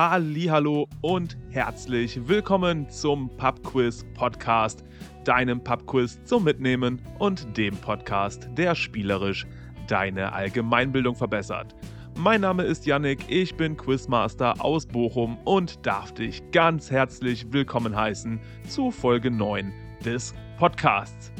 Hallo 0.00 0.86
und 1.00 1.36
herzlich 1.50 2.28
willkommen 2.28 2.88
zum 2.88 3.36
Pubquiz 3.36 4.06
Podcast, 4.14 4.84
deinem 5.24 5.64
Pubquiz 5.64 6.22
zum 6.22 6.44
Mitnehmen 6.44 7.02
und 7.18 7.56
dem 7.56 7.76
Podcast, 7.76 8.48
der 8.52 8.76
spielerisch 8.76 9.44
deine 9.88 10.32
Allgemeinbildung 10.32 11.16
verbessert. 11.16 11.74
Mein 12.16 12.42
Name 12.42 12.62
ist 12.62 12.86
Yannick, 12.86 13.24
ich 13.26 13.56
bin 13.56 13.76
Quizmaster 13.76 14.64
aus 14.64 14.86
Bochum 14.86 15.36
und 15.44 15.84
darf 15.84 16.14
dich 16.14 16.48
ganz 16.52 16.92
herzlich 16.92 17.52
willkommen 17.52 17.96
heißen 17.96 18.38
zu 18.68 18.92
Folge 18.92 19.32
9 19.32 19.72
des 20.04 20.32
Podcasts. 20.58 21.32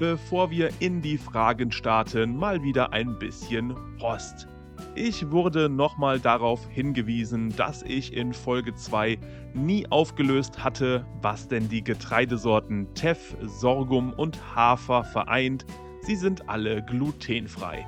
Bevor 0.00 0.50
wir 0.50 0.70
in 0.80 1.00
die 1.00 1.16
Fragen 1.16 1.70
starten, 1.70 2.36
mal 2.36 2.60
wieder 2.60 2.92
ein 2.92 3.16
bisschen 3.20 3.72
Post. 4.00 4.48
Ich 4.94 5.30
wurde 5.30 5.68
nochmal 5.68 6.20
darauf 6.20 6.68
hingewiesen, 6.68 7.54
dass 7.56 7.82
ich 7.82 8.12
in 8.12 8.32
Folge 8.32 8.74
2 8.74 9.18
nie 9.54 9.86
aufgelöst 9.90 10.62
hatte, 10.62 11.04
was 11.20 11.48
denn 11.48 11.68
die 11.68 11.82
Getreidesorten 11.82 12.94
Teff, 12.94 13.36
Sorghum 13.42 14.12
und 14.12 14.38
Hafer 14.54 15.04
vereint. 15.04 15.66
Sie 16.02 16.16
sind 16.16 16.48
alle 16.48 16.82
glutenfrei. 16.84 17.86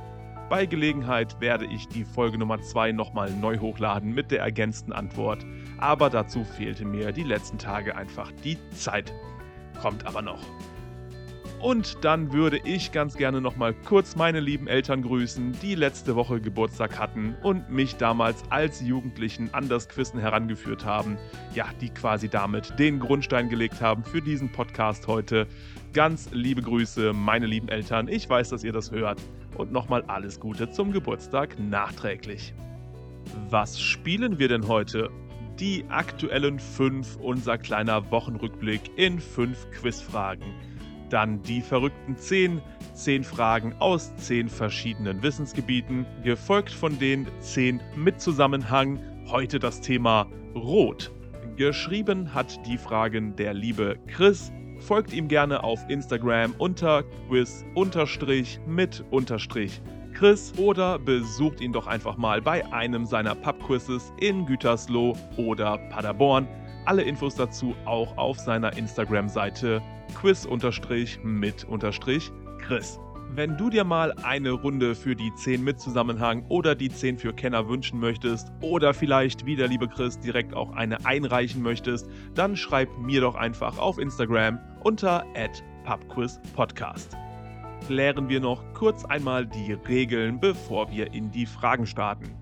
Bei 0.48 0.64
Gelegenheit 0.64 1.40
werde 1.40 1.66
ich 1.66 1.88
die 1.88 2.04
Folge 2.04 2.38
Nummer 2.38 2.60
2 2.60 2.92
nochmal 2.92 3.30
neu 3.30 3.58
hochladen 3.58 4.14
mit 4.14 4.30
der 4.30 4.40
ergänzten 4.40 4.92
Antwort, 4.92 5.44
aber 5.78 6.08
dazu 6.08 6.44
fehlte 6.44 6.84
mir 6.84 7.10
die 7.10 7.24
letzten 7.24 7.58
Tage 7.58 7.96
einfach 7.96 8.30
die 8.44 8.56
Zeit. 8.70 9.12
Kommt 9.80 10.06
aber 10.06 10.22
noch. 10.22 10.40
Und 11.60 12.04
dann 12.04 12.32
würde 12.32 12.60
ich 12.64 12.92
ganz 12.92 13.16
gerne 13.16 13.40
nochmal 13.40 13.72
kurz 13.72 14.14
meine 14.14 14.40
lieben 14.40 14.66
Eltern 14.68 15.02
grüßen, 15.02 15.52
die 15.62 15.74
letzte 15.74 16.14
Woche 16.14 16.40
Geburtstag 16.40 16.98
hatten 16.98 17.34
und 17.42 17.70
mich 17.70 17.96
damals 17.96 18.44
als 18.50 18.82
Jugendlichen 18.82 19.52
an 19.52 19.68
das 19.68 19.88
Quizzen 19.88 20.20
herangeführt 20.20 20.84
haben. 20.84 21.16
Ja, 21.54 21.66
die 21.80 21.88
quasi 21.88 22.28
damit 22.28 22.78
den 22.78 23.00
Grundstein 23.00 23.48
gelegt 23.48 23.80
haben 23.80 24.04
für 24.04 24.20
diesen 24.20 24.52
Podcast 24.52 25.06
heute. 25.06 25.46
Ganz 25.94 26.28
liebe 26.30 26.60
Grüße, 26.60 27.14
meine 27.14 27.46
lieben 27.46 27.68
Eltern. 27.68 28.08
Ich 28.08 28.28
weiß, 28.28 28.50
dass 28.50 28.62
ihr 28.62 28.72
das 28.72 28.90
hört. 28.90 29.20
Und 29.56 29.72
nochmal 29.72 30.04
alles 30.08 30.38
Gute 30.38 30.70
zum 30.70 30.92
Geburtstag 30.92 31.58
nachträglich. 31.58 32.52
Was 33.48 33.80
spielen 33.80 34.38
wir 34.38 34.48
denn 34.48 34.68
heute? 34.68 35.10
Die 35.58 35.86
aktuellen 35.88 36.58
5, 36.58 37.16
unser 37.16 37.56
kleiner 37.56 38.10
Wochenrückblick 38.10 38.90
in 38.96 39.18
5 39.18 39.70
Quizfragen. 39.70 40.44
Dann 41.10 41.42
die 41.42 41.60
verrückten 41.60 42.16
10, 42.16 42.60
10 42.94 43.24
Fragen 43.24 43.74
aus 43.78 44.14
10 44.16 44.48
verschiedenen 44.48 45.22
Wissensgebieten, 45.22 46.04
gefolgt 46.24 46.72
von 46.72 46.98
den 46.98 47.26
10 47.40 47.80
mit 47.94 48.20
Zusammenhang. 48.20 48.98
Heute 49.28 49.58
das 49.58 49.80
Thema 49.80 50.26
Rot. 50.54 51.12
Geschrieben 51.56 52.34
hat 52.34 52.58
die 52.66 52.78
Fragen 52.78 53.36
der 53.36 53.54
liebe 53.54 53.98
Chris. 54.06 54.52
Folgt 54.80 55.12
ihm 55.12 55.28
gerne 55.28 55.64
auf 55.64 55.80
Instagram 55.88 56.54
unter 56.58 57.04
quiz 57.28 57.64
mit 58.66 59.04
Chris 60.12 60.52
oder 60.56 60.98
besucht 60.98 61.60
ihn 61.60 61.72
doch 61.72 61.86
einfach 61.86 62.16
mal 62.16 62.40
bei 62.40 62.64
einem 62.72 63.06
seiner 63.06 63.34
Pubquizzes 63.34 64.12
in 64.20 64.46
Gütersloh 64.46 65.14
oder 65.36 65.78
Paderborn. 65.90 66.48
Alle 66.84 67.02
Infos 67.02 67.34
dazu 67.34 67.74
auch 67.84 68.16
auf 68.16 68.38
seiner 68.38 68.76
Instagram-Seite 68.76 69.82
quiz-mit-chris. 70.14 73.00
Wenn 73.34 73.56
du 73.56 73.70
dir 73.70 73.84
mal 73.84 74.12
eine 74.22 74.52
Runde 74.52 74.94
für 74.94 75.16
die 75.16 75.34
10 75.34 75.62
mit 75.62 75.78
Zusammenhang 75.80 76.46
oder 76.48 76.74
die 76.74 76.88
10 76.88 77.18
für 77.18 77.34
Kenner 77.34 77.68
wünschen 77.68 78.00
möchtest 78.00 78.50
oder 78.62 78.94
vielleicht 78.94 79.44
wie 79.44 79.56
der 79.56 79.68
liebe 79.68 79.88
Chris 79.88 80.18
direkt 80.18 80.54
auch 80.54 80.72
eine 80.72 81.04
einreichen 81.04 81.60
möchtest, 81.60 82.08
dann 82.34 82.56
schreib 82.56 82.88
mir 82.98 83.20
doch 83.20 83.34
einfach 83.34 83.76
auf 83.78 83.98
Instagram 83.98 84.58
unter 84.84 85.26
@pubquizpodcast. 85.84 87.16
Klären 87.86 88.28
wir 88.28 88.40
noch 88.40 88.62
kurz 88.74 89.04
einmal 89.04 89.46
die 89.46 89.72
Regeln, 89.72 90.40
bevor 90.40 90.90
wir 90.90 91.12
in 91.12 91.30
die 91.30 91.46
Fragen 91.46 91.86
starten. 91.86 92.34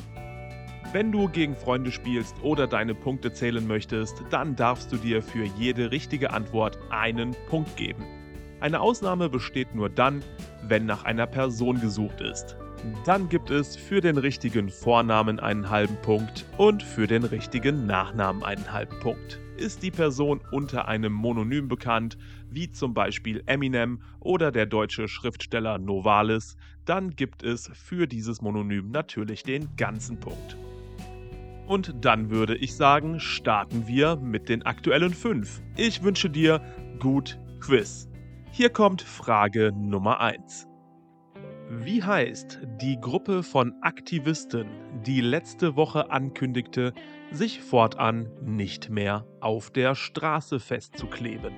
Wenn 0.95 1.11
du 1.11 1.29
gegen 1.29 1.57
Freunde 1.57 1.91
spielst 1.91 2.37
oder 2.45 2.69
deine 2.69 2.95
Punkte 2.95 3.33
zählen 3.33 3.67
möchtest, 3.67 4.23
dann 4.31 4.55
darfst 4.55 4.93
du 4.93 4.97
dir 4.97 5.23
für 5.23 5.43
jede 5.43 5.91
richtige 5.91 6.31
Antwort 6.31 6.79
einen 6.89 7.35
Punkt 7.49 7.77
geben. 7.77 8.05
Eine 8.61 8.79
Ausnahme 8.79 9.29
besteht 9.29 9.75
nur 9.75 9.91
dann, 9.91 10.23
wenn 10.63 10.87
nach 10.87 11.05
einer 11.05 11.27
Person 11.27 11.81
gesucht 11.81 12.21
ist. 12.21 12.57
Dann 13.05 13.29
gibt 13.29 13.51
es 13.51 13.75
für 13.75 14.01
den 14.01 14.19
richtigen 14.19 14.69
Vornamen 14.69 15.41
einen 15.41 15.69
halben 15.69 15.97
Punkt 15.97 16.47
und 16.59 16.85
für 16.85 17.09
den 17.09 17.25
richtigen 17.25 17.87
Nachnamen 17.87 18.45
einen 18.45 18.71
halben 18.71 19.01
Punkt. 19.01 19.41
Ist 19.57 19.83
die 19.83 19.91
Person 19.91 20.43
unter 20.53 20.87
einem 20.87 21.13
Mononym 21.13 21.67
bekannt, 21.67 22.17
wie 22.51 22.71
zum 22.71 22.95
Beispiel 22.95 23.43
Eminem 23.47 24.01
oder 24.21 24.53
der 24.53 24.67
deutsche 24.67 25.09
Schriftsteller 25.09 25.79
Novalis, 25.79 26.57
dann 26.85 27.17
gibt 27.17 27.43
es 27.43 27.69
für 27.75 28.07
dieses 28.07 28.41
Mononym 28.43 28.93
natürlich 28.93 29.43
den 29.43 29.75
ganzen 29.75 30.21
Punkt. 30.21 30.57
Und 31.67 31.95
dann 32.05 32.31
würde 32.31 32.57
ich 32.57 32.75
sagen, 32.77 33.21
starten 33.21 33.87
wir 33.87 34.17
mit 34.17 34.49
den 34.49 34.65
aktuellen 34.65 35.15
5. 35.15 35.63
Ich 35.77 36.03
wünsche 36.03 36.29
dir 36.29 36.61
gut 36.99 37.39
Quiz. 37.61 38.09
Hier 38.51 38.69
kommt 38.69 39.01
Frage 39.01 39.73
Nummer 39.75 40.21
1. 40.21 40.69
Wie 41.71 42.03
heißt 42.03 42.61
die 42.83 43.01
Gruppe 43.01 43.43
von 43.43 43.73
Aktivisten, 43.81 44.67
die 45.07 45.23
letzte 45.23 45.75
Woche 45.77 46.11
ankündigte, 46.11 46.93
sich 47.31 47.63
fortan 47.63 48.29
nicht 48.43 48.91
mehr 48.91 49.27
auf 49.41 49.71
der 49.71 49.95
Straße 49.95 50.61
festzukleben? 50.61 51.55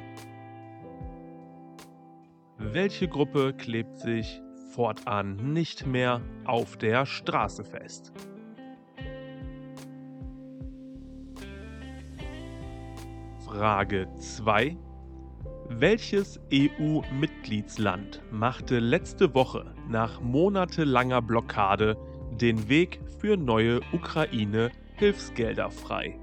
Welche 2.57 3.09
Gruppe 3.09 3.53
klebt 3.53 3.99
sich 3.99 4.41
fortan 4.71 5.53
nicht 5.53 5.87
mehr 5.87 6.23
auf 6.45 6.77
der 6.77 7.05
Straße 7.05 7.65
fest? 7.65 8.13
Frage 13.47 14.09
2. 14.19 14.77
Welches 15.69 16.41
EU-Mitgliedsland 16.53 18.21
machte 18.33 18.81
letzte 18.81 19.35
Woche 19.35 19.73
nach 19.89 20.21
monatelanger 20.21 21.23
Blockade 21.23 21.97
den 22.33 22.69
Weg 22.69 23.01
für 23.21 23.37
neue 23.37 23.81
Ukraine-Hilfsgelder 23.93 25.71
frei? 25.71 26.19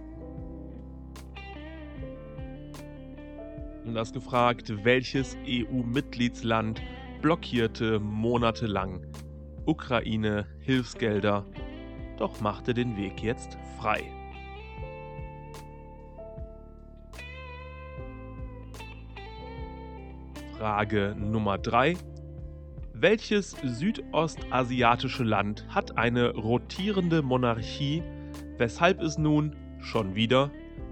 Und 3.86 3.96
das 3.96 4.12
gefragt, 4.12 4.84
welches 4.84 5.38
EU-Mitgliedsland 5.48 6.82
blockierte 7.22 8.02
monatelang 8.02 9.02
Ukraine-Hilfsgelder, 9.66 11.46
doch 12.18 12.42
machte 12.42 12.74
den 12.74 12.98
Weg 12.98 13.24
jetzt 13.24 13.58
frei. 13.80 14.23
Frage 20.64 21.14
Nummer 21.20 21.58
3. 21.58 21.98
Welches 22.94 23.52
südostasiatische 23.66 25.26
Land 25.26 25.66
hat 25.68 25.98
eine 25.98 26.34
rotierende 26.34 27.22
Monarchie, 27.22 28.02
weshalb 28.58 29.02
es 29.02 29.18
nun 29.18 29.58
schon 29.80 30.16
wieder 30.16 30.52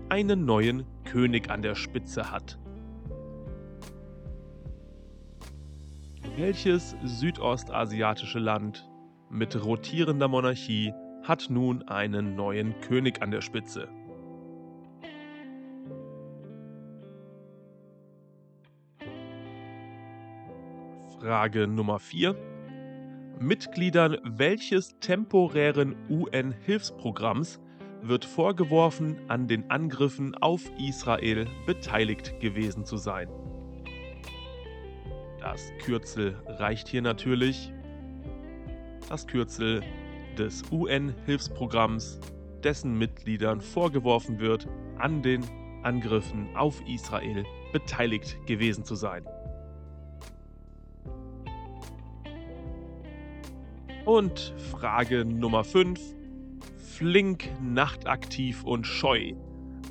einen 0.09 0.43
neuen 0.43 0.83
König 1.05 1.49
an 1.49 1.61
der 1.61 1.75
Spitze 1.75 2.29
hat? 2.33 2.59
Welches 6.35 6.97
südostasiatische 7.05 8.39
Land 8.39 8.89
mit 9.29 9.63
rotierender 9.63 10.27
Monarchie 10.27 10.91
hat 11.23 11.47
nun 11.49 11.87
einen 11.87 12.35
neuen 12.35 12.77
König 12.81 13.21
an 13.21 13.31
der 13.31 13.39
Spitze? 13.39 13.87
Frage 21.21 21.67
Nummer 21.67 21.99
4. 21.99 22.35
Mitgliedern 23.39 24.17
welches 24.23 24.97
temporären 25.01 25.95
UN-Hilfsprogramms 26.09 27.61
wird 28.01 28.25
vorgeworfen, 28.25 29.17
an 29.27 29.47
den 29.47 29.69
Angriffen 29.69 30.33
auf 30.33 30.63
Israel 30.79 31.45
beteiligt 31.67 32.39
gewesen 32.39 32.85
zu 32.85 32.97
sein? 32.97 33.29
Das 35.39 35.71
Kürzel 35.85 36.41
reicht 36.47 36.87
hier 36.87 37.03
natürlich. 37.03 37.71
Das 39.07 39.27
Kürzel 39.27 39.83
des 40.39 40.63
UN-Hilfsprogramms, 40.71 42.19
dessen 42.63 42.97
Mitgliedern 42.97 43.61
vorgeworfen 43.61 44.39
wird, 44.39 44.67
an 44.97 45.21
den 45.21 45.45
Angriffen 45.83 46.55
auf 46.55 46.81
Israel 46.87 47.45
beteiligt 47.71 48.43
gewesen 48.47 48.83
zu 48.83 48.95
sein. 48.95 49.23
Und 54.05 54.53
Frage 54.71 55.25
Nummer 55.25 55.63
5. 55.63 55.99
flink, 56.77 57.49
nachtaktiv 57.61 58.63
und 58.63 58.87
scheu. 58.87 59.33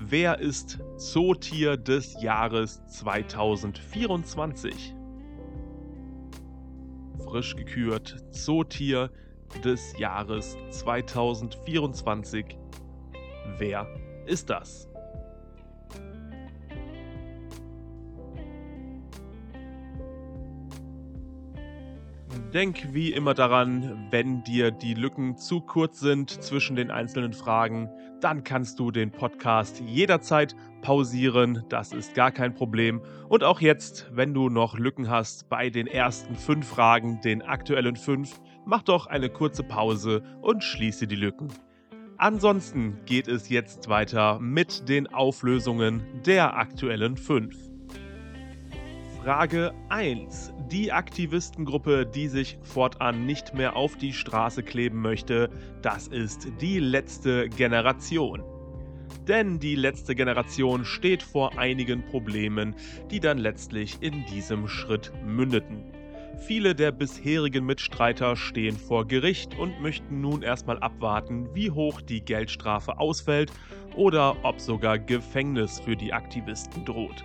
Wer 0.00 0.40
ist 0.40 0.80
Zootier 0.96 1.76
des 1.76 2.20
Jahres 2.20 2.82
2024? 2.88 4.96
Frisch 7.24 7.54
gekürt 7.54 8.16
Zootier 8.32 9.12
des 9.64 9.96
Jahres 9.98 10.56
2024. 10.70 12.58
Wer 13.58 13.86
ist 14.26 14.50
das? 14.50 14.89
Denk 22.52 22.92
wie 22.92 23.12
immer 23.12 23.34
daran, 23.34 24.08
wenn 24.10 24.42
dir 24.42 24.72
die 24.72 24.94
Lücken 24.94 25.36
zu 25.36 25.60
kurz 25.60 26.00
sind 26.00 26.30
zwischen 26.42 26.74
den 26.74 26.90
einzelnen 26.90 27.32
Fragen, 27.32 27.88
dann 28.20 28.42
kannst 28.42 28.80
du 28.80 28.90
den 28.90 29.12
Podcast 29.12 29.80
jederzeit 29.86 30.56
pausieren, 30.82 31.64
das 31.68 31.92
ist 31.92 32.14
gar 32.14 32.32
kein 32.32 32.52
Problem. 32.52 33.02
Und 33.28 33.44
auch 33.44 33.60
jetzt, 33.60 34.10
wenn 34.12 34.34
du 34.34 34.48
noch 34.48 34.76
Lücken 34.76 35.08
hast 35.08 35.48
bei 35.48 35.70
den 35.70 35.86
ersten 35.86 36.34
fünf 36.34 36.66
Fragen, 36.66 37.20
den 37.20 37.40
aktuellen 37.42 37.94
fünf, 37.94 38.40
mach 38.66 38.82
doch 38.82 39.06
eine 39.06 39.30
kurze 39.30 39.62
Pause 39.62 40.24
und 40.42 40.64
schließe 40.64 41.06
die 41.06 41.16
Lücken. 41.16 41.48
Ansonsten 42.16 42.98
geht 43.06 43.28
es 43.28 43.48
jetzt 43.48 43.88
weiter 43.88 44.40
mit 44.40 44.88
den 44.88 45.06
Auflösungen 45.06 46.02
der 46.26 46.56
aktuellen 46.56 47.16
fünf. 47.16 47.69
Frage 49.22 49.74
1. 49.90 50.54
Die 50.70 50.92
Aktivistengruppe, 50.92 52.06
die 52.06 52.26
sich 52.26 52.56
fortan 52.62 53.26
nicht 53.26 53.52
mehr 53.52 53.76
auf 53.76 53.98
die 53.98 54.14
Straße 54.14 54.62
kleben 54.62 55.02
möchte, 55.02 55.50
das 55.82 56.08
ist 56.08 56.48
die 56.62 56.78
letzte 56.78 57.50
Generation. 57.50 58.42
Denn 59.28 59.58
die 59.58 59.74
letzte 59.74 60.14
Generation 60.14 60.86
steht 60.86 61.22
vor 61.22 61.58
einigen 61.58 62.02
Problemen, 62.06 62.74
die 63.10 63.20
dann 63.20 63.36
letztlich 63.36 63.98
in 64.00 64.24
diesem 64.24 64.68
Schritt 64.68 65.12
mündeten. 65.22 65.84
Viele 66.38 66.74
der 66.74 66.90
bisherigen 66.90 67.66
Mitstreiter 67.66 68.36
stehen 68.36 68.78
vor 68.78 69.06
Gericht 69.06 69.54
und 69.58 69.82
möchten 69.82 70.22
nun 70.22 70.40
erstmal 70.40 70.78
abwarten, 70.78 71.54
wie 71.54 71.70
hoch 71.70 72.00
die 72.00 72.22
Geldstrafe 72.22 72.98
ausfällt 72.98 73.52
oder 73.96 74.34
ob 74.44 74.60
sogar 74.60 74.98
Gefängnis 74.98 75.78
für 75.78 75.94
die 75.94 76.14
Aktivisten 76.14 76.86
droht. 76.86 77.22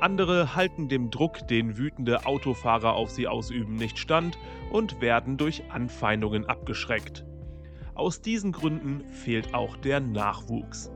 Andere 0.00 0.54
halten 0.54 0.88
dem 0.88 1.10
Druck, 1.10 1.48
den 1.48 1.76
wütende 1.76 2.24
Autofahrer 2.24 2.94
auf 2.94 3.10
sie 3.10 3.26
ausüben, 3.26 3.74
nicht 3.74 3.98
stand 3.98 4.38
und 4.70 5.00
werden 5.00 5.36
durch 5.36 5.64
Anfeindungen 5.70 6.46
abgeschreckt. 6.46 7.24
Aus 7.94 8.20
diesen 8.20 8.52
Gründen 8.52 9.02
fehlt 9.08 9.54
auch 9.54 9.76
der 9.76 9.98
Nachwuchs. 9.98 10.92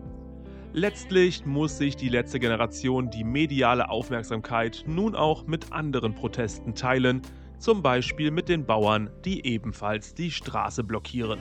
Letztlich 0.72 1.44
muss 1.44 1.78
sich 1.78 1.96
die 1.96 2.08
letzte 2.08 2.38
Generation 2.38 3.10
die 3.10 3.24
mediale 3.24 3.90
Aufmerksamkeit 3.90 4.84
nun 4.86 5.16
auch 5.16 5.46
mit 5.46 5.72
anderen 5.72 6.14
Protesten 6.14 6.76
teilen, 6.76 7.22
zum 7.58 7.82
Beispiel 7.82 8.30
mit 8.30 8.48
den 8.48 8.66
Bauern, 8.66 9.10
die 9.24 9.44
ebenfalls 9.44 10.14
die 10.14 10.30
Straße 10.30 10.84
blockieren. 10.84 11.40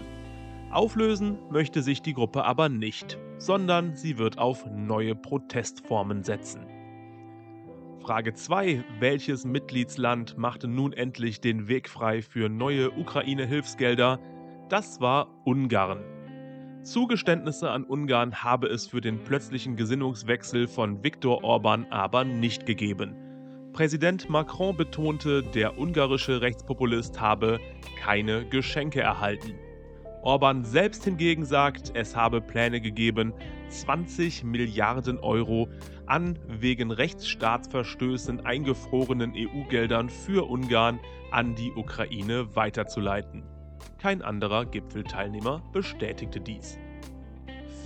Auflösen 0.71 1.37
möchte 1.51 1.83
sich 1.83 2.01
die 2.01 2.13
Gruppe 2.13 2.43
aber 2.43 2.69
nicht, 2.69 3.19
sondern 3.37 3.95
sie 3.95 4.17
wird 4.17 4.39
auf 4.39 4.65
neue 4.65 5.15
Protestformen 5.15 6.23
setzen. 6.23 6.70
Frage 8.01 8.33
2. 8.33 8.83
Welches 8.99 9.45
Mitgliedsland 9.45 10.35
machte 10.35 10.67
nun 10.67 10.91
endlich 10.91 11.39
den 11.39 11.67
Weg 11.67 11.87
frei 11.87 12.23
für 12.23 12.49
neue 12.49 12.89
Ukraine-Hilfsgelder? 12.89 14.19
Das 14.69 15.01
war 15.01 15.27
Ungarn. 15.45 16.03
Zugeständnisse 16.81 17.69
an 17.69 17.83
Ungarn 17.83 18.43
habe 18.43 18.67
es 18.67 18.87
für 18.87 19.01
den 19.01 19.23
plötzlichen 19.23 19.75
Gesinnungswechsel 19.75 20.67
von 20.67 21.03
Viktor 21.03 21.43
Orban 21.43 21.85
aber 21.91 22.23
nicht 22.23 22.65
gegeben. 22.65 23.15
Präsident 23.71 24.29
Macron 24.31 24.75
betonte, 24.75 25.43
der 25.43 25.77
ungarische 25.77 26.41
Rechtspopulist 26.41 27.21
habe 27.21 27.59
keine 27.99 28.45
Geschenke 28.45 29.01
erhalten. 29.01 29.53
Orban 30.23 30.63
selbst 30.63 31.03
hingegen 31.03 31.45
sagt, 31.45 31.93
es 31.95 32.15
habe 32.15 32.41
Pläne 32.41 32.79
gegeben, 32.79 33.33
20 33.69 34.43
Milliarden 34.43 35.17
Euro 35.17 35.67
an 36.05 36.37
wegen 36.47 36.91
Rechtsstaatsverstößen 36.91 38.45
eingefrorenen 38.45 39.33
EU-Geldern 39.35 40.09
für 40.09 40.47
Ungarn 40.47 40.99
an 41.31 41.55
die 41.55 41.71
Ukraine 41.71 42.55
weiterzuleiten. 42.55 43.43
Kein 43.97 44.21
anderer 44.21 44.65
Gipfelteilnehmer 44.65 45.63
bestätigte 45.73 46.39
dies. 46.39 46.77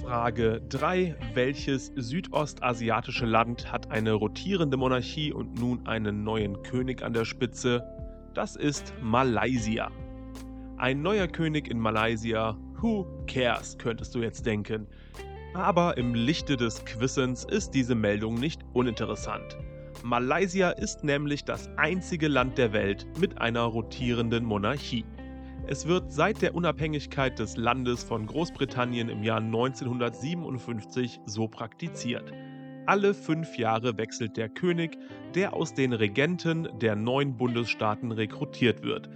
Frage 0.02 0.62
3. 0.70 1.16
Welches 1.36 1.88
südostasiatische 1.96 3.26
Land 3.26 3.72
hat 3.72 3.92
eine 3.92 4.12
rotierende 4.12 4.76
Monarchie 4.76 5.32
und 5.32 5.58
nun 5.60 5.88
einen 5.88 6.24
neuen 6.24 6.62
König 6.64 7.02
an 7.02 7.14
der 7.14 7.26
Spitze? 7.26 7.84
Das 8.34 8.58
ist 8.58 8.94
Malaysia. 9.02 9.90
Ein 10.78 11.02
neuer 11.02 11.28
König 11.28 11.70
in 11.70 11.80
Malaysia. 11.80 12.58
Who 12.82 13.08
cares, 13.28 13.78
könntest 13.78 14.14
du 14.14 14.20
jetzt 14.20 14.46
denken. 14.46 14.88
Aber 15.54 15.96
im 15.96 16.14
Lichte 16.14 16.58
des 16.58 16.84
Quissens 16.84 17.46
ist 17.46 17.72
diese 17.72 17.96
Meldung 17.96 18.36
nicht 18.36 18.62
uninteressant. 18.74 19.58
Malaysia 20.04 20.72
ist 20.72 21.02
nämlich 21.06 21.46
das 21.46 21.70
einzige 21.78 22.28
Land 22.28 22.58
der 22.58 22.74
Welt 22.74 23.08
mit 23.18 23.40
einer 23.40 23.62
rotierenden 23.62 24.44
Monarchie. 24.44 25.06
Es 25.66 25.88
wird 25.88 26.12
seit 26.12 26.42
der 26.42 26.54
Unabhängigkeit 26.56 27.40
des 27.40 27.56
Landes 27.56 28.04
von 28.04 28.28
Großbritannien 28.28 29.08
im 29.08 29.24
Jahr 29.24 29.40
1957 29.40 31.22
so 31.26 31.48
praktiziert. 31.48 32.34
Alle 32.86 33.14
fünf 33.14 33.58
Jahre 33.58 33.98
wechselt 33.98 34.36
der 34.36 34.50
König, 34.50 34.98
der 35.36 35.54
aus 35.54 35.74
den 35.74 35.94
Regenten 35.94 36.68
der 36.80 36.98
neun 36.98 37.38
Bundesstaaten 37.38 38.12
rekrutiert 38.12 38.84
wird. 38.84 39.10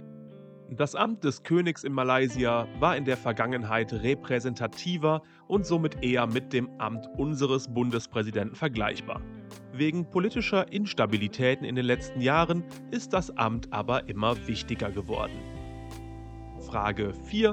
Das 0.76 0.94
Amt 0.94 1.24
des 1.24 1.42
Königs 1.42 1.82
in 1.82 1.92
Malaysia 1.92 2.68
war 2.78 2.96
in 2.96 3.04
der 3.04 3.16
Vergangenheit 3.16 3.92
repräsentativer 3.92 5.20
und 5.48 5.66
somit 5.66 6.04
eher 6.04 6.28
mit 6.28 6.52
dem 6.52 6.70
Amt 6.78 7.08
unseres 7.18 7.66
Bundespräsidenten 7.66 8.54
vergleichbar. 8.54 9.20
Wegen 9.72 10.08
politischer 10.08 10.72
Instabilitäten 10.72 11.66
in 11.66 11.74
den 11.74 11.84
letzten 11.84 12.20
Jahren 12.20 12.62
ist 12.92 13.12
das 13.12 13.36
Amt 13.36 13.72
aber 13.72 14.08
immer 14.08 14.46
wichtiger 14.46 14.92
geworden. 14.92 15.40
Frage 16.60 17.14
4. 17.14 17.50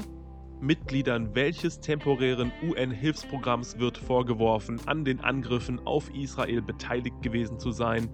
Mitgliedern 0.62 1.33
welches 1.33 1.79
temporären 1.79 2.51
UN-Hilfsprogramms 2.69 3.79
wird 3.79 3.97
vorgeworfen, 3.97 4.79
an 4.86 5.05
den 5.05 5.21
Angriffen 5.21 5.79
auf 5.88 6.13
Israel 6.13 6.62
beteiligt 6.62 7.24
gewesen 7.24 7.57
zu 7.57 7.71
sein? 7.71 8.09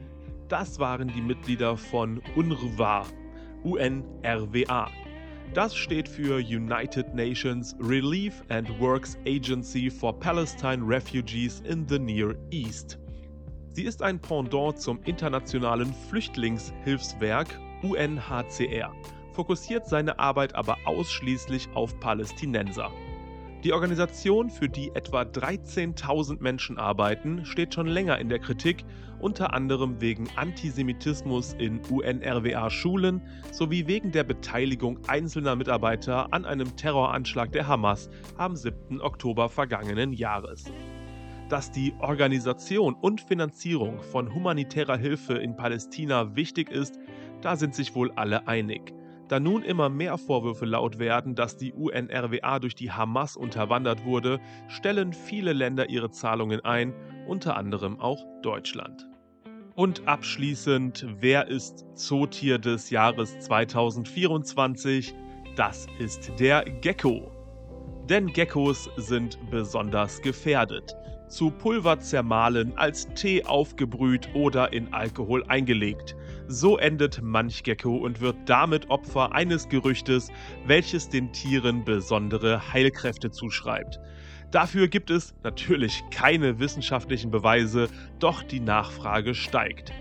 Das 0.47 0.79
waren 0.79 1.09
die 1.09 1.21
Mitglieder 1.21 1.75
von 1.75 2.21
UNRWA, 2.37 3.05
UNRWA. 3.63 4.89
Das 5.53 5.75
steht 5.75 6.07
für 6.07 6.37
United 6.37 7.13
Nations 7.13 7.75
Relief 7.79 8.43
and 8.49 8.67
Works 8.79 9.17
Agency 9.27 9.89
for 9.89 10.17
Palestine 10.19 10.83
Refugees 10.83 11.61
in 11.61 11.87
the 11.87 11.99
Near 11.99 12.35
East. 12.49 12.97
Sie 13.71 13.83
ist 13.83 14.01
ein 14.01 14.19
Pendant 14.19 14.79
zum 14.79 15.01
internationalen 15.03 15.93
Flüchtlingshilfswerk 16.09 17.59
UNHCR, 17.83 18.93
fokussiert 19.33 19.87
seine 19.87 20.17
Arbeit 20.17 20.55
aber 20.55 20.77
ausschließlich 20.85 21.67
auf 21.73 21.99
Palästinenser. 21.99 22.91
Die 23.63 23.71
Organisation, 23.71 24.49
für 24.49 24.67
die 24.67 24.91
etwa 24.93 25.21
13.000 25.21 26.41
Menschen 26.41 26.77
arbeiten, 26.77 27.45
steht 27.45 27.73
schon 27.73 27.87
länger 27.87 28.19
in 28.19 28.27
der 28.27 28.39
Kritik, 28.39 28.83
unter 29.21 29.53
anderem 29.53 30.01
wegen 30.01 30.27
Antisemitismus 30.35 31.53
in 31.53 31.79
UNRWA-Schulen 31.89 33.21
sowie 33.53 33.87
wegen 33.87 34.11
der 34.11 34.25
Beteiligung 34.25 34.99
einzelner 35.07 35.55
Mitarbeiter 35.55 36.33
an 36.33 36.43
einem 36.43 36.75
Terroranschlag 36.75 37.53
der 37.53 37.65
Hamas 37.65 38.09
am 38.35 38.57
7. 38.57 38.99
Oktober 38.99 39.47
vergangenen 39.47 40.11
Jahres. 40.11 40.65
Dass 41.47 41.71
die 41.71 41.93
Organisation 41.99 42.95
und 42.95 43.21
Finanzierung 43.21 44.01
von 44.01 44.33
humanitärer 44.33 44.97
Hilfe 44.97 45.35
in 45.35 45.55
Palästina 45.55 46.35
wichtig 46.35 46.69
ist, 46.69 46.99
da 47.39 47.55
sind 47.55 47.75
sich 47.75 47.95
wohl 47.95 48.11
alle 48.11 48.45
einig. 48.45 48.93
Da 49.33 49.39
nun 49.39 49.63
immer 49.63 49.89
mehr 49.89 50.19
Vorwürfe 50.19 50.65
laut 50.65 50.99
werden, 50.99 51.33
dass 51.33 51.57
die 51.57 51.73
UNRWA 51.73 52.59
durch 52.59 52.75
die 52.75 52.91
Hamas 52.91 53.35
unterwandert 53.35 54.05
wurde, 54.05 54.39
stellen 54.67 55.11
viele 55.11 55.53
Länder 55.53 55.89
ihre 55.89 56.11
Zahlungen 56.11 56.63
ein, 56.63 56.93
unter 57.25 57.57
anderem 57.57 57.99
auch 57.99 58.23
Deutschland. 58.43 59.09
Und 59.73 60.07
abschließend, 60.07 61.07
wer 61.19 61.47
ist 61.47 61.83
Zootier 61.95 62.59
des 62.59 62.91
Jahres 62.91 63.39
2024? 63.39 65.15
Das 65.55 65.87
ist 65.97 66.31
der 66.39 66.63
Gecko. 66.65 67.31
Denn 68.07 68.27
Geckos 68.27 68.87
sind 68.97 69.39
besonders 69.49 70.21
gefährdet. 70.21 70.95
Zu 71.27 71.49
Pulver 71.49 71.99
zermahlen, 71.99 72.73
als 72.75 73.07
Tee 73.15 73.43
aufgebrüht 73.43 74.29
oder 74.35 74.73
in 74.73 74.93
Alkohol 74.93 75.43
eingelegt. 75.47 76.15
So 76.47 76.77
endet 76.77 77.21
manch 77.21 77.63
Gecko 77.63 77.95
und 77.95 78.19
wird 78.19 78.35
damit 78.45 78.89
Opfer 78.89 79.33
eines 79.33 79.69
Gerüchtes, 79.69 80.29
welches 80.65 81.09
den 81.09 81.31
Tieren 81.31 81.85
besondere 81.85 82.73
Heilkräfte 82.73 83.31
zuschreibt. 83.31 83.99
Dafür 84.51 84.87
gibt 84.87 85.09
es 85.09 85.33
natürlich 85.43 86.03
keine 86.11 86.59
wissenschaftlichen 86.59 87.31
Beweise, 87.31 87.87
doch 88.19 88.43
die 88.43 88.59
Nachfrage 88.59 89.33
steigt. 89.33 89.91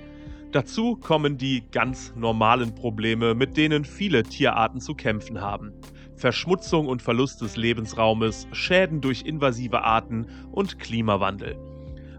Dazu 0.50 0.96
kommen 0.96 1.38
die 1.38 1.64
ganz 1.70 2.12
normalen 2.14 2.74
Probleme, 2.74 3.34
mit 3.34 3.56
denen 3.56 3.86
viele 3.86 4.22
Tierarten 4.22 4.80
zu 4.80 4.94
kämpfen 4.94 5.40
haben. 5.40 5.72
Verschmutzung 6.16 6.86
und 6.88 7.00
Verlust 7.00 7.40
des 7.40 7.56
Lebensraumes, 7.56 8.46
Schäden 8.52 9.00
durch 9.00 9.22
invasive 9.22 9.82
Arten 9.82 10.26
und 10.50 10.78
Klimawandel. 10.78 11.56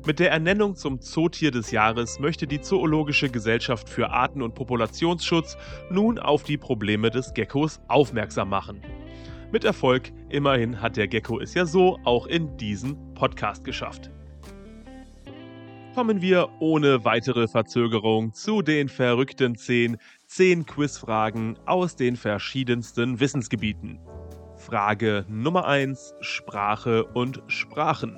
Mit 0.06 0.20
der 0.20 0.32
Ernennung 0.32 0.76
zum 0.76 1.00
Zootier 1.00 1.50
des 1.50 1.72
Jahres 1.72 2.20
möchte 2.20 2.46
die 2.46 2.60
Zoologische 2.60 3.30
Gesellschaft 3.30 3.88
für 3.88 4.10
Arten- 4.10 4.42
und 4.42 4.54
Populationsschutz 4.54 5.56
nun 5.90 6.20
auf 6.20 6.44
die 6.44 6.58
Probleme 6.58 7.10
des 7.10 7.34
Geckos 7.34 7.80
aufmerksam 7.88 8.50
machen. 8.50 8.82
Mit 9.54 9.64
Erfolg, 9.64 10.12
immerhin 10.28 10.82
hat 10.82 10.98
der 10.98 11.08
Gecko 11.08 11.40
es 11.40 11.54
ja 11.54 11.66
so 11.66 12.00
auch 12.04 12.28
in 12.28 12.58
diesen 12.58 13.14
Podcast 13.14 13.64
geschafft. 13.64 14.12
Kommen 15.96 16.22
wir 16.22 16.50
ohne 16.60 17.06
weitere 17.06 17.48
Verzögerung 17.48 18.34
zu 18.34 18.62
den 18.62 18.90
verrückten 18.90 19.56
10, 19.56 19.98
10 20.26 20.66
Quizfragen 20.66 21.58
aus 21.66 21.96
den 21.96 22.18
verschiedensten 22.18 23.22
Wissensgebieten. 23.22 24.00
Frage 24.58 25.24
Nummer 25.30 25.66
1: 25.66 26.16
Sprache 26.20 27.06
und 27.06 27.42
Sprachen. 27.48 28.18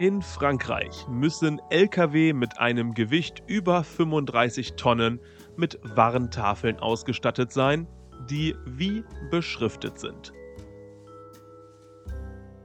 In 0.00 0.22
Frankreich 0.22 1.06
müssen 1.08 1.60
Lkw 1.70 2.32
mit 2.32 2.58
einem 2.58 2.94
Gewicht 2.94 3.44
über 3.46 3.84
35 3.84 4.74
Tonnen 4.74 5.20
mit 5.56 5.78
Warntafeln 5.84 6.80
ausgestattet 6.80 7.52
sein, 7.52 7.86
die 8.28 8.56
wie 8.66 9.04
beschriftet 9.30 10.00
sind. 10.00 10.32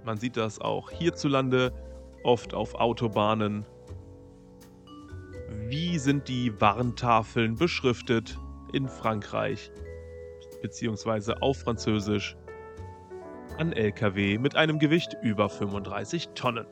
Man 0.04 0.18
sieht 0.18 0.38
das 0.38 0.60
auch 0.60 0.90
hierzulande 0.90 1.72
oft 2.24 2.56
auf 2.56 2.74
Autobahnen. 2.74 3.64
Wie 5.68 6.00
sind 6.00 6.28
die 6.30 6.60
Warntafeln 6.60 7.58
beschriftet 7.58 8.40
in 8.74 8.88
Frankreich 8.88 9.72
beziehungsweise 10.64 11.44
auf 11.44 11.60
Französisch 11.60 12.36
an 13.60 13.72
Lkw 13.72 14.40
mit 14.40 14.56
einem 14.56 14.80
Gewicht 14.80 15.16
über 15.22 15.48
35 15.48 16.30
Tonnen? 16.30 16.66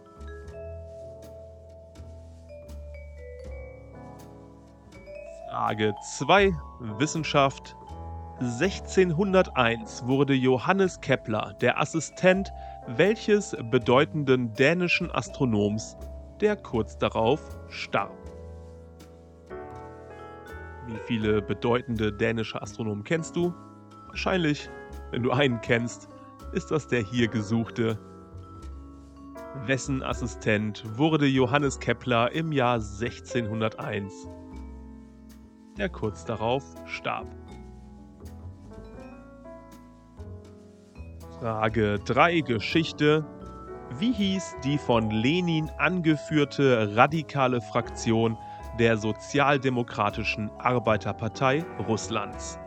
Frage 5.58 5.96
2. 6.04 6.56
Wissenschaft. 7.00 7.76
1601 8.40 10.06
wurde 10.06 10.36
Johannes 10.36 11.02
Kepler 11.02 11.56
der 11.60 11.82
Assistent 11.82 12.52
welches 12.86 13.58
bedeutenden 13.72 14.54
dänischen 14.54 15.10
Astronoms, 15.10 15.98
der 16.42 16.58
kurz 16.58 17.00
darauf 17.00 17.42
starb. 17.70 18.16
Wie 20.86 21.00
viele 21.08 21.42
bedeutende 21.42 22.14
dänische 22.14 22.62
Astronomen 22.62 23.04
kennst 23.04 23.36
du? 23.36 23.52
Wahrscheinlich, 24.10 24.70
wenn 25.10 25.24
du 25.24 25.32
einen 25.32 25.60
kennst, 25.62 26.08
ist 26.54 26.70
das 26.70 26.88
der 26.88 27.02
hier 27.02 27.30
gesuchte. 27.30 27.98
Wessen 29.66 30.04
Assistent 30.04 30.84
wurde 31.00 31.26
Johannes 31.26 31.80
Kepler 31.80 32.32
im 32.32 32.52
Jahr 32.52 32.76
1601? 32.76 34.28
Der 35.78 35.90
kurz 35.90 36.26
darauf 36.26 36.64
starb. 36.86 37.28
Frage 41.40 42.00
3 42.00 42.42
Geschichte. 42.42 43.24
Wie 44.00 44.12
hieß 44.12 44.56
die 44.64 44.78
von 44.78 45.12
Lenin 45.12 45.70
angeführte 45.78 46.96
radikale 46.96 47.62
Fraktion 47.62 48.38
der 48.80 48.98
Sozialdemokratischen 48.98 50.50
Arbeiterpartei 50.58 51.64
Russlands? 51.88 52.60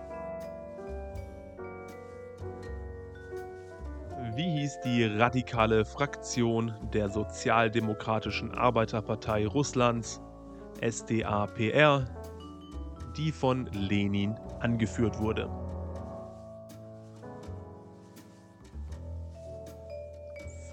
Wie 4.35 4.50
hieß 4.61 4.81
die 4.85 5.05
radikale 5.05 5.85
Fraktion 5.85 6.73
der 6.95 7.11
Sozialdemokratischen 7.11 8.55
Arbeiterpartei 8.55 9.47
Russlands, 9.47 10.23
SDAPR, 10.81 12.07
die 13.17 13.33
von 13.33 13.67
Lenin 13.73 14.35
angeführt 14.61 15.19
wurde. 15.19 15.50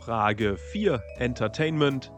Frage 0.01 0.57
4 0.71 1.03
Entertainment. 1.17 2.13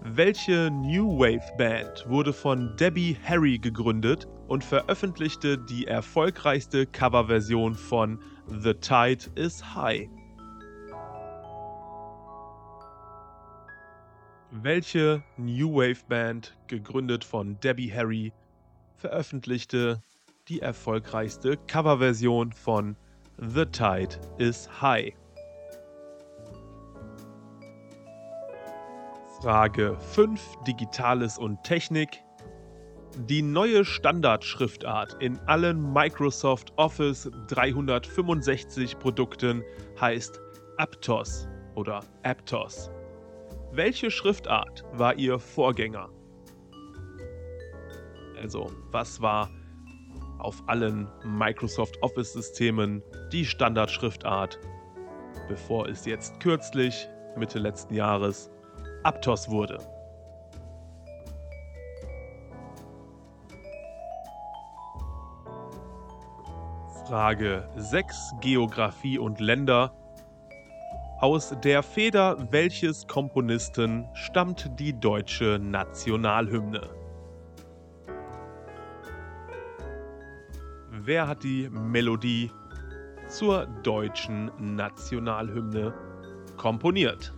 Welche 0.00 0.70
New 0.70 1.18
Wave 1.18 1.54
Band 1.58 2.04
wurde 2.08 2.32
von 2.32 2.76
Debbie 2.76 3.16
Harry 3.24 3.58
gegründet 3.58 4.26
und 4.48 4.64
veröffentlichte 4.64 5.58
die 5.58 5.86
erfolgreichste 5.86 6.86
Coverversion 6.86 7.74
von 7.74 8.20
The 8.46 8.74
Tide 8.74 9.24
is 9.34 9.74
High? 9.74 10.08
Welche 14.50 15.22
New 15.36 15.74
Wave 15.74 16.04
Band, 16.08 16.56
gegründet 16.68 17.24
von 17.24 17.58
Debbie 17.60 17.92
Harry, 17.92 18.32
veröffentlichte 19.04 20.02
die 20.48 20.60
erfolgreichste 20.60 21.58
Coverversion 21.66 22.52
von 22.52 22.96
The 23.36 23.66
Tide 23.66 24.16
is 24.38 24.66
High. 24.80 25.12
Frage 29.42 29.94
5 30.14 30.40
Digitales 30.66 31.36
und 31.36 31.62
Technik. 31.64 32.08
Die 33.28 33.42
neue 33.42 33.84
Standardschriftart 33.84 35.22
in 35.22 35.38
allen 35.40 35.92
Microsoft 35.92 36.72
Office 36.76 37.30
365 37.48 38.98
Produkten 38.98 39.62
heißt 40.00 40.40
Aptos 40.78 41.46
oder 41.74 42.00
Aptos. 42.22 42.90
Welche 43.70 44.10
Schriftart 44.10 44.82
war 44.94 45.14
ihr 45.18 45.38
Vorgänger? 45.38 46.08
Also, 48.44 48.70
was 48.90 49.22
war 49.22 49.48
auf 50.38 50.62
allen 50.66 51.08
Microsoft 51.24 51.96
Office-Systemen 52.02 53.02
die 53.32 53.46
Standardschriftart, 53.46 54.58
bevor 55.48 55.88
es 55.88 56.04
jetzt 56.04 56.40
kürzlich, 56.40 57.08
Mitte 57.38 57.58
letzten 57.58 57.94
Jahres, 57.94 58.50
Aptos 59.02 59.48
wurde? 59.48 59.78
Frage 67.06 67.66
6 67.76 68.34
Geografie 68.42 69.18
und 69.18 69.40
Länder. 69.40 69.96
Aus 71.18 71.56
der 71.64 71.82
Feder 71.82 72.36
welches 72.50 73.06
Komponisten 73.06 74.06
stammt 74.12 74.78
die 74.78 74.92
deutsche 74.92 75.58
Nationalhymne? 75.58 77.03
Wer 81.04 81.28
hat 81.28 81.42
die 81.44 81.68
Melodie 81.70 82.50
zur 83.28 83.66
deutschen 83.82 84.50
Nationalhymne 84.58 85.92
komponiert? 86.56 87.34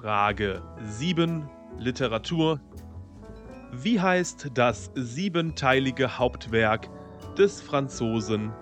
Frage 0.00 0.62
7 0.82 1.48
Literatur. 1.78 2.60
Wie 3.72 4.00
heißt 4.00 4.50
das 4.54 4.90
siebenteilige 4.94 6.18
Hauptwerk 6.18 6.88
des 7.36 7.60
Franzosen 7.60 8.52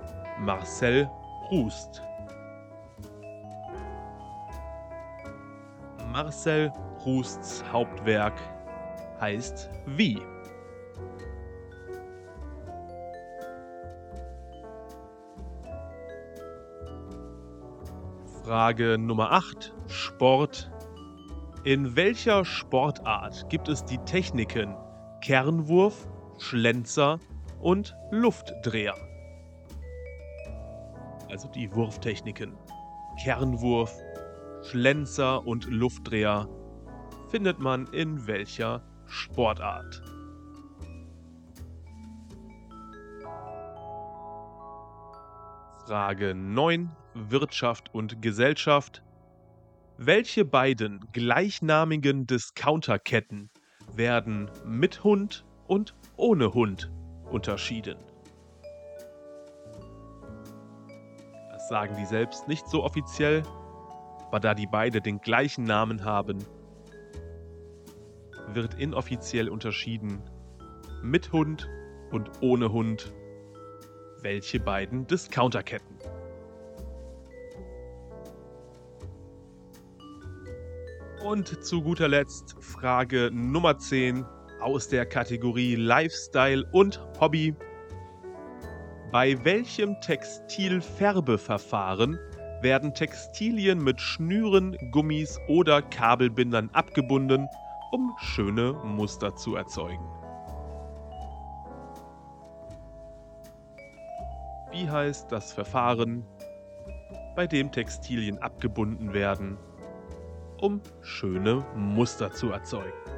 Marcel 0.40 1.08
Proust? 1.48 2.02
Marcel 6.12 6.72
Prousts 7.06 7.62
Hauptwerk 7.70 8.34
heißt 9.20 9.70
wie? 9.86 10.20
Frage 18.42 18.98
Nummer 18.98 19.30
8. 19.30 19.72
Sport. 19.86 20.68
In 21.62 21.94
welcher 21.94 22.44
Sportart 22.44 23.48
gibt 23.50 23.68
es 23.68 23.84
die 23.84 23.98
Techniken 23.98 24.74
Kernwurf, 25.20 26.08
Schlenzer 26.38 27.20
und 27.60 27.94
Luftdreher? 28.10 28.96
Also 31.30 31.46
die 31.54 31.72
Wurftechniken. 31.72 32.58
Kernwurf, 33.22 33.96
Schlenzer 34.62 35.46
und 35.46 35.66
Luftdreher 35.66 36.48
findet 37.28 37.58
man 37.58 37.86
in 37.88 38.26
welcher 38.26 38.82
Sportart? 39.06 40.02
Frage 45.86 46.34
9. 46.34 46.90
Wirtschaft 47.14 47.94
und 47.94 48.20
Gesellschaft. 48.20 49.02
Welche 49.98 50.44
beiden 50.44 51.00
gleichnamigen 51.12 52.26
Discounterketten 52.26 53.50
werden 53.94 54.50
mit 54.64 55.04
Hund 55.04 55.44
und 55.66 55.94
ohne 56.16 56.52
Hund 56.52 56.90
unterschieden? 57.30 57.98
Das 61.50 61.68
sagen 61.68 61.96
die 61.96 62.06
selbst 62.06 62.48
nicht 62.48 62.68
so 62.68 62.82
offiziell, 62.82 63.42
aber 64.26 64.40
da 64.40 64.54
die 64.54 64.66
beide 64.66 65.00
den 65.00 65.20
gleichen 65.20 65.64
Namen 65.64 66.04
haben, 66.04 66.44
wird 68.56 68.74
inoffiziell 68.80 69.48
unterschieden 69.48 70.20
mit 71.02 71.30
Hund 71.30 71.68
und 72.10 72.28
ohne 72.40 72.72
Hund 72.72 73.12
welche 74.22 74.58
beiden 74.58 75.06
Discounterketten. 75.06 75.94
Und 81.24 81.64
zu 81.64 81.80
guter 81.82 82.08
Letzt 82.08 82.56
Frage 82.60 83.30
Nummer 83.32 83.78
10 83.78 84.24
aus 84.60 84.88
der 84.88 85.06
Kategorie 85.06 85.76
Lifestyle 85.76 86.66
und 86.72 87.00
Hobby. 87.20 87.54
Bei 89.12 89.44
welchem 89.44 89.94
Textilfärbeverfahren 90.00 92.18
werden 92.62 92.94
Textilien 92.94 93.78
mit 93.82 94.00
Schnüren, 94.00 94.78
Gummis 94.90 95.38
oder 95.48 95.82
Kabelbindern 95.82 96.70
abgebunden, 96.72 97.48
um 97.90 98.14
schöne 98.18 98.72
Muster 98.84 99.34
zu 99.36 99.56
erzeugen? 99.56 100.04
Wie 104.72 104.90
heißt 104.90 105.30
das 105.32 105.52
Verfahren, 105.52 106.26
bei 107.36 107.46
dem 107.46 107.70
Textilien 107.70 108.38
abgebunden 108.38 109.12
werden, 109.12 109.58
um 110.58 110.80
schöne 111.02 111.64
Muster 111.76 112.32
zu 112.32 112.50
erzeugen. 112.50 113.15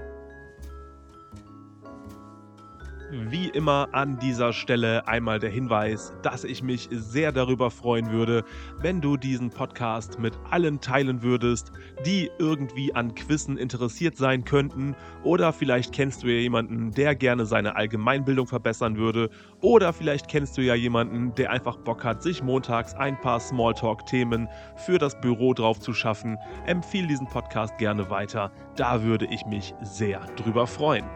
Wie 3.11 3.49
immer 3.49 3.89
an 3.93 4.19
dieser 4.19 4.53
Stelle 4.53 5.09
einmal 5.09 5.39
der 5.39 5.49
Hinweis, 5.49 6.13
dass 6.21 6.45
ich 6.45 6.63
mich 6.63 6.89
sehr 6.91 7.33
darüber 7.33 7.71
freuen 7.71 8.13
würde, 8.13 8.45
wenn 8.81 9.01
du 9.01 9.17
diesen 9.17 9.49
Podcast 9.49 10.19
mit 10.19 10.39
allen 10.51 10.83
teilen 10.83 11.23
würdest, 11.23 11.73
die 12.05 12.31
irgendwie 12.39 12.95
an 12.95 13.15
Quizzen 13.15 13.57
interessiert 13.57 14.19
sein 14.19 14.45
könnten. 14.45 14.95
Oder 15.23 15.55
vielleicht 15.55 15.95
kennst 15.95 16.23
du 16.23 16.27
ja 16.27 16.39
jemanden, 16.39 16.91
der 16.91 17.15
gerne 17.15 17.47
seine 17.47 17.77
Allgemeinbildung 17.77 18.47
verbessern 18.47 18.99
würde. 18.99 19.31
Oder 19.63 19.95
vielleicht 19.95 20.29
kennst 20.29 20.59
du 20.59 20.61
ja 20.61 20.75
jemanden, 20.75 21.35
der 21.35 21.51
einfach 21.51 21.79
Bock 21.79 22.05
hat, 22.05 22.23
sich 22.23 22.43
montags 22.43 22.93
ein 22.95 23.19
paar 23.19 23.41
Smalltalk-Themen 23.41 24.49
für 24.77 24.99
das 24.99 25.19
Büro 25.19 25.55
drauf 25.55 25.81
zu 25.81 25.95
schaffen. 25.95 26.37
Empfehle 26.67 27.07
diesen 27.07 27.27
Podcast 27.27 27.79
gerne 27.79 28.11
weiter, 28.11 28.53
da 28.77 29.03
würde 29.03 29.27
ich 29.31 29.47
mich 29.47 29.75
sehr 29.83 30.21
drüber 30.37 30.67
freuen 30.67 31.07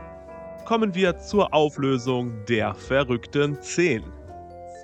kommen 0.65 0.95
wir 0.95 1.19
zur 1.19 1.53
Auflösung 1.53 2.45
der 2.47 2.75
verrückten 2.75 3.61
10. 3.61 4.05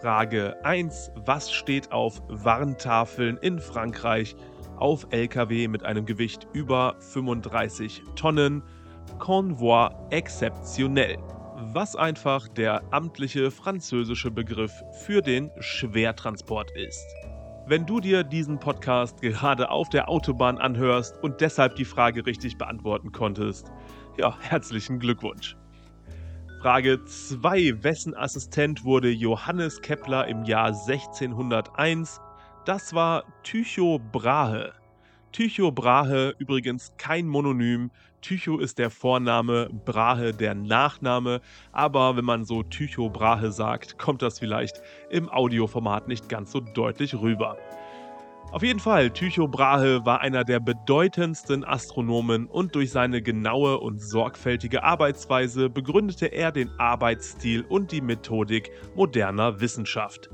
Frage 0.00 0.56
1. 0.64 1.12
Was 1.24 1.52
steht 1.52 1.92
auf 1.92 2.20
Warntafeln 2.28 3.36
in 3.38 3.60
Frankreich 3.60 4.34
auf 4.76 5.06
LKW 5.10 5.68
mit 5.68 5.84
einem 5.84 6.04
Gewicht 6.04 6.48
über 6.52 6.96
35 6.98 8.02
Tonnen? 8.16 8.62
Convoi 9.18 9.88
exceptionnel. 10.10 11.16
Was 11.72 11.96
einfach 11.96 12.48
der 12.48 12.82
amtliche 12.92 13.50
französische 13.50 14.30
Begriff 14.30 14.72
für 15.04 15.22
den 15.22 15.50
Schwertransport 15.60 16.70
ist. 16.76 17.06
Wenn 17.66 17.86
du 17.86 18.00
dir 18.00 18.24
diesen 18.24 18.58
Podcast 18.58 19.20
gerade 19.20 19.70
auf 19.70 19.88
der 19.90 20.08
Autobahn 20.08 20.58
anhörst 20.58 21.22
und 21.22 21.40
deshalb 21.40 21.76
die 21.76 21.84
Frage 21.84 22.26
richtig 22.26 22.56
beantworten 22.58 23.12
konntest, 23.12 23.70
ja, 24.16 24.36
herzlichen 24.40 24.98
Glückwunsch. 24.98 25.56
Frage 26.60 27.04
2. 27.04 27.84
Wessen 27.84 28.16
Assistent 28.16 28.82
wurde 28.82 29.10
Johannes 29.10 29.80
Kepler 29.80 30.26
im 30.26 30.42
Jahr 30.42 30.66
1601? 30.66 32.20
Das 32.64 32.92
war 32.94 33.22
Tycho 33.44 34.00
Brahe. 34.00 34.72
Tycho 35.30 35.70
Brahe, 35.70 36.34
übrigens 36.38 36.92
kein 36.98 37.28
Mononym. 37.28 37.92
Tycho 38.22 38.58
ist 38.58 38.80
der 38.80 38.90
Vorname, 38.90 39.70
Brahe 39.84 40.34
der 40.34 40.56
Nachname. 40.56 41.42
Aber 41.70 42.16
wenn 42.16 42.24
man 42.24 42.44
so 42.44 42.64
Tycho 42.64 43.08
Brahe 43.08 43.52
sagt, 43.52 43.96
kommt 43.96 44.20
das 44.22 44.40
vielleicht 44.40 44.82
im 45.10 45.28
Audioformat 45.28 46.08
nicht 46.08 46.28
ganz 46.28 46.50
so 46.50 46.58
deutlich 46.58 47.14
rüber. 47.14 47.56
Auf 48.50 48.62
jeden 48.62 48.80
Fall, 48.80 49.10
Tycho 49.10 49.46
Brahe 49.46 50.06
war 50.06 50.22
einer 50.22 50.42
der 50.42 50.58
bedeutendsten 50.58 51.64
Astronomen 51.64 52.46
und 52.46 52.74
durch 52.74 52.90
seine 52.90 53.20
genaue 53.20 53.78
und 53.78 54.00
sorgfältige 54.00 54.84
Arbeitsweise 54.84 55.68
begründete 55.68 56.26
er 56.26 56.50
den 56.50 56.70
Arbeitsstil 56.78 57.62
und 57.68 57.92
die 57.92 58.00
Methodik 58.00 58.70
moderner 58.94 59.60
Wissenschaft. 59.60 60.30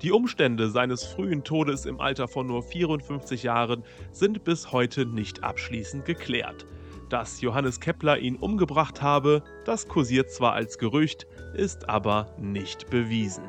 Die 0.00 0.12
Umstände 0.12 0.70
seines 0.70 1.04
frühen 1.04 1.44
Todes 1.44 1.84
im 1.84 2.00
Alter 2.00 2.26
von 2.26 2.46
nur 2.46 2.62
54 2.62 3.42
Jahren 3.42 3.84
sind 4.12 4.44
bis 4.44 4.72
heute 4.72 5.04
nicht 5.04 5.44
abschließend 5.44 6.06
geklärt. 6.06 6.64
Dass 7.10 7.42
Johannes 7.42 7.80
Kepler 7.80 8.18
ihn 8.18 8.36
umgebracht 8.36 9.02
habe, 9.02 9.42
das 9.66 9.88
kursiert 9.88 10.30
zwar 10.30 10.54
als 10.54 10.78
Gerücht, 10.78 11.26
ist 11.52 11.86
aber 11.86 12.34
nicht 12.38 12.88
bewiesen. 12.88 13.44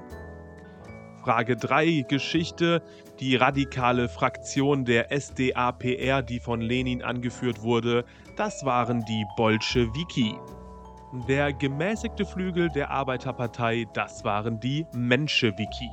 Frage 1.24 1.56
3 1.56 2.06
Geschichte. 2.10 2.82
Die 3.20 3.36
radikale 3.36 4.08
Fraktion 4.08 4.86
der 4.86 5.12
SDAPR, 5.12 6.22
die 6.22 6.40
von 6.40 6.62
Lenin 6.62 7.04
angeführt 7.04 7.62
wurde, 7.62 8.06
das 8.38 8.64
waren 8.64 9.04
die 9.04 9.26
Bolschewiki. 9.36 10.36
Der 11.28 11.52
gemäßigte 11.52 12.24
Flügel 12.24 12.70
der 12.70 12.92
Arbeiterpartei, 12.92 13.88
das 13.94 14.24
waren 14.24 14.62
die 14.62 14.86
Menschewiki. 14.94 15.90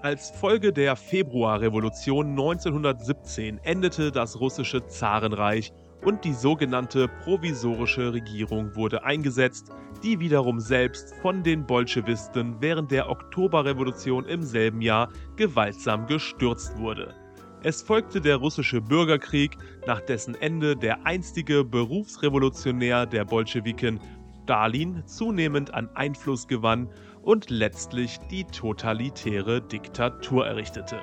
Als 0.00 0.30
Folge 0.30 0.72
der 0.72 0.94
Februarrevolution 0.94 2.28
1917 2.28 3.58
endete 3.64 4.12
das 4.12 4.38
russische 4.38 4.86
Zarenreich 4.86 5.72
und 6.04 6.24
die 6.24 6.32
sogenannte 6.32 7.08
provisorische 7.08 8.12
Regierung 8.12 8.74
wurde 8.76 9.04
eingesetzt, 9.04 9.72
die 10.02 10.20
wiederum 10.20 10.60
selbst 10.60 11.14
von 11.22 11.42
den 11.42 11.66
Bolschewisten 11.66 12.56
während 12.60 12.90
der 12.90 13.10
Oktoberrevolution 13.10 14.24
im 14.26 14.42
selben 14.42 14.80
Jahr 14.80 15.08
gewaltsam 15.36 16.06
gestürzt 16.06 16.78
wurde. 16.78 17.14
Es 17.62 17.82
folgte 17.82 18.20
der 18.20 18.36
russische 18.36 18.80
Bürgerkrieg, 18.80 19.56
nach 19.86 20.00
dessen 20.00 20.36
Ende 20.36 20.76
der 20.76 21.04
einstige 21.04 21.64
Berufsrevolutionär 21.64 23.04
der 23.06 23.24
Bolschewiken, 23.24 24.00
Stalin, 24.44 25.02
zunehmend 25.04 25.74
an 25.74 25.90
Einfluss 25.94 26.48
gewann 26.48 26.88
und 27.20 27.50
letztlich 27.50 28.18
die 28.30 28.44
totalitäre 28.44 29.60
Diktatur 29.60 30.46
errichtete. 30.46 31.02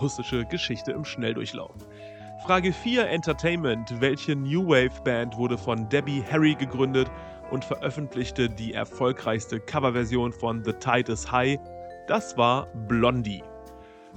Russische 0.00 0.44
Geschichte 0.44 0.92
im 0.92 1.04
Schnelldurchlauf. 1.04 1.74
Frage 2.42 2.72
4 2.72 3.08
Entertainment. 3.08 4.00
Welche 4.00 4.34
New 4.34 4.66
Wave 4.66 5.00
Band 5.04 5.36
wurde 5.36 5.56
von 5.56 5.88
Debbie 5.88 6.24
Harry 6.28 6.56
gegründet 6.56 7.08
und 7.52 7.64
veröffentlichte 7.64 8.48
die 8.48 8.74
erfolgreichste 8.74 9.60
Coverversion 9.60 10.32
von 10.32 10.64
The 10.64 10.72
Tide 10.72 11.12
is 11.12 11.30
High? 11.30 11.56
Das 12.08 12.36
war 12.36 12.66
Blondie. 12.88 13.44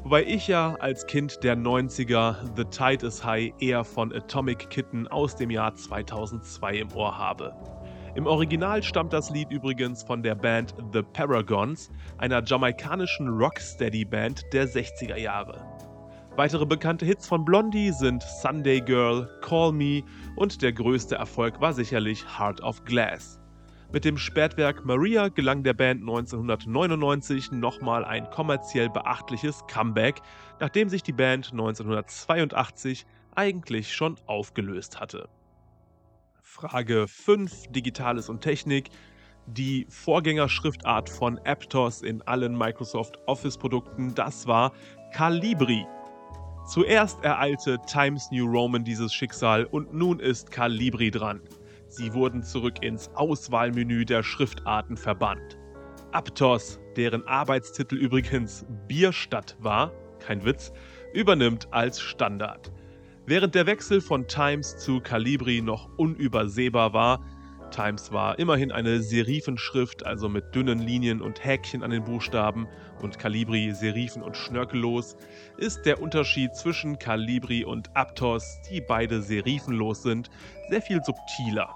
Wobei 0.02 0.24
ich 0.24 0.48
ja 0.48 0.76
als 0.80 1.06
Kind 1.06 1.44
der 1.44 1.56
90er 1.56 2.38
The 2.56 2.66
Tide 2.66 3.06
is 3.06 3.24
High 3.24 3.54
eher 3.60 3.84
von 3.84 4.12
Atomic 4.12 4.72
Kitten 4.72 5.08
aus 5.08 5.36
dem 5.36 5.52
Jahr 5.52 5.76
2002 5.76 6.78
im 6.78 6.92
Ohr 6.96 7.16
habe. 7.16 7.56
Im 8.16 8.26
Original 8.26 8.82
stammt 8.82 9.14
das 9.14 9.30
Lied 9.30 9.52
übrigens 9.52 10.02
von 10.02 10.24
der 10.24 10.34
Band 10.34 10.74
The 10.94 11.04
Paragons, 11.04 11.92
einer 12.18 12.44
jamaikanischen 12.44 13.28
Rocksteady-Band 13.28 14.42
der 14.52 14.68
60er 14.68 15.18
Jahre. 15.18 15.75
Weitere 16.38 16.66
bekannte 16.66 17.06
Hits 17.06 17.28
von 17.28 17.46
Blondie 17.46 17.92
sind 17.92 18.22
Sunday 18.22 18.82
Girl, 18.82 19.30
Call 19.42 19.72
Me 19.72 20.04
und 20.36 20.62
der 20.62 20.74
größte 20.74 21.16
Erfolg 21.16 21.62
war 21.62 21.72
sicherlich 21.72 22.26
Heart 22.38 22.62
of 22.62 22.84
Glass. 22.84 23.40
Mit 23.94 24.04
dem 24.04 24.18
Spätwerk 24.18 24.84
Maria 24.84 25.30
gelang 25.30 25.64
der 25.64 25.74
Band 25.74 26.02
1999 26.02 27.54
nochmal 27.54 28.04
ein 28.04 28.30
kommerziell 28.32 28.90
beachtliches 28.90 29.64
Comeback, 29.72 30.22
nachdem 30.60 30.90
sich 30.90 31.04
die 31.04 31.14
Band 31.14 31.52
1982 31.54 33.06
eigentlich 33.34 33.94
schon 33.94 34.18
aufgelöst 34.26 35.00
hatte. 35.00 35.30
Frage 36.42 37.08
5 37.08 37.68
Digitales 37.68 38.28
und 38.28 38.42
Technik. 38.42 38.90
Die 39.48 39.86
Vorgängerschriftart 39.88 41.10
von 41.10 41.40
Aptos 41.46 42.02
in 42.02 42.22
allen 42.24 42.58
Microsoft 42.58 43.20
Office-Produkten, 43.26 44.14
das 44.16 44.48
war 44.48 44.74
Calibri. 45.14 45.86
Zuerst 46.66 47.24
ereilte 47.24 47.78
Times 47.86 48.32
New 48.32 48.48
Roman 48.48 48.84
dieses 48.84 49.14
Schicksal 49.14 49.66
und 49.66 49.94
nun 49.94 50.20
ist 50.20 50.50
Calibri 50.50 51.12
dran. 51.12 51.42
Sie 51.88 52.12
wurden 52.14 52.42
zurück 52.42 52.82
ins 52.82 53.08
Auswahlmenü 53.14 54.04
der 54.04 54.24
Schriftarten 54.24 54.98
verbannt. 54.98 55.60
Aptos, 56.12 56.80
deren 56.96 57.26
Arbeitstitel 57.28 57.96
übrigens 57.98 58.66
Bierstadt 58.88 59.56
war, 59.60 59.92
kein 60.20 60.44
Witz, 60.44 60.74
übernimmt 61.14 61.68
als 61.72 62.02
Standard. 62.02 62.72
Während 63.28 63.54
der 63.54 63.68
Wechsel 63.68 64.02
von 64.02 64.28
Times 64.28 64.76
zu 64.78 65.02
Calibri 65.02 65.62
noch 65.62 65.88
unübersehbar 65.98 66.94
war, 66.94 67.24
Times 67.76 68.14
war 68.14 68.40
immerhin 68.40 68.72
eine 68.72 69.02
Serifenschrift, 69.02 70.06
also 70.06 70.30
mit 70.30 70.56
dünnen 70.56 70.80
Linien 70.80 71.22
und 71.22 71.44
Häkchen 71.44 71.84
an 71.84 71.92
den 71.92 72.06
Buchstaben, 72.06 72.68
und 73.02 73.20
Calibri 73.20 73.72
Serifen 73.72 74.24
und 74.24 74.38
schnörkellos, 74.38 75.18
ist 75.58 75.86
der 75.86 76.02
Unterschied 76.02 76.56
zwischen 76.56 76.98
Calibri 76.98 77.66
und 77.66 77.94
Aptos, 77.94 78.62
die 78.70 78.80
beide 78.80 79.22
serifenlos 79.22 80.04
sind, 80.04 80.30
sehr 80.70 80.82
viel 80.82 81.04
subtiler. 81.04 81.76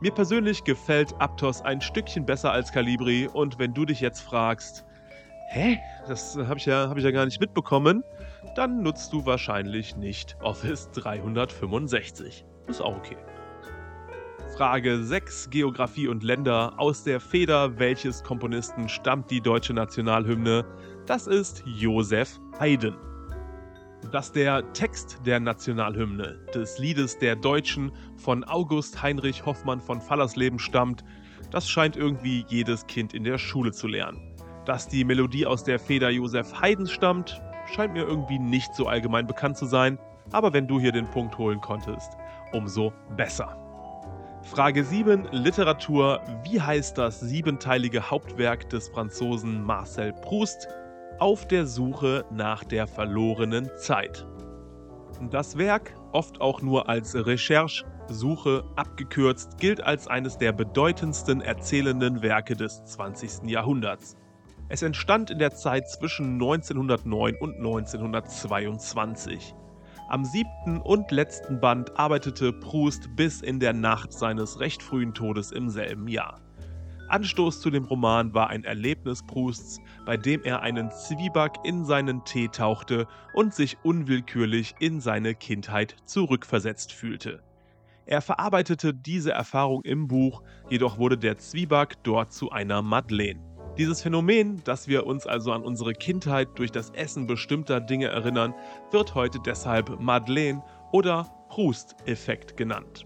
Mir 0.00 0.12
persönlich 0.12 0.64
gefällt 0.64 1.14
Aptos 1.20 1.60
ein 1.60 1.82
Stückchen 1.82 2.24
besser 2.24 2.50
als 2.50 2.72
Calibri 2.72 3.28
und 3.28 3.58
wenn 3.58 3.74
du 3.74 3.84
dich 3.84 4.00
jetzt 4.00 4.20
fragst, 4.20 4.86
hä, 5.48 5.78
das 6.08 6.38
habe 6.38 6.58
ich, 6.58 6.64
ja, 6.64 6.88
hab 6.88 6.96
ich 6.96 7.04
ja 7.04 7.10
gar 7.10 7.26
nicht 7.26 7.40
mitbekommen, 7.40 8.02
dann 8.54 8.82
nutzt 8.82 9.12
du 9.12 9.26
wahrscheinlich 9.26 9.94
nicht 9.96 10.38
Office 10.40 10.90
365. 10.92 12.46
Ist 12.66 12.80
auch 12.80 12.96
okay. 12.96 13.16
Frage 14.56 15.02
6 15.02 15.50
Geografie 15.50 16.06
und 16.06 16.22
Länder 16.22 16.74
aus 16.76 17.02
der 17.02 17.18
Feder 17.18 17.76
welches 17.80 18.22
Komponisten 18.22 18.88
stammt 18.88 19.28
die 19.32 19.40
deutsche 19.40 19.74
Nationalhymne? 19.74 20.64
Das 21.06 21.26
ist 21.26 21.64
Josef 21.66 22.38
Haydn. 22.60 22.94
Dass 24.12 24.30
der 24.30 24.72
Text 24.72 25.18
der 25.26 25.40
Nationalhymne 25.40 26.38
des 26.54 26.78
Liedes 26.78 27.18
der 27.18 27.34
Deutschen 27.34 27.90
von 28.16 28.44
August 28.44 29.02
Heinrich 29.02 29.44
Hoffmann 29.44 29.80
von 29.80 30.00
Fallersleben 30.00 30.60
stammt, 30.60 31.02
das 31.50 31.68
scheint 31.68 31.96
irgendwie 31.96 32.44
jedes 32.46 32.86
Kind 32.86 33.12
in 33.12 33.24
der 33.24 33.38
Schule 33.38 33.72
zu 33.72 33.88
lernen. 33.88 34.36
Dass 34.66 34.86
die 34.86 35.04
Melodie 35.04 35.46
aus 35.46 35.64
der 35.64 35.80
Feder 35.80 36.10
Josef 36.10 36.60
Haydns 36.60 36.92
stammt, 36.92 37.42
scheint 37.74 37.92
mir 37.92 38.06
irgendwie 38.06 38.38
nicht 38.38 38.72
so 38.76 38.86
allgemein 38.86 39.26
bekannt 39.26 39.56
zu 39.56 39.66
sein, 39.66 39.98
aber 40.30 40.52
wenn 40.52 40.68
du 40.68 40.78
hier 40.78 40.92
den 40.92 41.10
Punkt 41.10 41.36
holen 41.38 41.60
konntest, 41.60 42.12
umso 42.52 42.92
besser. 43.16 43.63
Frage 44.44 44.84
7 44.84 45.28
Literatur. 45.32 46.20
Wie 46.44 46.60
heißt 46.60 46.98
das 46.98 47.18
siebenteilige 47.18 48.10
Hauptwerk 48.10 48.68
des 48.68 48.88
Franzosen 48.88 49.64
Marcel 49.64 50.12
Proust? 50.12 50.68
Auf 51.18 51.48
der 51.48 51.66
Suche 51.66 52.26
nach 52.30 52.62
der 52.62 52.86
verlorenen 52.86 53.70
Zeit. 53.78 54.26
Das 55.30 55.56
Werk, 55.56 55.94
oft 56.12 56.40
auch 56.42 56.60
nur 56.60 56.88
als 56.88 57.14
Recherche, 57.14 57.84
Suche 58.08 58.64
abgekürzt, 58.76 59.56
gilt 59.58 59.82
als 59.82 60.08
eines 60.08 60.36
der 60.36 60.52
bedeutendsten 60.52 61.40
erzählenden 61.40 62.20
Werke 62.20 62.54
des 62.54 62.84
20. 62.84 63.50
Jahrhunderts. 63.50 64.16
Es 64.68 64.82
entstand 64.82 65.30
in 65.30 65.38
der 65.38 65.54
Zeit 65.54 65.88
zwischen 65.88 66.34
1909 66.34 67.36
und 67.40 67.56
1922. 67.56 69.54
Am 70.08 70.24
siebten 70.24 70.82
und 70.82 71.10
letzten 71.10 71.60
Band 71.60 71.98
arbeitete 71.98 72.52
Proust 72.52 73.16
bis 73.16 73.40
in 73.40 73.58
der 73.58 73.72
Nacht 73.72 74.12
seines 74.12 74.60
recht 74.60 74.82
frühen 74.82 75.14
Todes 75.14 75.50
im 75.50 75.70
selben 75.70 76.08
Jahr. 76.08 76.40
Anstoß 77.08 77.60
zu 77.60 77.70
dem 77.70 77.84
Roman 77.84 78.34
war 78.34 78.50
ein 78.50 78.64
Erlebnis 78.64 79.22
Prousts, 79.22 79.80
bei 80.04 80.18
dem 80.18 80.42
er 80.42 80.60
einen 80.60 80.90
Zwieback 80.90 81.52
in 81.64 81.86
seinen 81.86 82.22
Tee 82.24 82.48
tauchte 82.48 83.06
und 83.32 83.54
sich 83.54 83.78
unwillkürlich 83.82 84.74
in 84.78 85.00
seine 85.00 85.34
Kindheit 85.34 85.96
zurückversetzt 86.04 86.92
fühlte. 86.92 87.42
Er 88.04 88.20
verarbeitete 88.20 88.92
diese 88.92 89.32
Erfahrung 89.32 89.82
im 89.84 90.06
Buch, 90.06 90.42
jedoch 90.68 90.98
wurde 90.98 91.16
der 91.16 91.38
Zwieback 91.38 92.02
dort 92.02 92.32
zu 92.32 92.50
einer 92.50 92.82
Madeleine. 92.82 93.53
Dieses 93.76 94.02
Phänomen, 94.02 94.62
dass 94.62 94.86
wir 94.86 95.04
uns 95.04 95.26
also 95.26 95.50
an 95.50 95.62
unsere 95.62 95.94
Kindheit 95.94 96.48
durch 96.54 96.70
das 96.70 96.90
Essen 96.90 97.26
bestimmter 97.26 97.80
Dinge 97.80 98.06
erinnern, 98.06 98.54
wird 98.92 99.16
heute 99.16 99.40
deshalb 99.44 100.00
Madeleine 100.00 100.62
oder 100.92 101.28
Proust-Effekt 101.48 102.56
genannt. 102.56 103.04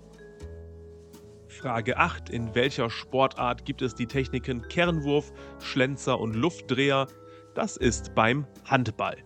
Frage 1.46 1.96
8. 1.96 2.28
In 2.28 2.54
welcher 2.54 2.90
Sportart 2.90 3.64
gibt 3.64 3.80
es 3.80 3.94
die 3.94 4.06
Techniken 4.06 4.60
Kernwurf, 4.68 5.32
Schlenzer 5.58 6.20
und 6.20 6.34
Luftdreher? 6.34 7.06
Das 7.54 7.78
ist 7.78 8.14
beim 8.14 8.46
Handball. 8.66 9.16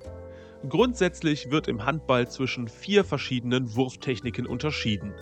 Grundsätzlich 0.68 1.50
wird 1.50 1.66
im 1.66 1.84
Handball 1.84 2.28
zwischen 2.28 2.68
vier 2.68 3.02
verschiedenen 3.02 3.74
Wurftechniken 3.74 4.46
unterschieden. 4.46 5.12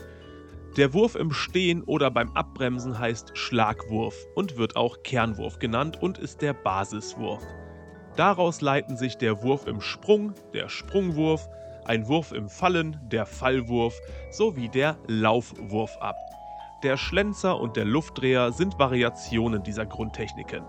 Der 0.77 0.95
Wurf 0.95 1.17
im 1.17 1.33
Stehen 1.33 1.83
oder 1.83 2.13
beim 2.13 2.31
Abbremsen 2.35 2.97
heißt 2.97 3.37
Schlagwurf 3.37 4.15
und 4.37 4.57
wird 4.57 4.77
auch 4.77 5.03
Kernwurf 5.03 5.59
genannt 5.59 6.01
und 6.01 6.19
ist 6.19 6.43
der 6.43 6.53
Basiswurf. 6.53 7.43
Daraus 8.15 8.61
leiten 8.61 8.97
sich 8.97 9.19
der 9.19 9.43
Wurf 9.43 9.67
im 9.67 9.81
Sprung, 9.81 10.33
der 10.55 10.69
Sprungwurf, 10.69 11.49
ein 11.85 12.07
Wurf 12.07 12.31
im 12.31 12.49
Fallen, 12.49 13.01
der 13.11 13.27
Fallwurf 13.27 14.01
sowie 14.31 14.69
der 14.69 14.97
Laufwurf 15.09 15.97
ab. 15.97 16.17
Der 16.85 16.97
Schlenzer 16.97 17.59
und 17.59 17.77
der 17.77 17.85
Luftdreher 17.85 18.53
sind 18.53 18.79
Variationen 18.79 19.65
dieser 19.65 19.87
Grundtechniken. 19.87 20.63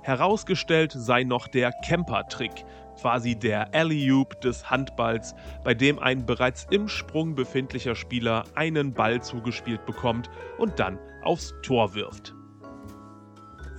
Herausgestellt 0.00 0.92
sei 0.96 1.24
noch 1.24 1.46
der 1.46 1.72
Camper-Trick, 1.72 2.64
quasi 3.02 3.34
der 3.34 3.74
Alley-Oop 3.74 4.40
des 4.42 4.70
Handballs, 4.70 5.34
bei 5.64 5.74
dem 5.74 5.98
ein 5.98 6.24
bereits 6.24 6.68
im 6.70 6.86
Sprung 6.86 7.34
befindlicher 7.34 7.96
Spieler 7.96 8.44
einen 8.54 8.94
Ball 8.94 9.20
zugespielt 9.20 9.84
bekommt 9.86 10.30
und 10.56 10.78
dann 10.78 11.00
aufs 11.24 11.52
Tor 11.62 11.94
wirft. 11.94 12.36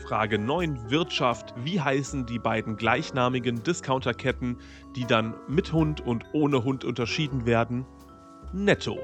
Frage 0.05 0.37
9 0.37 0.91
Wirtschaft. 0.91 1.53
Wie 1.63 1.79
heißen 1.79 2.25
die 2.25 2.37
beiden 2.37 2.75
gleichnamigen 2.75 3.63
Discounterketten, 3.63 4.57
die 4.97 5.05
dann 5.05 5.35
mit 5.47 5.71
Hund 5.71 6.01
und 6.01 6.25
ohne 6.33 6.65
Hund 6.65 6.83
unterschieden 6.83 7.45
werden? 7.45 7.85
Netto. 8.51 8.99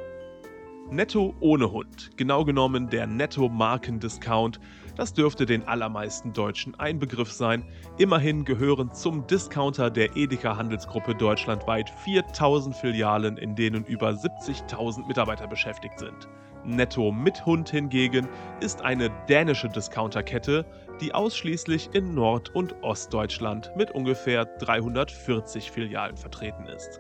Netto 0.92 1.34
ohne 1.40 1.72
Hund, 1.72 2.10
genau 2.18 2.44
genommen 2.44 2.90
der 2.90 3.08
Netto-Marken-Discount, 3.08 4.60
das 5.00 5.14
dürfte 5.14 5.46
den 5.46 5.66
allermeisten 5.66 6.34
Deutschen 6.34 6.78
ein 6.78 7.00
Begriff 7.00 7.32
sein. 7.32 7.64
Immerhin 7.98 8.44
gehören 8.44 8.94
zum 8.94 9.26
Discounter 9.28 9.90
der 9.90 10.18
Edeka 10.18 10.58
Handelsgruppe 10.58 11.16
deutschlandweit 11.16 11.90
4000 12.04 12.76
Filialen, 12.76 13.38
in 13.38 13.56
denen 13.56 13.86
über 13.86 14.10
70.000 14.10 15.08
Mitarbeiter 15.08 15.48
beschäftigt 15.48 16.00
sind. 16.00 16.28
Netto 16.66 17.14
mit 17.14 17.46
Hund 17.46 17.70
hingegen 17.70 18.28
ist 18.60 18.82
eine 18.82 19.10
dänische 19.30 19.70
Discounterkette, 19.70 20.66
die 21.00 21.14
ausschließlich 21.14 21.92
in 21.94 22.14
Nord- 22.14 22.54
und 22.54 22.76
Ostdeutschland 22.84 23.72
mit 23.78 23.92
ungefähr 23.92 24.44
340 24.44 25.72
Filialen 25.72 26.18
vertreten 26.18 26.66
ist. 26.66 27.00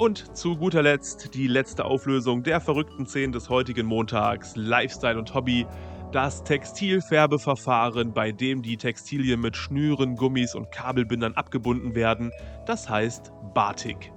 Und 0.00 0.34
zu 0.34 0.56
guter 0.56 0.82
Letzt 0.82 1.34
die 1.34 1.46
letzte 1.46 1.84
Auflösung 1.84 2.42
der 2.42 2.62
verrückten 2.62 3.04
10 3.04 3.32
des 3.32 3.50
heutigen 3.50 3.86
Montags, 3.86 4.56
Lifestyle 4.56 5.18
und 5.18 5.34
Hobby. 5.34 5.66
Das 6.12 6.42
Textilfärbeverfahren, 6.42 8.12
bei 8.12 8.32
dem 8.32 8.62
die 8.62 8.76
Textilien 8.76 9.40
mit 9.40 9.56
Schnüren, 9.56 10.16
Gummis 10.16 10.56
und 10.56 10.72
Kabelbindern 10.72 11.34
abgebunden 11.34 11.94
werden, 11.94 12.32
das 12.66 12.88
heißt 12.88 13.30
Batik. 13.54 14.12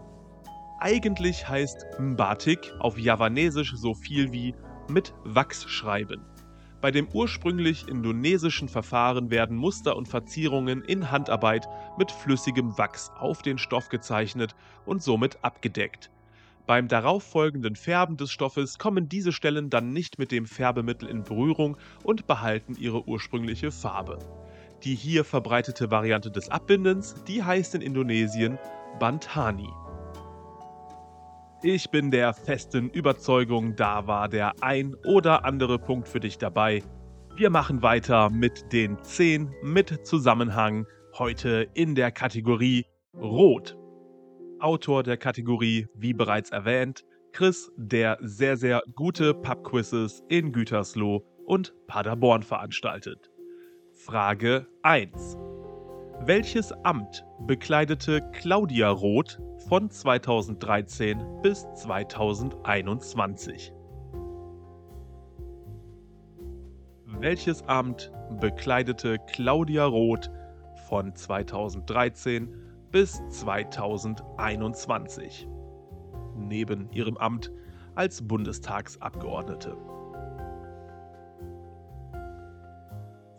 Eigentlich 0.79 1.47
heißt 1.47 1.85
Mbatik 1.99 2.73
auf 2.79 2.97
Javanesisch 2.97 3.75
so 3.75 3.93
viel 3.93 4.31
wie 4.31 4.55
mit 4.89 5.13
Wachs 5.23 5.69
schreiben. 5.69 6.25
Bei 6.81 6.89
dem 6.89 7.07
ursprünglich 7.13 7.87
indonesischen 7.87 8.69
Verfahren 8.69 9.29
werden 9.29 9.55
Muster 9.55 9.95
und 9.95 10.07
Verzierungen 10.07 10.81
in 10.81 11.11
Handarbeit 11.11 11.69
mit 11.99 12.11
flüssigem 12.11 12.75
Wachs 12.75 13.11
auf 13.19 13.43
den 13.43 13.59
Stoff 13.59 13.89
gezeichnet 13.89 14.55
und 14.87 15.03
somit 15.03 15.43
abgedeckt. 15.43 16.09
Beim 16.65 16.87
darauffolgenden 16.87 17.75
Färben 17.75 18.15
des 18.15 18.31
Stoffes 18.31 18.77
kommen 18.77 19.09
diese 19.09 19.33
Stellen 19.33 19.69
dann 19.69 19.91
nicht 19.91 20.17
mit 20.17 20.31
dem 20.31 20.45
Färbemittel 20.45 21.09
in 21.09 21.23
Berührung 21.23 21.77
und 22.03 22.25
behalten 22.25 22.75
ihre 22.79 23.05
ursprüngliche 23.05 23.71
Farbe. 23.71 24.19
Die 24.83 24.95
hier 24.95 25.25
verbreitete 25.25 25.91
Variante 25.91 26.31
des 26.31 26.49
Abbindens, 26.49 27.15
die 27.27 27.43
heißt 27.43 27.75
in 27.75 27.81
Indonesien 27.81 28.57
Bantani. 28.99 29.69
Ich 31.61 31.89
bin 31.89 32.11
der 32.11 32.33
festen 32.33 32.89
Überzeugung, 32.89 33.75
da 33.75 34.07
war 34.07 34.29
der 34.29 34.53
ein 34.61 34.95
oder 35.05 35.45
andere 35.45 35.79
Punkt 35.79 36.07
für 36.07 36.19
dich 36.19 36.37
dabei. 36.37 36.81
Wir 37.35 37.49
machen 37.49 37.81
weiter 37.81 38.29
mit 38.29 38.71
den 38.71 39.01
10 39.01 39.53
mit 39.63 40.05
Zusammenhang, 40.05 40.85
heute 41.17 41.67
in 41.73 41.95
der 41.95 42.11
Kategorie 42.11 42.85
Rot. 43.15 43.77
Autor 44.63 45.03
der 45.03 45.17
Kategorie, 45.17 45.87
wie 45.93 46.13
bereits 46.13 46.49
erwähnt, 46.49 47.03
Chris, 47.33 47.69
der 47.75 48.17
sehr, 48.21 48.55
sehr 48.55 48.81
gute 48.95 49.33
Pubquizzes 49.33 50.23
in 50.29 50.53
Gütersloh 50.53 51.21
und 51.45 51.73
Paderborn 51.85 52.43
veranstaltet. 52.43 53.29
Frage 53.91 54.65
1. 54.83 55.37
Welches 56.21 56.71
Amt 56.85 57.25
bekleidete 57.45 58.21
Claudia 58.31 58.89
Roth 58.89 59.37
von 59.67 59.89
2013 59.89 61.41
bis 61.41 61.67
2021. 61.73 63.73
Welches 67.19 67.67
Amt 67.67 68.13
bekleidete 68.39 69.17
Claudia 69.27 69.85
Roth 69.85 70.31
von 70.87 71.13
2013 71.13 72.63
bis 72.93 73.21
2021? 73.29 75.49
Neben 76.37 76.89
ihrem 76.91 77.17
Amt 77.17 77.51
als 77.95 78.25
Bundestagsabgeordnete. 78.25 79.75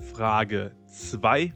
Frage 0.01 0.75
2. 0.87 1.55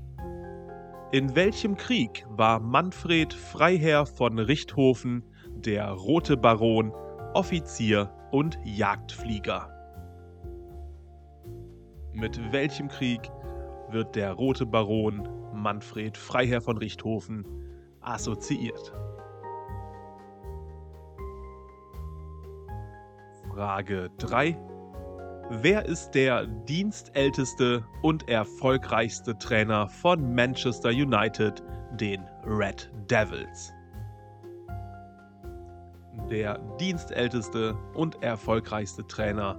In 1.10 1.34
welchem 1.34 1.76
Krieg 1.76 2.24
war 2.30 2.60
Manfred 2.60 3.34
Freiherr 3.34 4.06
von 4.06 4.38
Richthofen, 4.38 5.24
der 5.56 5.90
Rote 5.90 6.36
Baron, 6.36 6.92
Offizier 7.34 8.12
und 8.30 8.60
Jagdflieger? 8.62 9.74
Mit 12.12 12.52
welchem 12.52 12.86
Krieg 12.86 13.28
wird 13.90 14.14
der 14.14 14.34
Rote 14.34 14.66
Baron 14.66 15.28
Manfred 15.52 16.16
Freiherr 16.16 16.60
von 16.60 16.78
Richthofen 16.78 17.67
assoziiert? 18.00 18.92
Frage 23.52 24.10
3. 24.18 24.56
Wer 25.50 25.86
ist 25.86 26.10
der 26.10 26.46
dienstälteste 26.46 27.84
und 28.02 28.28
erfolgreichste 28.28 29.36
Trainer 29.38 29.88
von 29.88 30.34
Manchester 30.34 30.90
United, 30.90 31.62
den 31.98 32.22
Red 32.44 32.90
Devils? 33.10 33.72
Der 36.30 36.58
dienstälteste 36.78 37.74
und 37.94 38.22
erfolgreichste 38.22 39.06
Trainer 39.06 39.58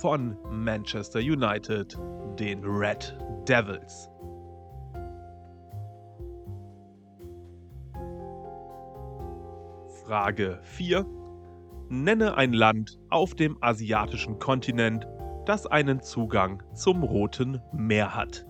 von 0.00 0.36
Manchester 0.50 1.20
United, 1.20 1.98
den 2.38 2.62
Red 2.62 3.16
Devils. 3.48 4.10
Frage 10.06 10.58
4. 10.64 11.06
Nenne 11.88 12.36
ein 12.36 12.52
Land 12.52 12.98
auf 13.08 13.34
dem 13.34 13.56
asiatischen 13.62 14.38
Kontinent, 14.38 15.06
das 15.46 15.66
einen 15.66 16.02
Zugang 16.02 16.62
zum 16.74 17.02
Roten 17.02 17.62
Meer 17.72 18.14
hat. 18.14 18.46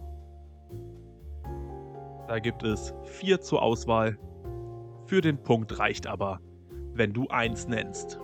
Da 2.27 2.41
gibt 2.41 2.65
es 2.65 2.93
vier 3.05 3.41
zur 3.41 3.63
Auswahl. 3.63 4.19
Für 5.07 5.21
den 5.21 5.41
Punkt 5.45 5.79
reicht 5.79 6.09
aber, 6.09 6.41
wenn 6.93 7.13
du 7.13 7.29
eins 7.29 7.69
nennst. 7.69 8.19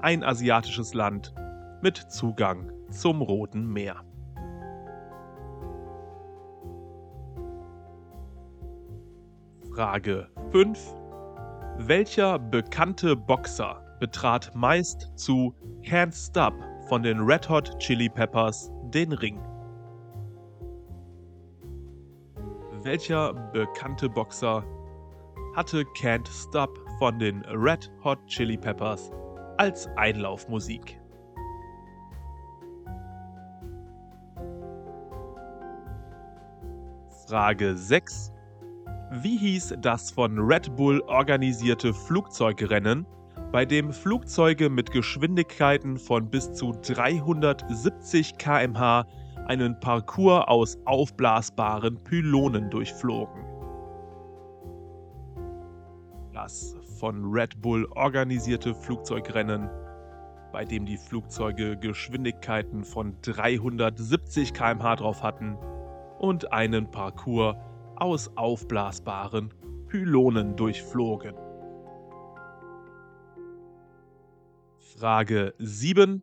Ein 0.00 0.22
asiatisches 0.22 0.94
Land 0.94 1.34
mit 1.82 1.96
Zugang 1.96 2.70
zum 2.90 3.22
Roten 3.22 3.66
Meer. 3.66 4.04
Frage 9.74 10.28
5. 10.52 11.05
Welcher 11.78 12.38
bekannte 12.38 13.14
Boxer 13.14 13.82
betrat 14.00 14.50
meist 14.54 15.12
zu 15.14 15.54
Can't 15.82 16.14
Stop 16.14 16.54
von 16.88 17.02
den 17.02 17.20
Red 17.20 17.48
Hot 17.50 17.78
Chili 17.78 18.08
Peppers 18.08 18.72
den 18.94 19.12
Ring? 19.12 19.38
Welcher 22.82 23.34
bekannte 23.52 24.08
Boxer 24.08 24.64
hatte 25.54 25.82
Can't 25.98 26.26
Stop 26.28 26.70
von 26.98 27.18
den 27.18 27.44
Red 27.44 27.92
Hot 28.02 28.18
Chili 28.26 28.56
Peppers 28.56 29.10
als 29.58 29.86
Einlaufmusik? 29.96 30.98
Frage 37.28 37.76
6. 37.76 38.32
Wie 39.12 39.36
hieß 39.36 39.76
das 39.82 40.10
von 40.10 40.36
Red 40.36 40.74
Bull 40.74 41.00
organisierte 41.06 41.94
Flugzeugrennen, 41.94 43.06
bei 43.52 43.64
dem 43.64 43.92
Flugzeuge 43.92 44.68
mit 44.68 44.90
Geschwindigkeiten 44.90 45.96
von 45.96 46.28
bis 46.28 46.52
zu 46.54 46.72
370 46.72 48.36
km/h 48.36 49.06
einen 49.46 49.78
Parcours 49.78 50.48
aus 50.48 50.76
aufblasbaren 50.86 52.02
Pylonen 52.02 52.68
durchflogen? 52.68 53.44
Das 56.32 56.76
von 56.98 57.30
Red 57.30 57.62
Bull 57.62 57.86
organisierte 57.94 58.74
Flugzeugrennen, 58.74 59.70
bei 60.52 60.64
dem 60.64 60.84
die 60.84 60.98
Flugzeuge 60.98 61.76
Geschwindigkeiten 61.76 62.82
von 62.82 63.14
370 63.22 64.52
km/h 64.52 64.96
drauf 64.96 65.22
hatten, 65.22 65.56
und 66.18 66.52
einen 66.52 66.90
Parcours 66.90 67.54
aus 67.96 68.30
aufblasbaren 68.36 69.52
Pylonen 69.88 70.56
durchflogen. 70.56 71.34
Frage 74.78 75.54
7. 75.58 76.22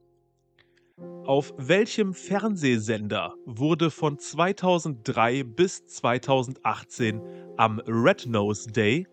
Auf 1.25 1.53
welchem 1.57 2.13
Fernsehsender 2.13 3.35
wurde 3.45 3.91
von 3.91 4.19
2003 4.19 5.43
bis 5.43 5.85
2018 5.85 7.21
am 7.57 7.79
Red 7.87 8.25
Nose 8.27 8.71
Day 8.71 9.07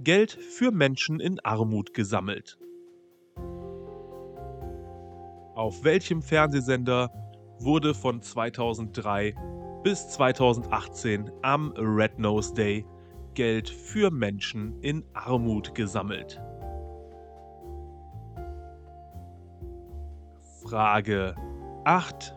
Geld 0.00 0.32
für 0.32 0.72
Menschen 0.72 1.20
in 1.20 1.38
Armut 1.40 1.94
gesammelt? 1.94 2.58
Auf 5.54 5.84
welchem 5.84 6.22
Fernsehsender 6.22 7.10
wurde 7.58 7.94
von 7.94 8.22
2003 8.22 9.34
bis 9.82 10.08
2018 10.10 11.30
am 11.42 11.72
Red 11.76 12.18
Nose 12.18 12.54
Day 12.54 12.86
Geld 13.34 13.68
für 13.68 14.10
Menschen 14.10 14.80
in 14.80 15.04
Armut 15.14 15.74
gesammelt. 15.74 16.40
Frage 20.62 21.34
8. 21.84 22.36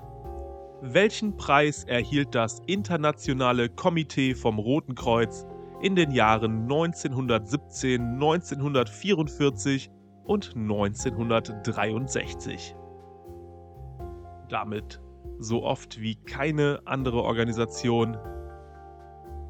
Welchen 0.81 1.37
Preis 1.37 1.83
erhielt 1.83 2.33
das 2.33 2.61
Internationale 2.65 3.69
Komitee 3.69 4.33
vom 4.33 4.57
Roten 4.57 4.95
Kreuz 4.95 5.45
in 5.81 5.95
den 5.95 6.11
Jahren 6.11 6.63
1917, 6.63 8.01
1944 8.01 9.91
und 10.25 10.55
1963? 10.55 12.75
Damit 14.49 14.99
so 15.39 15.63
oft 15.63 16.01
wie 16.01 16.15
keine 16.15 16.81
andere 16.85 17.23
Organisation, 17.23 18.17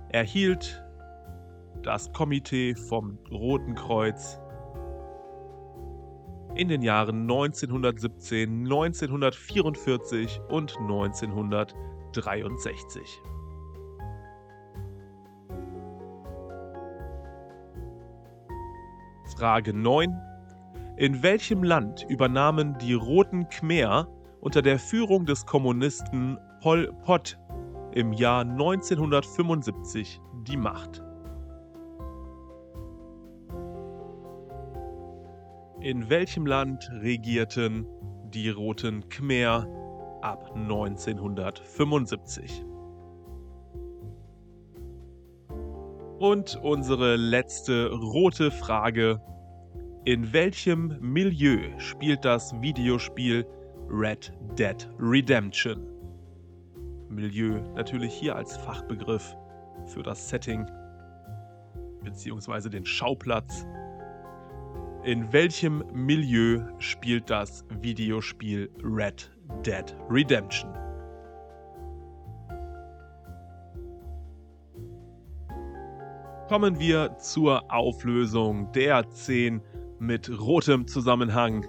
erhielt 0.10 0.84
das 1.84 2.12
Komitee 2.14 2.76
vom 2.76 3.18
Roten 3.32 3.76
Kreuz 3.76 4.40
in 6.56 6.68
den 6.70 6.82
Jahren 6.82 7.24
1917, 7.24 8.64
1944 8.64 10.40
und 10.50 10.76
1963. 10.80 13.22
Frage 19.38 19.74
9. 19.74 20.16
In 20.98 21.24
welchem 21.24 21.64
Land 21.64 22.06
übernahmen 22.08 22.78
die 22.78 22.94
Roten 22.94 23.50
Khmer 23.50 24.08
unter 24.46 24.62
der 24.62 24.78
Führung 24.78 25.26
des 25.26 25.48
Kommunisten 25.48 26.38
Pol 26.62 26.94
Pot 27.04 27.40
im 27.94 28.14
Jahr 28.14 28.42
1975 28.42 30.22
die 30.48 30.56
Macht. 30.56 31.02
In 35.82 36.12
welchem 36.12 36.46
Land 36.46 36.88
regierten 37.02 37.88
die 38.36 38.52
Roten 38.52 39.10
Khmer 39.10 39.68
ab 40.22 40.52
1975? 40.54 42.64
Und 46.20 46.60
unsere 46.62 47.16
letzte 47.16 47.92
rote 47.92 48.52
Frage. 48.52 49.20
In 50.04 50.34
welchem 50.34 51.00
Milieu 51.02 51.62
spielt 51.80 52.26
das 52.26 52.54
Videospiel 52.62 53.48
Red 53.90 54.34
Dead 54.58 54.88
Redemption. 55.00 55.86
Milieu 57.10 57.62
natürlich 57.76 58.14
hier 58.14 58.36
als 58.36 58.58
Fachbegriff 58.58 59.36
für 59.86 60.02
das 60.02 60.30
Setting 60.30 60.66
bzw. 62.04 62.70
den 62.70 62.86
Schauplatz. 62.86 63.66
In 65.04 65.32
welchem 65.32 65.84
Milieu 65.94 66.62
spielt 66.80 67.30
das 67.30 67.64
Videospiel 67.82 68.72
Red 68.84 69.32
Dead 69.64 69.96
Redemption? 70.10 70.74
Kommen 76.50 76.80
wir 76.80 77.18
zur 77.18 77.72
Auflösung 77.72 78.72
der 78.72 79.10
10 79.10 79.62
mit 80.00 80.30
rotem 80.40 80.88
Zusammenhang 80.88 81.66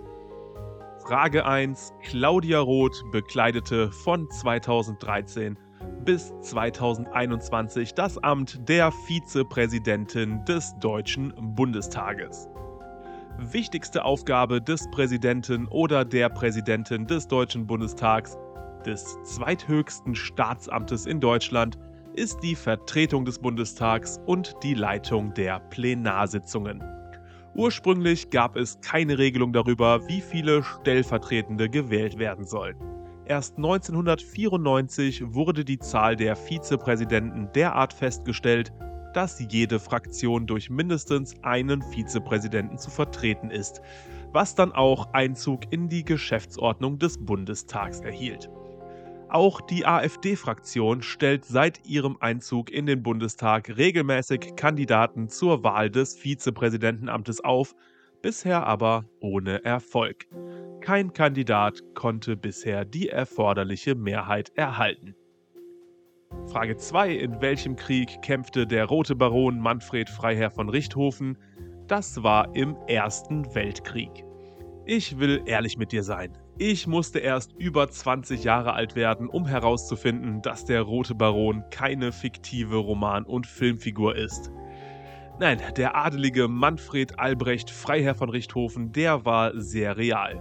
Frage 1.07 1.47
1. 1.47 1.93
Claudia 2.03 2.59
Roth 2.59 3.05
bekleidete 3.13 3.93
von 3.93 4.29
2013 4.29 5.57
bis 6.05 6.35
2021 6.41 7.95
das 7.95 8.19
Amt 8.25 8.69
der 8.69 8.91
Vizepräsidentin 8.91 10.45
des 10.47 10.75
Deutschen 10.81 11.33
Bundestages. 11.55 12.49
Wichtigste 13.39 14.05
Aufgabe 14.05 14.61
des 14.61 14.91
Präsidenten 14.91 15.69
oder 15.69 16.05
der 16.05 16.29
Präsidentin 16.29 17.07
des 17.07 17.29
Deutschen 17.29 17.69
Bundestags, 17.69 18.37
des 18.85 19.17
zweithöchsten 19.23 20.17
Staatsamtes 20.17 21.07
in 21.07 21.21
Deutschland, 21.21 21.79
ist 22.15 22.43
die 22.43 22.57
Vertretung 22.57 23.25
des 23.25 23.39
Bundestags 23.39 24.19
und 24.27 24.57
die 24.65 24.75
Leitung 24.75 25.33
der 25.35 25.61
Plenarsitzungen. 25.71 26.83
Ursprünglich 27.57 28.29
gab 28.29 28.57
es 28.57 28.81
keine 28.83 29.17
Regelung 29.17 29.55
darüber, 29.55 30.07
wie 30.09 30.21
viele 30.21 30.63
Stellvertretende 30.63 31.71
gewählt 31.71 32.19
werden 32.19 32.45
sollen. 32.45 32.77
Erst 33.25 33.57
1994 33.57 35.35
wurde 35.35 35.65
die 35.65 35.79
Zahl 35.79 36.17
der 36.17 36.37
Vizepräsidenten 36.37 37.49
derart 37.55 37.95
festgestellt, 37.95 38.73
dass 39.15 39.43
jede 39.51 39.81
Fraktion 39.81 40.47
durch 40.47 40.69
mindestens 40.69 41.35
einen 41.43 41.81
Vizepräsidenten 41.81 42.77
zu 42.77 42.91
vertreten 42.91 43.51
ist, 43.51 43.81
was 44.33 44.55
dann 44.55 44.73
auch 44.73 45.15
Einzug 45.15 45.73
in 45.73 45.89
die 45.89 46.05
Geschäftsordnung 46.05 46.99
des 46.99 47.25
Bundestags 47.25 48.01
erhielt. 48.01 48.51
Auch 49.37 49.61
die 49.61 49.85
AfD-Fraktion 49.85 51.03
stellt 51.03 51.45
seit 51.45 51.87
ihrem 51.87 52.17
Einzug 52.21 52.71
in 52.71 52.87
den 52.87 53.03
Bundestag 53.03 53.77
regelmäßig 53.77 54.57
Kandidaten 54.57 55.29
zur 55.29 55.63
Wahl 55.63 55.91
des 55.91 56.17
Vizepräsidentenamtes 56.17 57.45
auf, 57.45 57.75
bisher 58.23 58.67
aber 58.67 59.05
ohne 59.21 59.63
Erfolg. 59.63 60.27
Kein 60.81 61.13
Kandidat 61.13 61.83
konnte 61.93 62.35
bisher 62.35 62.87
die 62.87 63.11
erforderliche 63.11 63.95
Mehrheit 63.95 64.53
erhalten. 64.55 65.15
Frage 66.47 66.79
2. 66.79 67.13
In 67.17 67.43
welchem 67.43 67.77
Krieg 67.77 68.23
kämpfte 68.23 68.67
der 68.67 68.87
Rote 68.87 69.15
Baron 69.15 69.61
Manfred 69.61 70.09
Freiherr 70.09 70.51
von 70.51 70.71
Richthofen? 70.71 71.37
Das 71.89 72.23
war 72.23 72.57
im 72.57 72.75
Ersten 72.87 73.55
Weltkrieg. 73.55 74.25
Ich 74.87 75.19
will 75.19 75.43
ehrlich 75.45 75.77
mit 75.77 75.93
dir 75.93 76.05
sein. 76.05 76.39
Ich 76.59 76.87
musste 76.87 77.19
erst 77.19 77.53
über 77.59 77.91
20 77.91 78.43
Jahre 78.43 78.73
alt 78.73 78.97
werden, 78.97 79.29
um 79.29 79.47
herauszufinden, 79.47 80.41
dass 80.41 80.65
der 80.65 80.81
Rote 80.81 81.15
Baron 81.15 81.65
keine 81.71 82.13
fiktive 82.13 82.77
Roman- 82.77 83.27
und 83.27 83.47
Filmfigur 83.47 84.17
ist. 84.17 84.51
Nein, 85.39 85.61
der 85.77 85.97
adelige 85.97 86.49
Manfred 86.49 87.19
Albrecht 87.19 87.69
Freiherr 87.69 88.15
von 88.15 88.31
Richthofen, 88.31 88.91
der 88.93 89.27
war 89.27 89.53
sehr 89.55 89.99
real. 89.99 90.41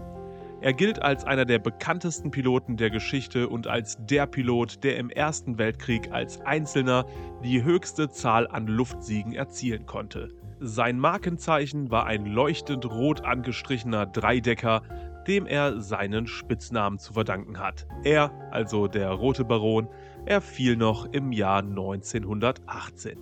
Er 0.62 0.71
gilt 0.71 1.01
als 1.01 1.25
einer 1.25 1.43
der 1.43 1.60
bekanntesten 1.60 2.32
Piloten 2.32 2.78
der 2.78 2.91
Geschichte 2.91 3.49
und 3.49 3.67
als 3.67 3.97
der 3.99 4.25
Pilot, 4.25 4.86
der 4.86 4.95
im 4.95 5.10
Ersten 5.10 5.58
Weltkrieg 5.58 6.13
als 6.13 6.39
Einzelner 6.39 7.06
die 7.43 7.62
höchste 7.62 8.10
Zahl 8.10 8.47
an 8.47 8.67
Luftsiegen 8.67 9.34
erzielen 9.34 9.86
konnte. 9.86 10.30
Sein 10.62 10.97
Markenzeichen 10.97 11.91
war 11.91 12.06
ein 12.06 12.25
leuchtend 12.25 12.86
rot 12.86 13.25
angestrichener 13.25 14.06
Dreidecker, 14.06 14.82
dem 15.28 15.46
er 15.46 15.82
seinen 15.82 16.28
Spitznamen 16.28 17.00
zu 17.00 17.14
verdanken 17.14 17.60
hat. 17.60 17.88
Er, 18.04 18.32
also 18.52 18.88
der 18.88 19.12
Rote 19.12 19.46
Baron, 19.46 19.88
er 20.26 20.42
fiel 20.42 20.76
noch 20.76 21.06
im 21.12 21.32
Jahr 21.32 21.60
1918. 21.60 23.18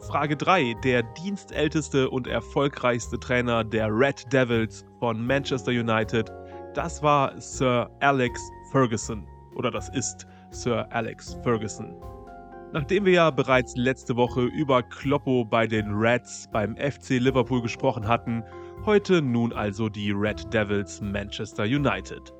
Frage 0.00 0.36
3. 0.36 0.74
Der 0.82 1.02
dienstälteste 1.02 2.10
und 2.10 2.26
erfolgreichste 2.26 3.20
Trainer 3.20 3.62
der 3.62 3.88
Red 3.88 4.32
Devils 4.32 4.84
von 4.98 5.24
Manchester 5.24 5.70
United, 5.70 6.30
das 6.74 7.02
war 7.02 7.40
Sir 7.40 7.88
Alex 8.00 8.40
Ferguson. 8.72 9.26
Oder 9.54 9.70
das 9.70 9.88
ist 9.90 10.26
Sir 10.50 10.86
Alex 10.90 11.38
Ferguson. 11.44 11.94
Nachdem 12.72 13.04
wir 13.04 13.12
ja 13.12 13.30
bereits 13.30 13.76
letzte 13.76 14.16
Woche 14.16 14.42
über 14.42 14.82
Kloppo 14.82 15.44
bei 15.44 15.66
den 15.66 15.92
Reds 15.92 16.48
beim 16.50 16.74
FC 16.76 17.20
Liverpool 17.20 17.62
gesprochen 17.62 18.08
hatten, 18.08 18.42
heute 18.86 19.22
nun 19.22 19.52
also 19.52 19.88
die 19.88 20.10
Red 20.10 20.52
Devils 20.52 21.00
Manchester 21.00 21.64
United. 21.64 22.32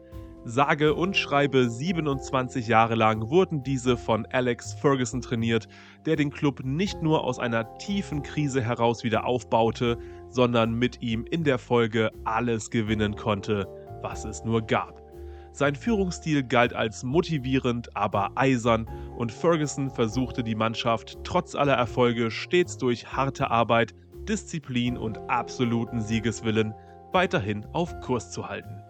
Sage 0.44 0.94
und 0.94 1.16
schreibe 1.16 1.70
27 1.70 2.66
Jahre 2.66 2.96
lang 2.96 3.30
wurden 3.30 3.62
diese 3.62 3.96
von 3.96 4.26
Alex 4.26 4.74
Ferguson 4.74 5.20
trainiert, 5.20 5.68
der 6.04 6.16
den 6.16 6.30
Club 6.30 6.64
nicht 6.64 7.00
nur 7.00 7.22
aus 7.22 7.38
einer 7.38 7.78
tiefen 7.78 8.24
Krise 8.24 8.60
heraus 8.60 9.04
wieder 9.04 9.24
aufbaute, 9.24 9.98
sondern 10.30 10.74
mit 10.74 11.00
ihm 11.00 11.24
in 11.30 11.44
der 11.44 11.58
Folge 11.58 12.10
alles 12.24 12.70
gewinnen 12.70 13.14
konnte, 13.14 13.68
was 14.02 14.24
es 14.24 14.42
nur 14.44 14.62
gab. 14.62 15.00
Sein 15.52 15.76
Führungsstil 15.76 16.42
galt 16.42 16.74
als 16.74 17.04
motivierend, 17.04 17.94
aber 17.94 18.32
eisern 18.34 18.88
und 19.16 19.30
Ferguson 19.30 19.90
versuchte 19.90 20.42
die 20.42 20.56
Mannschaft 20.56 21.18
trotz 21.22 21.54
aller 21.54 21.74
Erfolge 21.74 22.30
stets 22.30 22.78
durch 22.78 23.12
harte 23.12 23.50
Arbeit, 23.50 23.94
Disziplin 24.28 24.96
und 24.96 25.18
absoluten 25.28 26.00
Siegeswillen 26.00 26.74
weiterhin 27.12 27.66
auf 27.72 28.00
Kurs 28.00 28.30
zu 28.30 28.48
halten. 28.48 28.82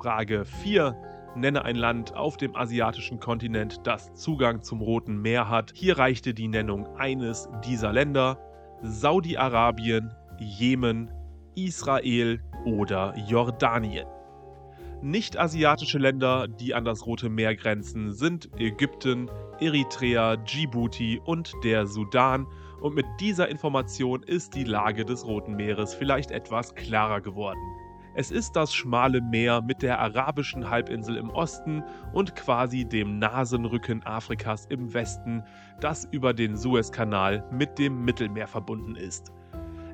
Frage 0.00 0.44
4. 0.44 0.96
Nenne 1.36 1.64
ein 1.64 1.76
Land 1.76 2.14
auf 2.14 2.36
dem 2.36 2.56
asiatischen 2.56 3.20
Kontinent, 3.20 3.86
das 3.86 4.14
Zugang 4.14 4.62
zum 4.62 4.80
Roten 4.80 5.20
Meer 5.20 5.48
hat. 5.48 5.72
Hier 5.74 5.98
reichte 5.98 6.34
die 6.34 6.48
Nennung 6.48 6.86
eines 6.96 7.48
dieser 7.64 7.92
Länder. 7.92 8.38
Saudi-Arabien, 8.82 10.12
Jemen, 10.38 11.10
Israel 11.54 12.40
oder 12.64 13.16
Jordanien. 13.28 14.06
Nicht-asiatische 15.02 15.98
Länder, 15.98 16.48
die 16.48 16.74
an 16.74 16.84
das 16.84 17.06
Rote 17.06 17.28
Meer 17.28 17.54
grenzen, 17.54 18.12
sind 18.12 18.50
Ägypten, 18.58 19.30
Eritrea, 19.60 20.36
Djibouti 20.36 21.20
und 21.24 21.52
der 21.62 21.86
Sudan. 21.86 22.46
Und 22.80 22.94
mit 22.94 23.06
dieser 23.20 23.48
Information 23.48 24.22
ist 24.22 24.54
die 24.54 24.64
Lage 24.64 25.04
des 25.04 25.26
Roten 25.26 25.56
Meeres 25.56 25.94
vielleicht 25.94 26.30
etwas 26.30 26.74
klarer 26.74 27.20
geworden. 27.20 27.60
Es 28.14 28.30
ist 28.30 28.56
das 28.56 28.74
schmale 28.74 29.20
Meer 29.20 29.62
mit 29.62 29.82
der 29.82 30.00
arabischen 30.00 30.68
Halbinsel 30.68 31.16
im 31.16 31.30
Osten 31.30 31.84
und 32.12 32.34
quasi 32.34 32.84
dem 32.84 33.18
Nasenrücken 33.18 34.04
Afrikas 34.04 34.66
im 34.66 34.92
Westen, 34.92 35.44
das 35.80 36.04
über 36.10 36.34
den 36.34 36.56
Suezkanal 36.56 37.48
mit 37.52 37.78
dem 37.78 38.04
Mittelmeer 38.04 38.48
verbunden 38.48 38.96
ist. 38.96 39.32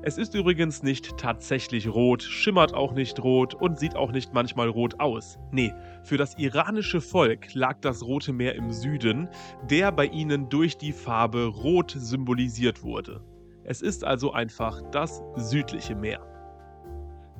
Es 0.06 0.18
ist 0.18 0.34
übrigens 0.34 0.82
nicht 0.82 1.16
tatsächlich 1.16 1.88
rot, 1.88 2.22
schimmert 2.22 2.74
auch 2.74 2.92
nicht 2.92 3.24
rot 3.24 3.54
und 3.54 3.78
sieht 3.78 3.96
auch 3.96 4.12
nicht 4.12 4.34
manchmal 4.34 4.68
rot 4.68 5.00
aus. 5.00 5.38
Nee, 5.50 5.72
für 6.02 6.18
das 6.18 6.36
iranische 6.36 7.00
Volk 7.00 7.54
lag 7.54 7.80
das 7.80 8.02
Rote 8.02 8.34
Meer 8.34 8.54
im 8.54 8.70
Süden, 8.70 9.30
der 9.70 9.90
bei 9.92 10.04
ihnen 10.04 10.50
durch 10.50 10.76
die 10.76 10.92
Farbe 10.92 11.46
rot 11.46 11.94
symbolisiert 11.96 12.82
wurde. 12.82 13.24
Es 13.62 13.80
ist 13.80 14.04
also 14.04 14.32
einfach 14.32 14.82
das 14.90 15.22
südliche 15.36 15.94
Meer. 15.94 16.20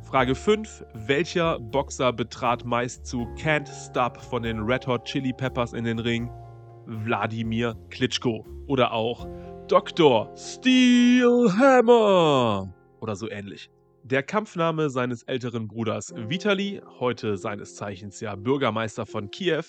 Frage 0.00 0.35
5. 0.35 0.87
Welcher 0.94 1.61
Boxer 1.61 2.14
betrat 2.14 2.64
meist 2.64 3.05
zu 3.05 3.27
Can't 3.37 3.68
Stop 3.68 4.16
von 4.22 4.42
den 4.42 4.61
Red 4.61 4.87
Hot 4.87 5.05
Chili 5.05 5.35
Peppers 5.35 5.74
in 5.74 5.85
den 5.85 5.98
Ring? 5.98 6.31
Wladimir 6.87 7.77
Klitschko. 7.90 8.46
Oder 8.66 8.94
auch 8.94 9.29
Dr. 9.68 10.31
Steel 10.37 11.50
Hammer. 11.57 12.70
Oder 13.00 13.16
so 13.16 13.31
ähnlich. 13.31 13.70
Der 14.03 14.22
Kampfname 14.22 14.90
seines 14.90 15.22
älteren 15.22 15.68
Bruders 15.68 16.12
Vitali, 16.14 16.83
heute 17.00 17.38
seines 17.38 17.74
Zeichens 17.74 18.20
ja 18.20 18.37
Bürgermeister 18.37 19.07
von 19.07 19.31
Kiew, 19.31 19.64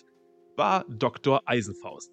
war 0.57 0.83
Dr. 0.89 1.43
Eisenfaust. 1.45 2.11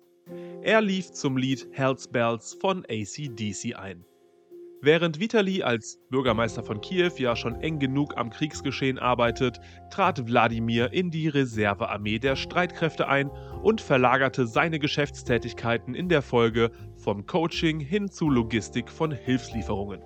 Er 0.62 0.80
lief 0.80 1.10
zum 1.10 1.36
Lied 1.36 1.66
Hells 1.72 2.06
Bells 2.06 2.56
von 2.60 2.84
ACDC 2.88 3.74
ein. 3.74 4.04
Während 4.84 5.20
Vitali 5.20 5.62
als 5.62 6.00
Bürgermeister 6.10 6.64
von 6.64 6.80
Kiew 6.80 7.12
ja 7.16 7.36
schon 7.36 7.54
eng 7.60 7.78
genug 7.78 8.16
am 8.16 8.30
Kriegsgeschehen 8.30 8.98
arbeitet, 8.98 9.60
trat 9.90 10.26
Wladimir 10.26 10.92
in 10.92 11.12
die 11.12 11.28
Reservearmee 11.28 12.18
der 12.18 12.34
Streitkräfte 12.34 13.06
ein 13.06 13.30
und 13.62 13.80
verlagerte 13.80 14.48
seine 14.48 14.80
Geschäftstätigkeiten 14.80 15.94
in 15.94 16.08
der 16.08 16.20
Folge 16.20 16.72
vom 17.02 17.26
Coaching 17.26 17.80
hin 17.80 18.08
zu 18.08 18.30
Logistik 18.30 18.88
von 18.88 19.10
Hilfslieferungen. 19.10 20.00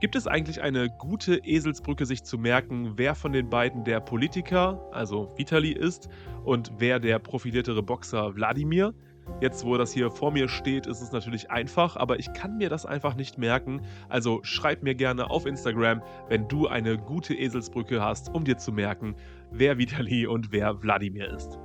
Gibt 0.00 0.16
es 0.16 0.26
eigentlich 0.26 0.60
eine 0.60 0.90
gute 0.90 1.36
Eselsbrücke, 1.36 2.06
sich 2.06 2.24
zu 2.24 2.36
merken, 2.36 2.94
wer 2.96 3.14
von 3.14 3.32
den 3.32 3.48
beiden 3.48 3.84
der 3.84 4.00
Politiker, 4.00 4.84
also 4.90 5.32
Vitali, 5.36 5.70
ist 5.70 6.08
und 6.44 6.72
wer 6.78 6.98
der 6.98 7.20
profiliertere 7.20 7.84
Boxer 7.84 8.34
Wladimir? 8.34 8.94
Jetzt, 9.40 9.64
wo 9.64 9.76
das 9.76 9.92
hier 9.92 10.10
vor 10.10 10.32
mir 10.32 10.48
steht, 10.48 10.88
ist 10.88 11.02
es 11.02 11.12
natürlich 11.12 11.52
einfach, 11.52 11.94
aber 11.94 12.18
ich 12.18 12.32
kann 12.32 12.58
mir 12.58 12.68
das 12.68 12.84
einfach 12.84 13.14
nicht 13.14 13.38
merken. 13.38 13.82
Also 14.08 14.40
schreib 14.42 14.82
mir 14.82 14.96
gerne 14.96 15.30
auf 15.30 15.46
Instagram, 15.46 16.02
wenn 16.28 16.48
du 16.48 16.66
eine 16.66 16.98
gute 16.98 17.34
Eselsbrücke 17.34 18.02
hast, 18.02 18.34
um 18.34 18.42
dir 18.42 18.58
zu 18.58 18.72
merken, 18.72 19.14
wer 19.52 19.78
Vitali 19.78 20.26
und 20.26 20.50
wer 20.50 20.82
Wladimir 20.82 21.30
ist. 21.32 21.60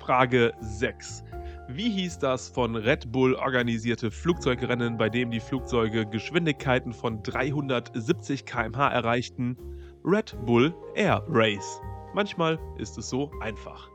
Frage 0.00 0.52
6. 0.60 1.24
Wie 1.70 1.90
hieß 1.90 2.18
das 2.18 2.48
von 2.48 2.76
Red 2.76 3.12
Bull 3.12 3.34
organisierte 3.34 4.10
Flugzeugrennen, 4.10 4.96
bei 4.96 5.10
dem 5.10 5.30
die 5.30 5.38
Flugzeuge 5.38 6.06
Geschwindigkeiten 6.06 6.94
von 6.94 7.22
370 7.22 8.46
km/h 8.46 8.88
erreichten? 8.88 9.54
Red 10.02 10.34
Bull 10.46 10.74
Air 10.94 11.22
Race. 11.28 11.78
Manchmal 12.14 12.58
ist 12.78 12.96
es 12.96 13.10
so 13.10 13.30
einfach. 13.42 13.90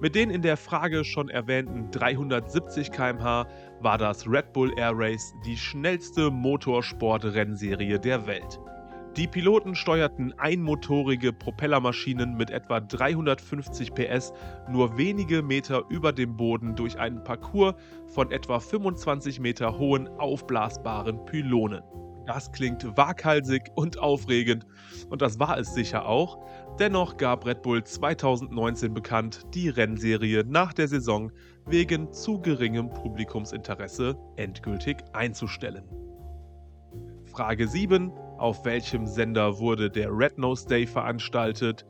Mit 0.00 0.14
den 0.14 0.30
in 0.30 0.42
der 0.42 0.56
Frage 0.56 1.04
schon 1.04 1.28
erwähnten 1.28 1.90
370 1.90 2.92
km/h 2.92 3.48
war 3.80 3.98
das 3.98 4.28
Red 4.28 4.52
Bull 4.52 4.72
Air 4.76 4.92
Race 4.94 5.34
die 5.44 5.56
schnellste 5.56 6.30
Motorsport-Rennserie 6.30 7.98
der 7.98 8.28
Welt. 8.28 8.60
Die 9.16 9.26
Piloten 9.26 9.74
steuerten 9.74 10.32
einmotorige 10.38 11.34
Propellermaschinen 11.34 12.34
mit 12.34 12.50
etwa 12.50 12.80
350 12.80 13.92
PS 13.92 14.32
nur 14.70 14.96
wenige 14.96 15.42
Meter 15.42 15.84
über 15.90 16.14
dem 16.14 16.38
Boden 16.38 16.76
durch 16.76 16.98
einen 16.98 17.22
Parcours 17.22 17.74
von 18.06 18.30
etwa 18.30 18.58
25 18.58 19.38
Meter 19.38 19.78
hohen 19.78 20.08
aufblasbaren 20.08 21.26
Pylonen. 21.26 21.82
Das 22.24 22.52
klingt 22.52 22.96
waghalsig 22.96 23.64
und 23.74 23.98
aufregend 23.98 24.64
und 25.10 25.20
das 25.20 25.38
war 25.38 25.58
es 25.58 25.74
sicher 25.74 26.06
auch. 26.06 26.38
Dennoch 26.78 27.18
gab 27.18 27.44
Red 27.44 27.60
Bull 27.60 27.84
2019 27.84 28.94
bekannt, 28.94 29.42
die 29.52 29.68
Rennserie 29.68 30.42
nach 30.46 30.72
der 30.72 30.88
Saison 30.88 31.32
wegen 31.66 32.10
zu 32.12 32.40
geringem 32.40 32.88
Publikumsinteresse 32.88 34.16
endgültig 34.36 34.96
einzustellen. 35.12 36.01
Frage 37.32 37.66
7. 37.66 38.12
Auf 38.36 38.66
welchem 38.66 39.06
Sender 39.06 39.58
wurde 39.58 39.88
der 39.88 40.10
Red 40.10 40.36
Nose 40.36 40.68
Day 40.68 40.86
veranstaltet? 40.86 41.86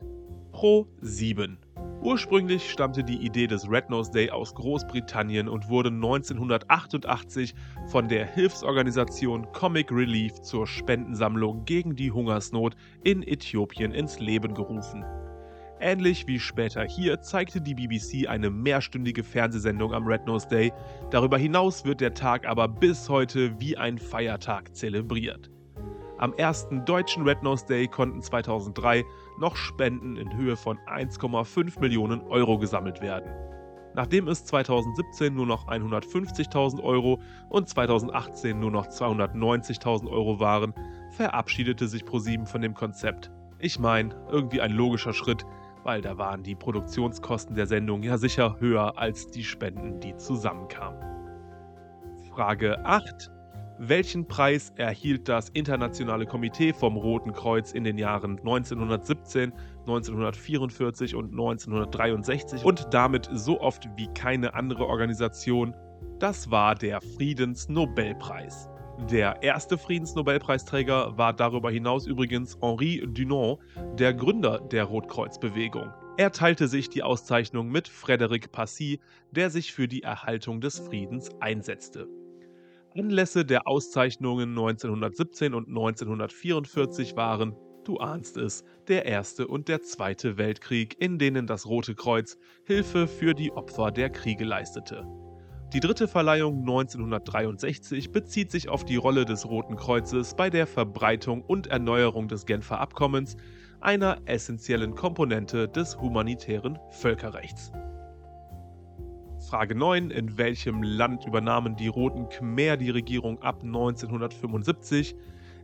Pro 0.53 0.86
7. 1.01 1.59
Ursprünglich 2.01 2.70
stammte 2.70 3.03
die 3.03 3.16
Idee 3.16 3.49
des 3.49 3.68
Red 3.68 3.90
Nose 3.90 4.12
Day 4.12 4.30
aus 4.30 4.55
Großbritannien 4.55 5.49
und 5.49 5.68
wurde 5.68 5.88
1988 5.88 7.57
von 7.88 8.07
der 8.07 8.24
Hilfsorganisation 8.24 9.51
Comic 9.51 9.90
Relief 9.90 10.40
zur 10.43 10.68
Spendensammlung 10.68 11.64
gegen 11.64 11.97
die 11.97 12.12
Hungersnot 12.12 12.76
in 13.03 13.24
Äthiopien 13.24 13.90
ins 13.90 14.20
Leben 14.20 14.55
gerufen. 14.55 15.05
Ähnlich 15.85 16.28
wie 16.28 16.39
später 16.39 16.85
hier 16.85 17.22
zeigte 17.22 17.61
die 17.61 17.74
BBC 17.74 18.28
eine 18.28 18.51
mehrstündige 18.51 19.24
Fernsehsendung 19.24 19.93
am 19.93 20.07
Red 20.07 20.26
Nose 20.26 20.47
Day. 20.47 20.72
Darüber 21.11 21.37
hinaus 21.37 21.85
wird 21.85 22.01
der 22.01 22.14
Tag 22.14 22.47
aber 22.47 22.68
bis 22.68 23.09
heute 23.09 23.59
wie 23.59 23.76
ein 23.76 23.99
Feiertag 23.99 24.76
zelebriert. 24.76 25.51
Am 26.18 26.35
ersten 26.35 26.85
deutschen 26.85 27.26
Red 27.26 27.43
Nose 27.43 27.66
Day 27.66 27.89
konnten 27.89 28.22
2003 28.22 29.03
noch 29.41 29.57
Spenden 29.57 30.16
in 30.16 30.37
Höhe 30.37 30.55
von 30.55 30.78
1,5 30.87 31.80
Millionen 31.80 32.20
Euro 32.28 32.59
gesammelt 32.59 33.01
werden. 33.01 33.33
Nachdem 33.97 34.28
es 34.28 34.45
2017 34.45 35.35
nur 35.35 35.47
noch 35.47 35.66
150.000 35.66 36.80
Euro 36.80 37.20
und 37.49 37.68
2018 37.68 38.57
nur 38.57 38.70
noch 38.70 38.87
290.000 38.87 40.09
Euro 40.09 40.39
waren, 40.39 40.74
verabschiedete 41.11 41.89
sich 41.89 42.05
ProSieben 42.05 42.47
von 42.47 42.62
dem 42.62 42.74
Konzept. 42.74 43.33
Ich 43.59 43.78
meine, 43.78 44.14
irgendwie 44.30 44.61
ein 44.61 44.72
logischer 44.72 45.12
Schritt, 45.12 45.45
weil 45.85 46.01
da 46.01 46.18
waren 46.18 46.43
die 46.43 46.55
Produktionskosten 46.55 47.55
der 47.55 47.66
Sendung 47.66 48.03
ja 48.03 48.18
sicher 48.18 48.57
höher 48.61 48.99
als 48.99 49.30
die 49.30 49.45
Spenden, 49.45 50.01
die 50.01 50.16
zusammenkamen. 50.16 51.01
Frage 52.30 52.85
8. 52.85 53.30
Welchen 53.78 54.28
Preis 54.28 54.72
erhielt 54.76 55.28
das 55.28 55.49
Internationale 55.49 56.24
Komitee 56.24 56.72
vom 56.72 56.97
Roten 56.97 57.33
Kreuz 57.33 57.72
in 57.72 57.83
den 57.83 57.99
Jahren 57.99 58.39
1917, 58.39 59.53
1944 59.80 61.16
und 61.16 61.33
1963 61.33 62.64
und 62.64 62.87
damit 62.93 63.28
so 63.33 63.61
oft 63.61 63.89
wie 63.97 64.07
keine 64.14 64.55
andere 64.55 64.87
Organisation? 64.87 65.74
Das 66.20 66.51
war 66.51 66.76
der 66.76 67.01
Friedensnobelpreis. 67.01 68.68
Der 69.11 69.42
erste 69.42 69.78
Friedensnobelpreisträger 69.78 71.18
war 71.18 71.32
darüber 71.32 71.70
hinaus 71.70 72.07
übrigens 72.07 72.57
Henri 72.61 73.05
Dunant, 73.07 73.59
der 73.98 74.14
Gründer 74.14 74.61
der 74.61 74.84
Rotkreuzbewegung. 74.84 75.92
Er 76.16 76.30
teilte 76.30 76.68
sich 76.68 76.88
die 76.88 77.03
Auszeichnung 77.03 77.68
mit 77.68 77.88
Frédéric 77.88 78.48
Passy, 78.53 79.00
der 79.30 79.50
sich 79.50 79.72
für 79.72 79.88
die 79.88 80.03
Erhaltung 80.03 80.61
des 80.61 80.78
Friedens 80.78 81.30
einsetzte. 81.40 82.07
Anlässe 82.94 83.44
der 83.44 83.66
Auszeichnungen 83.66 84.50
1917 84.50 85.55
und 85.55 85.68
1944 85.68 87.16
waren, 87.16 87.57
du 87.84 87.98
ahnst 87.98 88.36
es, 88.36 88.62
der 88.88 89.07
Erste 89.07 89.48
und 89.48 89.68
der 89.68 89.82
Zweite 89.82 90.36
Weltkrieg, 90.36 90.96
in 91.00 91.18
denen 91.18 91.46
das 91.46 91.66
Rote 91.66 91.94
Kreuz 91.94 92.38
Hilfe 92.64 93.09
für 93.09 93.34
die 93.34 93.50
Opfer 93.50 93.90
der 93.90 94.11
Kriege 94.11 94.44
leistete. 94.44 95.07
Die 95.73 95.81
dritte 95.81 96.07
Verleihung 96.07 96.61
1963 96.61 98.12
bezieht 98.12 98.51
sich 98.51 98.68
auf 98.68 98.85
die 98.85 98.97
Rolle 98.97 99.25
des 99.25 99.49
Roten 99.49 99.77
Kreuzes 99.77 100.35
bei 100.35 100.51
der 100.51 100.66
Verbreitung 100.66 101.41
und 101.41 101.68
Erneuerung 101.68 102.29
des 102.29 102.45
Genfer 102.45 102.79
Abkommens, 102.79 103.39
einer 103.81 104.18
essentiellen 104.27 104.95
Komponente 104.95 105.68
des 105.68 105.99
humanitären 105.99 106.79
Völkerrechts. 106.91 107.73
Frage 109.49 109.75
9. 109.75 110.11
In 110.11 110.37
welchem 110.37 110.83
Land 110.83 111.25
übernahmen 111.25 111.75
die 111.75 111.89
Roten 111.89 112.29
Khmer 112.29 112.77
die 112.77 112.91
Regierung 112.91 113.41
ab 113.41 113.62
1975? 113.62 115.16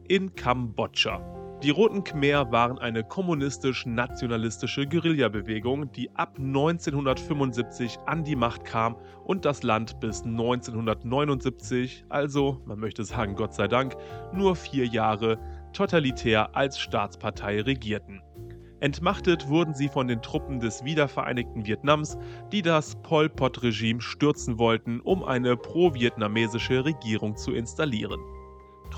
In 0.09 0.35
Kambodscha. 0.35 1.21
Die 1.65 1.71
Roten 1.71 2.05
Khmer 2.05 2.53
waren 2.53 2.79
eine 2.79 3.03
kommunistisch-nationalistische 3.03 4.87
Guerillabewegung, 4.87 5.91
die 5.91 6.09
ab 6.15 6.37
1975 6.39 7.99
an 8.07 8.23
die 8.23 8.37
Macht 8.37 8.65
kam 8.65 8.95
und 9.25 9.45
das 9.45 9.65
Land 9.65 9.99
bis 9.99 10.23
1979, 10.23 12.05
also 12.09 12.63
man 12.65 12.79
möchte 12.79 13.03
sagen 13.03 13.35
Gott 13.35 13.55
sei 13.55 13.67
Dank, 13.67 13.97
nur 14.33 14.55
vier 14.55 14.87
Jahre 14.87 15.37
totalitär 15.73 16.55
als 16.55 16.79
Staatspartei 16.79 17.61
regierten. 17.63 18.23
Entmachtet 18.79 19.49
wurden 19.49 19.75
sie 19.75 19.89
von 19.89 20.07
den 20.07 20.23
Truppen 20.23 20.61
des 20.61 20.85
wiedervereinigten 20.85 21.67
Vietnams, 21.67 22.17
die 22.53 22.63
das 22.63 22.95
Pol 23.03 23.29
Pot-Regime 23.29 24.01
stürzen 24.01 24.61
wollten, 24.61 25.01
um 25.01 25.25
eine 25.25 25.57
pro-vietnamesische 25.57 26.85
Regierung 26.85 27.37
zu 27.37 27.51
installieren. 27.51 28.21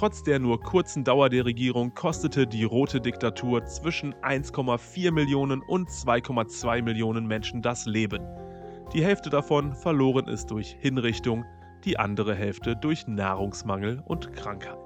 Trotz 0.01 0.23
der 0.23 0.39
nur 0.39 0.59
kurzen 0.59 1.05
Dauer 1.05 1.29
der 1.29 1.45
Regierung 1.45 1.93
kostete 1.93 2.47
die 2.47 2.65
rote 2.65 3.03
Diktatur 3.03 3.67
zwischen 3.67 4.15
1,4 4.23 5.11
Millionen 5.11 5.61
und 5.61 5.91
2,2 5.91 6.81
Millionen 6.81 7.27
Menschen 7.27 7.61
das 7.61 7.85
Leben. 7.85 8.27
Die 8.95 9.05
Hälfte 9.05 9.29
davon 9.29 9.75
verloren 9.75 10.27
es 10.27 10.47
durch 10.47 10.75
Hinrichtung, 10.81 11.45
die 11.85 11.99
andere 11.99 12.35
Hälfte 12.35 12.77
durch 12.77 13.07
Nahrungsmangel 13.09 14.03
und 14.07 14.33
Krankheit. 14.33 14.79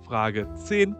Frage 0.00 0.52
10. 0.52 0.96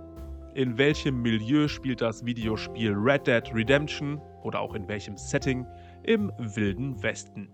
In 0.55 0.79
welchem 0.79 1.23
Milieu 1.23 1.67
spielt 1.67 2.01
das 2.01 2.25
Videospiel 2.25 2.93
Red 2.93 3.27
Dead 3.27 3.53
Redemption 3.53 4.23
oder 4.45 4.61
auch 4.61 4.77
in 4.77 4.87
welchem 4.87 5.17
Setting 5.17 5.67
im 6.05 6.31
Wilden 6.39 7.03
Westen? 7.03 7.49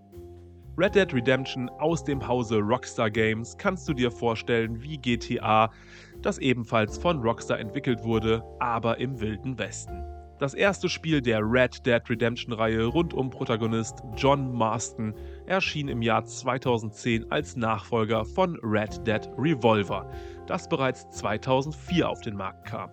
Red 0.79 0.95
Dead 0.95 1.15
Redemption 1.15 1.71
aus 1.79 2.05
dem 2.05 2.29
Hause 2.29 2.59
Rockstar 2.59 3.11
Games 3.11 3.57
kannst 3.57 3.89
du 3.89 3.95
dir 3.95 4.11
vorstellen 4.11 4.83
wie 4.83 4.99
GTA, 4.99 5.71
das 6.21 6.37
ebenfalls 6.37 6.99
von 6.99 7.23
Rockstar 7.23 7.59
entwickelt 7.59 8.05
wurde, 8.05 8.45
aber 8.59 8.99
im 8.99 9.19
Wilden 9.19 9.59
Westen. 9.59 10.05
Das 10.39 10.53
erste 10.53 10.91
Spiel 10.91 11.23
der 11.23 11.41
Red 11.41 11.87
Dead 11.87 12.03
Redemption-Reihe 12.07 12.85
rund 12.85 13.15
um 13.15 13.31
Protagonist 13.31 14.03
John 14.19 14.53
Marston 14.53 15.15
erschien 15.47 15.89
im 15.89 16.03
Jahr 16.03 16.27
2010 16.27 17.33
als 17.33 17.57
Nachfolger 17.57 18.27
von 18.27 18.59
Red 18.63 19.07
Dead 19.07 19.27
Revolver, 19.39 20.11
das 20.47 20.69
bereits 20.69 21.09
2004 21.09 22.07
auf 22.07 22.21
den 22.21 22.37
Markt 22.37 22.67
kam. 22.67 22.91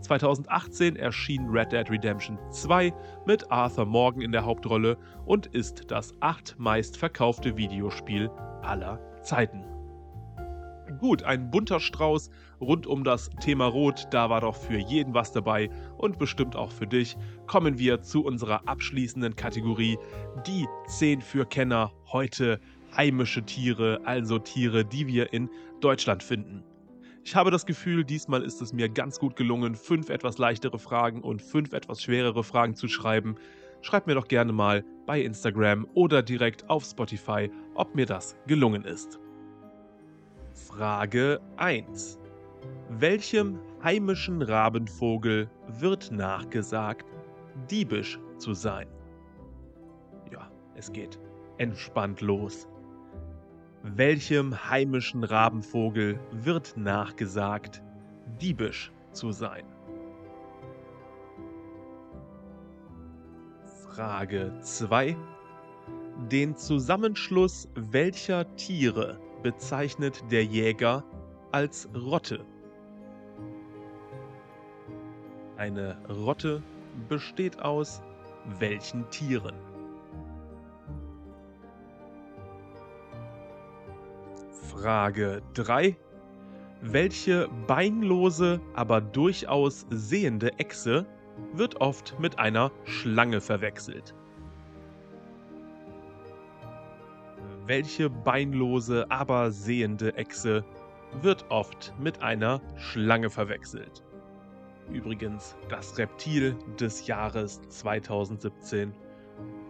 2018 0.00 0.96
erschien 0.96 1.48
Red 1.48 1.72
Dead 1.72 1.90
Redemption 1.90 2.38
2 2.50 2.92
mit 3.26 3.50
Arthur 3.50 3.86
Morgan 3.86 4.22
in 4.22 4.32
der 4.32 4.44
Hauptrolle 4.44 4.96
und 5.24 5.46
ist 5.46 5.90
das 5.90 6.14
acht 6.20 6.54
meistverkaufte 6.58 7.56
Videospiel 7.56 8.30
aller 8.62 9.00
Zeiten. 9.22 9.64
Gut, 11.00 11.24
ein 11.24 11.50
bunter 11.50 11.80
Strauß 11.80 12.30
rund 12.60 12.86
um 12.86 13.04
das 13.04 13.28
Thema 13.40 13.66
Rot, 13.66 14.06
da 14.10 14.30
war 14.30 14.40
doch 14.40 14.56
für 14.56 14.78
jeden 14.78 15.12
was 15.12 15.32
dabei 15.32 15.68
und 15.98 16.18
bestimmt 16.18 16.56
auch 16.56 16.70
für 16.70 16.86
dich. 16.86 17.16
Kommen 17.46 17.78
wir 17.78 18.02
zu 18.02 18.24
unserer 18.24 18.66
abschließenden 18.66 19.36
Kategorie, 19.36 19.98
die 20.46 20.66
10 20.86 21.20
für 21.20 21.44
Kenner, 21.44 21.92
heute 22.12 22.60
heimische 22.96 23.44
Tiere, 23.44 24.00
also 24.04 24.38
Tiere, 24.38 24.84
die 24.84 25.06
wir 25.06 25.32
in 25.32 25.50
Deutschland 25.80 26.22
finden. 26.22 26.62
Ich 27.26 27.34
habe 27.34 27.50
das 27.50 27.66
Gefühl, 27.66 28.04
diesmal 28.04 28.44
ist 28.44 28.62
es 28.62 28.72
mir 28.72 28.88
ganz 28.88 29.18
gut 29.18 29.34
gelungen, 29.34 29.74
fünf 29.74 30.10
etwas 30.10 30.38
leichtere 30.38 30.78
Fragen 30.78 31.22
und 31.22 31.42
fünf 31.42 31.72
etwas 31.72 32.00
schwerere 32.00 32.44
Fragen 32.44 32.76
zu 32.76 32.86
schreiben. 32.86 33.34
Schreib 33.82 34.06
mir 34.06 34.14
doch 34.14 34.28
gerne 34.28 34.52
mal 34.52 34.84
bei 35.06 35.20
Instagram 35.20 35.88
oder 35.94 36.22
direkt 36.22 36.70
auf 36.70 36.84
Spotify, 36.84 37.50
ob 37.74 37.96
mir 37.96 38.06
das 38.06 38.36
gelungen 38.46 38.84
ist. 38.84 39.18
Frage 40.52 41.40
1. 41.56 42.20
Welchem 42.90 43.58
heimischen 43.82 44.40
Rabenvogel 44.40 45.50
wird 45.66 46.12
nachgesagt, 46.12 47.12
diebisch 47.68 48.20
zu 48.38 48.54
sein? 48.54 48.86
Ja, 50.30 50.48
es 50.76 50.92
geht 50.92 51.18
entspannt 51.58 52.20
los. 52.20 52.68
Welchem 53.94 54.68
heimischen 54.68 55.22
Rabenvogel 55.22 56.18
wird 56.32 56.76
nachgesagt, 56.76 57.84
diebisch 58.40 58.90
zu 59.12 59.30
sein? 59.30 59.64
Frage 63.88 64.58
2. 64.60 65.16
Den 66.32 66.56
Zusammenschluss 66.56 67.68
welcher 67.76 68.56
Tiere 68.56 69.20
bezeichnet 69.44 70.24
der 70.32 70.44
Jäger 70.44 71.04
als 71.52 71.88
Rotte? 71.94 72.44
Eine 75.56 75.96
Rotte 76.08 76.60
besteht 77.08 77.62
aus 77.62 78.02
welchen 78.58 79.08
Tieren? 79.10 79.54
Frage 84.76 85.40
3. 85.54 85.96
Welche 86.82 87.48
beinlose, 87.66 88.60
aber 88.74 89.00
durchaus 89.00 89.86
sehende 89.88 90.52
Echse 90.58 91.06
wird 91.54 91.80
oft 91.80 92.20
mit 92.20 92.38
einer 92.38 92.70
Schlange 92.84 93.40
verwechselt? 93.40 94.14
Welche 97.64 98.10
beinlose, 98.10 99.10
aber 99.10 99.50
sehende 99.50 100.14
Echse 100.14 100.62
wird 101.22 101.46
oft 101.48 101.94
mit 101.98 102.20
einer 102.20 102.60
Schlange 102.76 103.30
verwechselt? 103.30 104.04
Übrigens 104.92 105.56
das 105.70 105.96
Reptil 105.96 106.54
des 106.78 107.06
Jahres 107.06 107.62
2017, 107.70 108.94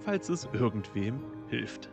falls 0.05 0.29
es 0.29 0.49
irgendwem 0.53 1.21
hilft. 1.47 1.91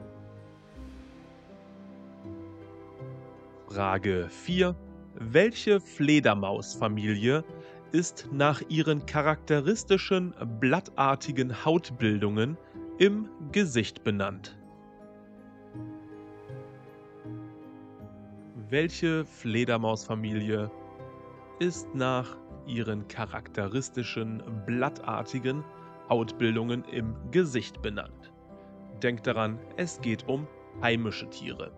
Frage 3.74 4.28
4. 4.30 4.76
Welche 5.16 5.80
Fledermausfamilie 5.80 7.44
ist 7.92 8.30
nach 8.32 8.62
ihren 8.70 9.04
charakteristischen 9.08 10.36
blattartigen 10.60 11.66
Hautbildungen 11.66 12.56
im 13.00 13.28
Gesicht 13.52 14.04
benannt? 14.04 14.56
Welche 18.70 19.26
Fledermausfamilie 19.26 20.70
ist 21.58 21.96
nach 21.96 22.38
ihren 22.68 23.08
charakteristischen 23.08 24.44
blattartigen 24.68 25.64
Hautbildungen 26.10 26.84
im 26.86 27.16
Gesicht 27.32 27.82
benannt? 27.82 28.32
Denkt 29.02 29.26
daran, 29.26 29.58
es 29.78 30.00
geht 30.00 30.28
um 30.28 30.46
heimische 30.80 31.28
Tiere. 31.32 31.72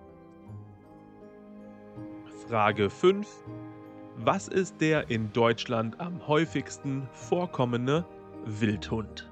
Frage 2.48 2.92
5. 2.92 3.28
Was 4.18 4.48
ist 4.48 4.80
der 4.80 5.10
in 5.10 5.34
Deutschland 5.34 6.00
am 6.00 6.28
häufigsten 6.28 7.10
vorkommende 7.12 8.06
Wildhund? 8.46 9.28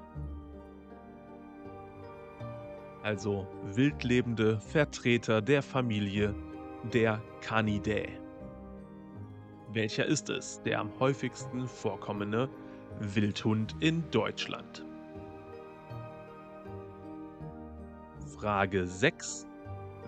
Also 3.04 3.46
wildlebende 3.72 4.58
Vertreter 4.58 5.40
der 5.40 5.62
Familie 5.62 6.34
der 6.92 7.22
Canidae. 7.40 8.18
Welcher 9.72 10.06
ist 10.06 10.28
es, 10.28 10.60
der 10.62 10.80
am 10.80 10.90
häufigsten 10.98 11.68
vorkommende 11.68 12.48
Wildhund 12.98 13.76
in 13.78 14.02
Deutschland? 14.10 14.84
Frage 18.36 18.88
6. 18.88 19.46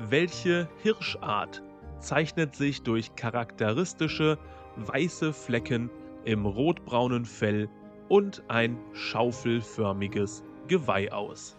Welche 0.09 0.69
Hirschart 0.83 1.63
zeichnet 1.99 2.55
sich 2.55 2.83
durch 2.83 3.15
charakteristische 3.17 4.39
weiße 4.77 5.33
Flecken 5.33 5.91
im 6.25 6.47
rotbraunen 6.47 7.25
Fell 7.25 7.69
und 8.09 8.43
ein 8.49 8.79
schaufelförmiges 8.93 10.43
Geweih 10.69 11.11
aus. 11.13 11.57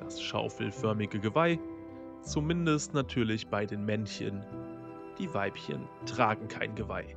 Das 0.00 0.20
schaufelförmige 0.20 1.20
Geweih, 1.20 1.58
zumindest 2.22 2.94
natürlich 2.94 3.48
bei 3.48 3.66
den 3.66 3.84
Männchen. 3.84 4.44
Die 5.18 5.32
Weibchen 5.32 5.86
tragen 6.06 6.48
kein 6.48 6.74
Geweih. 6.74 7.16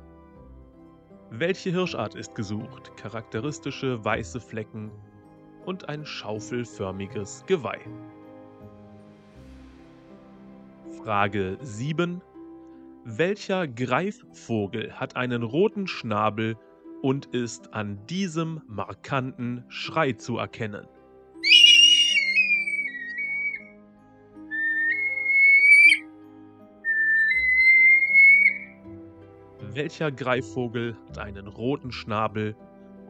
Welche 1.30 1.70
Hirschart 1.70 2.14
ist 2.14 2.34
gesucht? 2.34 2.96
Charakteristische 2.96 4.04
weiße 4.04 4.40
Flecken 4.40 4.92
und 5.64 5.88
ein 5.88 6.04
schaufelförmiges 6.04 7.44
Geweih. 7.46 7.80
Frage 11.04 11.58
7. 11.60 12.22
Welcher 13.04 13.68
Greifvogel 13.68 14.90
hat 14.94 15.16
einen 15.16 15.42
roten 15.42 15.86
Schnabel 15.86 16.56
und 17.02 17.26
ist 17.26 17.74
an 17.74 17.98
diesem 18.06 18.62
markanten 18.68 19.66
Schrei 19.68 20.12
zu 20.14 20.38
erkennen? 20.38 20.88
Welcher 29.74 30.10
Greifvogel 30.10 30.96
hat 31.08 31.18
einen 31.18 31.48
roten 31.48 31.92
Schnabel 31.92 32.56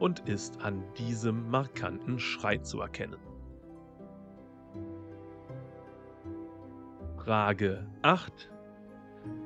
und 0.01 0.19
ist 0.29 0.61
an 0.63 0.83
diesem 0.99 1.49
markanten 1.49 2.19
Schrei 2.19 2.59
zu 2.59 2.81
erkennen? 2.81 3.34
Frage 7.25 7.87
8. 8.03 8.51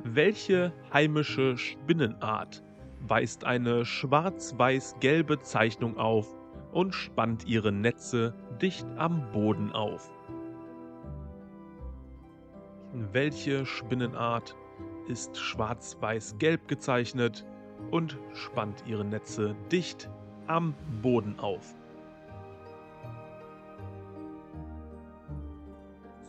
Welche 0.02 0.72
heimische 0.92 1.56
Spinnenart 1.56 2.64
weist 3.02 3.44
eine 3.44 3.84
schwarz-weiß-gelbe 3.84 5.38
Zeichnung 5.38 5.96
auf 5.96 6.26
und 6.72 6.92
spannt 6.92 7.46
ihre 7.46 7.70
Netze 7.70 8.34
dicht 8.60 8.84
am 8.96 9.30
Boden 9.30 9.70
auf? 9.70 10.10
Welche 13.12 13.64
Spinnenart 13.64 14.56
ist 15.06 15.38
schwarz-weiß-gelb 15.38 16.66
gezeichnet 16.66 17.46
und 17.92 18.18
spannt 18.32 18.82
ihre 18.88 19.04
Netze 19.04 19.54
dicht 19.70 20.10
am 20.48 20.74
Boden 21.00 21.38
auf? 21.38 21.77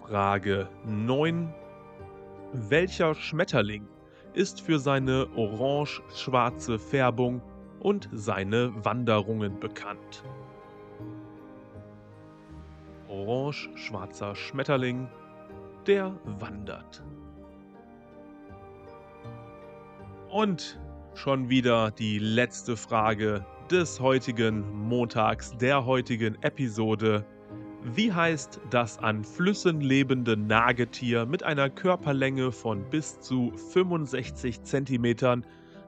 Frage 0.09 0.67
9. 0.85 1.53
Welcher 2.51 3.13
Schmetterling 3.13 3.87
ist 4.33 4.59
für 4.59 4.79
seine 4.79 5.27
orange-schwarze 5.35 6.79
Färbung 6.79 7.43
und 7.79 8.09
seine 8.11 8.73
Wanderungen 8.83 9.59
bekannt? 9.59 10.23
Orange-schwarzer 13.07 14.33
Schmetterling, 14.33 15.07
der 15.85 16.19
wandert. 16.39 17.03
Und 20.31 20.79
schon 21.13 21.49
wieder 21.49 21.91
die 21.91 22.17
letzte 22.17 22.75
Frage 22.75 23.45
des 23.69 23.99
heutigen 23.99 24.87
Montags, 24.87 25.55
der 25.57 25.85
heutigen 25.85 26.35
Episode. 26.41 27.23
Wie 27.83 28.11
heißt 28.11 28.59
das 28.69 28.99
an 28.99 29.23
Flüssen 29.23 29.79
lebende 29.79 30.35
Nagetier 30.35 31.25
mit 31.25 31.43
einer 31.43 31.69
Körperlänge 31.69 32.51
von 32.51 32.83
bis 32.89 33.21
zu 33.21 33.51
65 33.71 34.63
cm, 34.63 35.43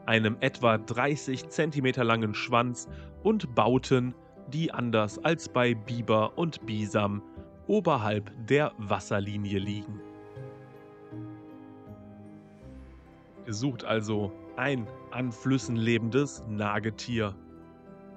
einem 0.05 0.37
etwa 0.39 0.77
30 0.77 1.49
cm 1.49 2.01
langen 2.01 2.33
Schwanz 2.33 2.87
und 3.23 3.53
Bauten, 3.55 4.15
die 4.47 4.71
anders 4.71 5.19
als 5.19 5.49
bei 5.49 5.73
Biber 5.73 6.37
und 6.37 6.65
Bisam 6.65 7.21
oberhalb 7.67 8.31
der 8.47 8.71
Wasserlinie 8.77 9.59
liegen? 9.59 9.99
Gesucht 13.45 13.83
also 13.83 14.31
ein 14.55 14.87
an 15.11 15.33
Flüssen 15.33 15.75
lebendes 15.75 16.41
Nagetier 16.47 17.35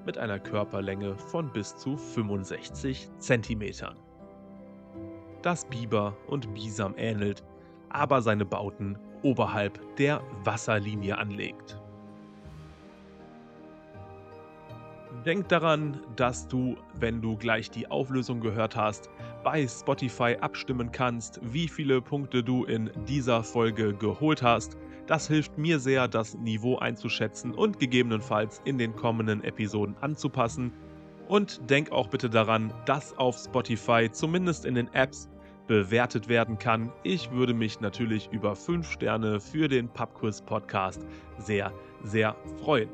mit 0.07 0.19
einer 0.19 0.39
Körperlänge 0.39 1.17
von 1.17 1.51
bis 1.53 1.77
zu 1.77 1.97
65 1.97 3.09
cm. 3.19 3.63
Das 5.43 5.65
Biber 5.67 6.17
und 6.27 6.55
Bisam 6.55 6.95
ähnelt, 6.97 7.45
aber 7.91 8.23
seine 8.23 8.45
Bauten 8.45 8.99
oberhalb 9.23 9.79
der 9.97 10.23
Wasserlinie 10.45 11.19
anlegt. 11.19 11.81
Denk 15.25 15.49
daran, 15.49 16.01
dass 16.17 16.49
du, 16.49 16.77
wenn 17.01 17.23
du 17.23 17.37
gleich 17.37 17.71
die 17.71 17.91
Auflösung 17.91 18.41
gehört 18.41 18.77
hast, 18.77 19.09
bei 19.43 19.67
Spotify 19.67 20.37
abstimmen 20.39 20.93
kannst, 20.93 21.41
wie 21.43 21.67
viele 21.67 22.03
Punkte 22.03 22.43
du 22.43 22.65
in 22.65 22.91
dieser 23.09 23.43
Folge 23.43 23.95
geholt 23.95 24.43
hast. 24.43 24.77
Das 25.07 25.29
hilft 25.29 25.59
mir 25.59 25.79
sehr, 25.79 26.09
das 26.09 26.35
Niveau 26.35 26.79
einzuschätzen 26.79 27.53
und 27.53 27.79
gegebenenfalls 27.79 28.63
in 28.65 28.79
den 28.79 28.97
kommenden 28.97 29.45
Episoden 29.45 29.97
anzupassen. 30.01 30.73
Und 31.29 31.71
denk 31.71 31.93
auch 31.93 32.09
bitte 32.09 32.31
daran, 32.31 32.73
dass 32.87 33.17
auf 33.17 33.37
Spotify 33.37 34.11
zumindest 34.11 34.65
in 34.65 34.75
den 34.75 34.93
Apps 34.93 35.29
bewertet 35.67 36.29
werden 36.29 36.59
kann. 36.59 36.93
Ich 37.03 37.31
würde 37.31 37.55
mich 37.55 37.81
natürlich 37.81 38.29
über 38.33 38.55
5 38.55 38.91
Sterne 38.91 39.41
für 39.41 39.69
den 39.69 39.89
Pubquiz 39.89 40.43
Podcast 40.43 41.07
sehr, 41.39 41.73
sehr 42.03 42.37
freuen. 42.63 42.91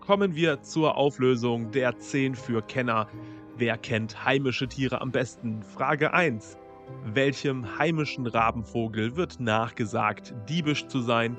Kommen 0.00 0.34
wir 0.34 0.62
zur 0.62 0.96
Auflösung 0.96 1.70
der 1.70 1.98
10 1.98 2.34
für 2.34 2.62
Kenner. 2.62 3.08
Wer 3.56 3.78
kennt 3.78 4.24
heimische 4.24 4.68
Tiere 4.68 5.00
am 5.00 5.12
besten? 5.12 5.62
Frage 5.62 6.12
1. 6.12 6.58
Welchem 7.04 7.78
heimischen 7.78 8.26
Rabenvogel 8.26 9.16
wird 9.16 9.40
nachgesagt, 9.40 10.34
diebisch 10.48 10.86
zu 10.86 11.00
sein? 11.00 11.36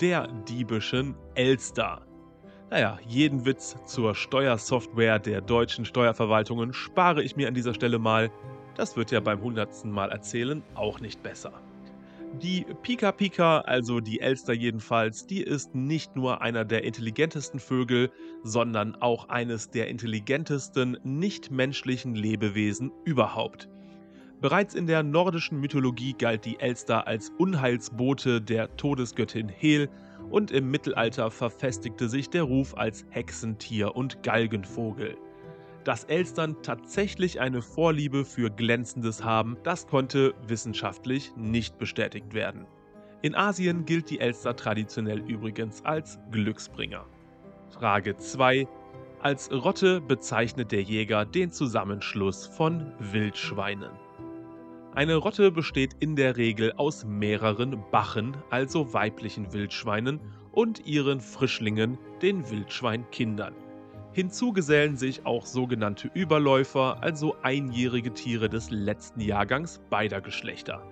Der 0.00 0.28
diebischen 0.48 1.14
Elster. 1.34 2.02
Naja, 2.70 2.98
jeden 3.06 3.46
Witz 3.46 3.76
zur 3.86 4.14
Steuersoftware 4.14 5.18
der 5.18 5.40
deutschen 5.40 5.86
Steuerverwaltungen 5.86 6.74
spare 6.74 7.22
ich 7.22 7.36
mir 7.36 7.48
an 7.48 7.54
dieser 7.54 7.72
Stelle 7.72 7.98
mal. 7.98 8.30
Das 8.76 8.96
wird 8.96 9.10
ja 9.10 9.20
beim 9.20 9.40
hundertsten 9.40 9.90
Mal 9.90 10.10
erzählen 10.10 10.62
auch 10.74 11.00
nicht 11.00 11.22
besser. 11.22 11.52
Die 12.42 12.66
Pika 12.82 13.10
Pika, 13.10 13.60
also 13.60 14.00
die 14.00 14.20
Elster 14.20 14.52
jedenfalls, 14.52 15.26
die 15.26 15.42
ist 15.42 15.74
nicht 15.74 16.14
nur 16.14 16.42
einer 16.42 16.66
der 16.66 16.84
intelligentesten 16.84 17.58
Vögel, 17.58 18.10
sondern 18.42 18.94
auch 18.96 19.30
eines 19.30 19.70
der 19.70 19.88
intelligentesten 19.88 20.98
nichtmenschlichen 21.04 22.14
Lebewesen 22.14 22.92
überhaupt. 23.04 23.68
Bereits 24.40 24.76
in 24.76 24.86
der 24.86 25.02
nordischen 25.02 25.58
Mythologie 25.58 26.14
galt 26.16 26.44
die 26.44 26.60
Elster 26.60 27.08
als 27.08 27.32
Unheilsbote 27.38 28.40
der 28.40 28.76
Todesgöttin 28.76 29.48
Hel 29.48 29.88
und 30.30 30.52
im 30.52 30.70
Mittelalter 30.70 31.32
verfestigte 31.32 32.08
sich 32.08 32.30
der 32.30 32.44
Ruf 32.44 32.76
als 32.76 33.04
Hexentier 33.10 33.96
und 33.96 34.22
Galgenvogel. 34.22 35.16
Dass 35.82 36.04
Elstern 36.04 36.56
tatsächlich 36.62 37.40
eine 37.40 37.62
Vorliebe 37.62 38.24
für 38.24 38.48
Glänzendes 38.48 39.24
haben, 39.24 39.56
das 39.64 39.88
konnte 39.88 40.34
wissenschaftlich 40.46 41.32
nicht 41.36 41.76
bestätigt 41.78 42.32
werden. 42.32 42.66
In 43.22 43.34
Asien 43.34 43.86
gilt 43.86 44.08
die 44.08 44.20
Elster 44.20 44.54
traditionell 44.54 45.18
übrigens 45.18 45.84
als 45.84 46.20
Glücksbringer. 46.30 47.06
Frage 47.70 48.16
2. 48.16 48.68
Als 49.20 49.50
Rotte 49.50 50.00
bezeichnet 50.00 50.70
der 50.70 50.82
Jäger 50.82 51.24
den 51.24 51.50
Zusammenschluss 51.50 52.46
von 52.46 52.92
Wildschweinen. 53.00 54.07
Eine 54.98 55.14
Rotte 55.14 55.52
besteht 55.52 55.94
in 56.00 56.16
der 56.16 56.36
Regel 56.36 56.72
aus 56.72 57.04
mehreren 57.04 57.84
Bachen, 57.92 58.36
also 58.50 58.92
weiblichen 58.92 59.52
Wildschweinen, 59.52 60.18
und 60.50 60.86
ihren 60.86 61.20
Frischlingen, 61.20 61.98
den 62.20 62.50
Wildschweinkindern. 62.50 63.54
Hinzu 64.10 64.52
gesellen 64.52 64.96
sich 64.96 65.24
auch 65.24 65.46
sogenannte 65.46 66.10
Überläufer, 66.14 67.00
also 67.00 67.36
einjährige 67.44 68.12
Tiere 68.12 68.48
des 68.48 68.72
letzten 68.72 69.20
Jahrgangs 69.20 69.80
beider 69.88 70.20
Geschlechter. 70.20 70.82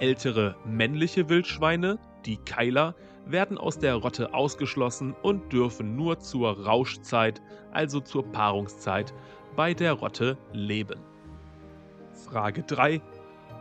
Ältere 0.00 0.56
männliche 0.64 1.28
Wildschweine, 1.28 2.00
die 2.26 2.38
Keiler, 2.38 2.96
werden 3.24 3.56
aus 3.56 3.78
der 3.78 3.94
Rotte 3.94 4.34
ausgeschlossen 4.34 5.14
und 5.22 5.52
dürfen 5.52 5.94
nur 5.94 6.18
zur 6.18 6.64
Rauschzeit, 6.64 7.40
also 7.70 8.00
zur 8.00 8.24
Paarungszeit, 8.32 9.14
bei 9.54 9.74
der 9.74 9.92
Rotte 9.92 10.38
leben. 10.52 10.98
Frage 12.14 12.64
3 12.64 13.00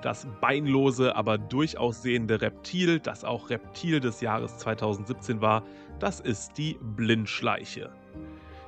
das 0.04 0.28
beinlose, 0.42 1.16
aber 1.16 1.38
durchaus 1.38 2.02
sehende 2.02 2.42
Reptil, 2.42 3.00
das 3.00 3.24
auch 3.24 3.50
Reptil 3.50 4.00
des 4.00 4.22
Jahres 4.22 4.58
2017 4.58 5.42
war, 5.42 5.64
das 6.00 6.20
ist 6.20 6.58
die 6.58 6.78
Blindschleiche. 6.82 7.90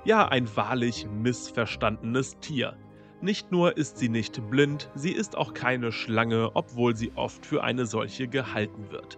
Ja, 0.06 0.28
ein 0.28 0.48
wahrlich 0.56 1.08
missverstandenes 1.08 2.40
Tier. 2.40 2.78
Nicht 3.22 3.52
nur 3.52 3.76
ist 3.78 3.98
sie 3.98 4.10
nicht 4.10 4.50
blind, 4.50 4.90
sie 4.94 5.12
ist 5.12 5.36
auch 5.36 5.54
keine 5.54 5.92
Schlange, 5.92 6.52
obwohl 6.54 6.96
sie 6.96 7.12
oft 7.16 7.46
für 7.46 7.64
eine 7.64 7.86
solche 7.86 8.28
gehalten 8.28 8.92
wird. 8.92 9.18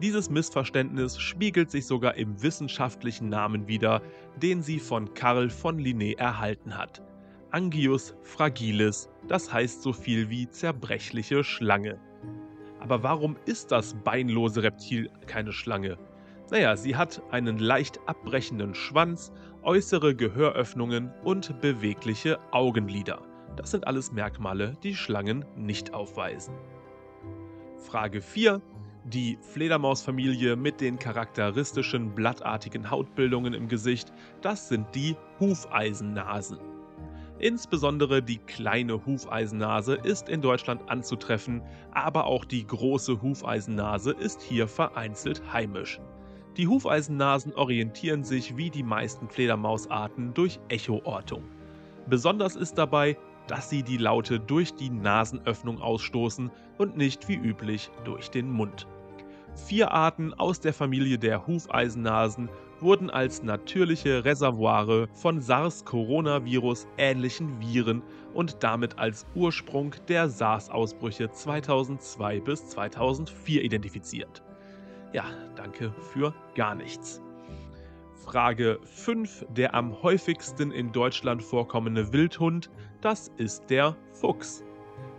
Dieses 0.00 0.30
Missverständnis 0.30 1.20
spiegelt 1.20 1.70
sich 1.70 1.86
sogar 1.86 2.16
im 2.16 2.42
wissenschaftlichen 2.42 3.28
Namen 3.28 3.68
wider, 3.68 4.02
den 4.36 4.62
sie 4.62 4.80
von 4.80 5.14
Karl 5.14 5.50
von 5.50 5.78
Linné 5.78 6.16
erhalten 6.16 6.76
hat. 6.76 7.02
Angius 7.52 8.14
fragilis, 8.22 9.10
das 9.28 9.52
heißt 9.52 9.82
so 9.82 9.92
viel 9.92 10.30
wie 10.30 10.48
zerbrechliche 10.48 11.44
Schlange. 11.44 12.00
Aber 12.80 13.02
warum 13.02 13.36
ist 13.44 13.70
das 13.70 13.94
beinlose 13.94 14.62
Reptil 14.62 15.10
keine 15.26 15.52
Schlange? 15.52 15.98
Naja, 16.50 16.76
sie 16.76 16.96
hat 16.96 17.22
einen 17.30 17.58
leicht 17.58 18.00
abbrechenden 18.06 18.74
Schwanz, 18.74 19.32
äußere 19.62 20.16
Gehöröffnungen 20.16 21.12
und 21.24 21.60
bewegliche 21.60 22.38
Augenlider. 22.52 23.20
Das 23.56 23.70
sind 23.70 23.86
alles 23.86 24.12
Merkmale, 24.12 24.78
die 24.82 24.94
Schlangen 24.94 25.44
nicht 25.54 25.92
aufweisen. 25.92 26.54
Frage 27.76 28.22
4. 28.22 28.62
Die 29.04 29.36
Fledermausfamilie 29.42 30.56
mit 30.56 30.80
den 30.80 30.98
charakteristischen 30.98 32.14
blattartigen 32.14 32.90
Hautbildungen 32.90 33.52
im 33.52 33.68
Gesicht, 33.68 34.10
das 34.40 34.70
sind 34.70 34.86
die 34.94 35.16
Hufeisennasen. 35.38 36.71
Insbesondere 37.42 38.22
die 38.22 38.38
kleine 38.38 39.04
Hufeisennase 39.04 39.96
ist 39.96 40.28
in 40.28 40.42
Deutschland 40.42 40.88
anzutreffen, 40.88 41.60
aber 41.90 42.26
auch 42.26 42.44
die 42.44 42.64
große 42.64 43.20
Hufeisennase 43.20 44.12
ist 44.12 44.40
hier 44.42 44.68
vereinzelt 44.68 45.42
heimisch. 45.52 46.00
Die 46.56 46.68
Hufeisennasen 46.68 47.52
orientieren 47.54 48.22
sich 48.22 48.56
wie 48.56 48.70
die 48.70 48.84
meisten 48.84 49.28
Fledermausarten 49.28 50.34
durch 50.34 50.60
Echoortung. 50.68 51.42
Besonders 52.06 52.54
ist 52.54 52.78
dabei, 52.78 53.18
dass 53.48 53.68
sie 53.68 53.82
die 53.82 53.96
Laute 53.96 54.38
durch 54.38 54.76
die 54.76 54.90
Nasenöffnung 54.90 55.80
ausstoßen 55.80 56.48
und 56.78 56.96
nicht 56.96 57.26
wie 57.28 57.34
üblich 57.34 57.90
durch 58.04 58.30
den 58.30 58.52
Mund. 58.52 58.86
Vier 59.66 59.90
Arten 59.90 60.32
aus 60.32 60.60
der 60.60 60.72
Familie 60.72 61.18
der 61.18 61.44
Hufeisennasen 61.44 62.48
wurden 62.82 63.10
als 63.10 63.42
natürliche 63.42 64.24
Reservoire 64.24 65.08
von 65.14 65.40
SARS-Coronavirus 65.40 66.86
ähnlichen 66.98 67.60
Viren 67.60 68.02
und 68.34 68.62
damit 68.62 68.98
als 68.98 69.26
Ursprung 69.34 69.94
der 70.08 70.28
SARS-Ausbrüche 70.28 71.30
2002 71.30 72.40
bis 72.40 72.66
2004 72.68 73.62
identifiziert. 73.62 74.42
Ja, 75.12 75.24
danke 75.56 75.92
für 76.12 76.34
gar 76.54 76.74
nichts. 76.74 77.20
Frage 78.24 78.78
5. 78.84 79.46
Der 79.50 79.74
am 79.74 80.02
häufigsten 80.02 80.70
in 80.70 80.92
Deutschland 80.92 81.42
vorkommende 81.42 82.12
Wildhund, 82.12 82.70
das 83.00 83.30
ist 83.36 83.68
der 83.68 83.96
Fuchs. 84.12 84.64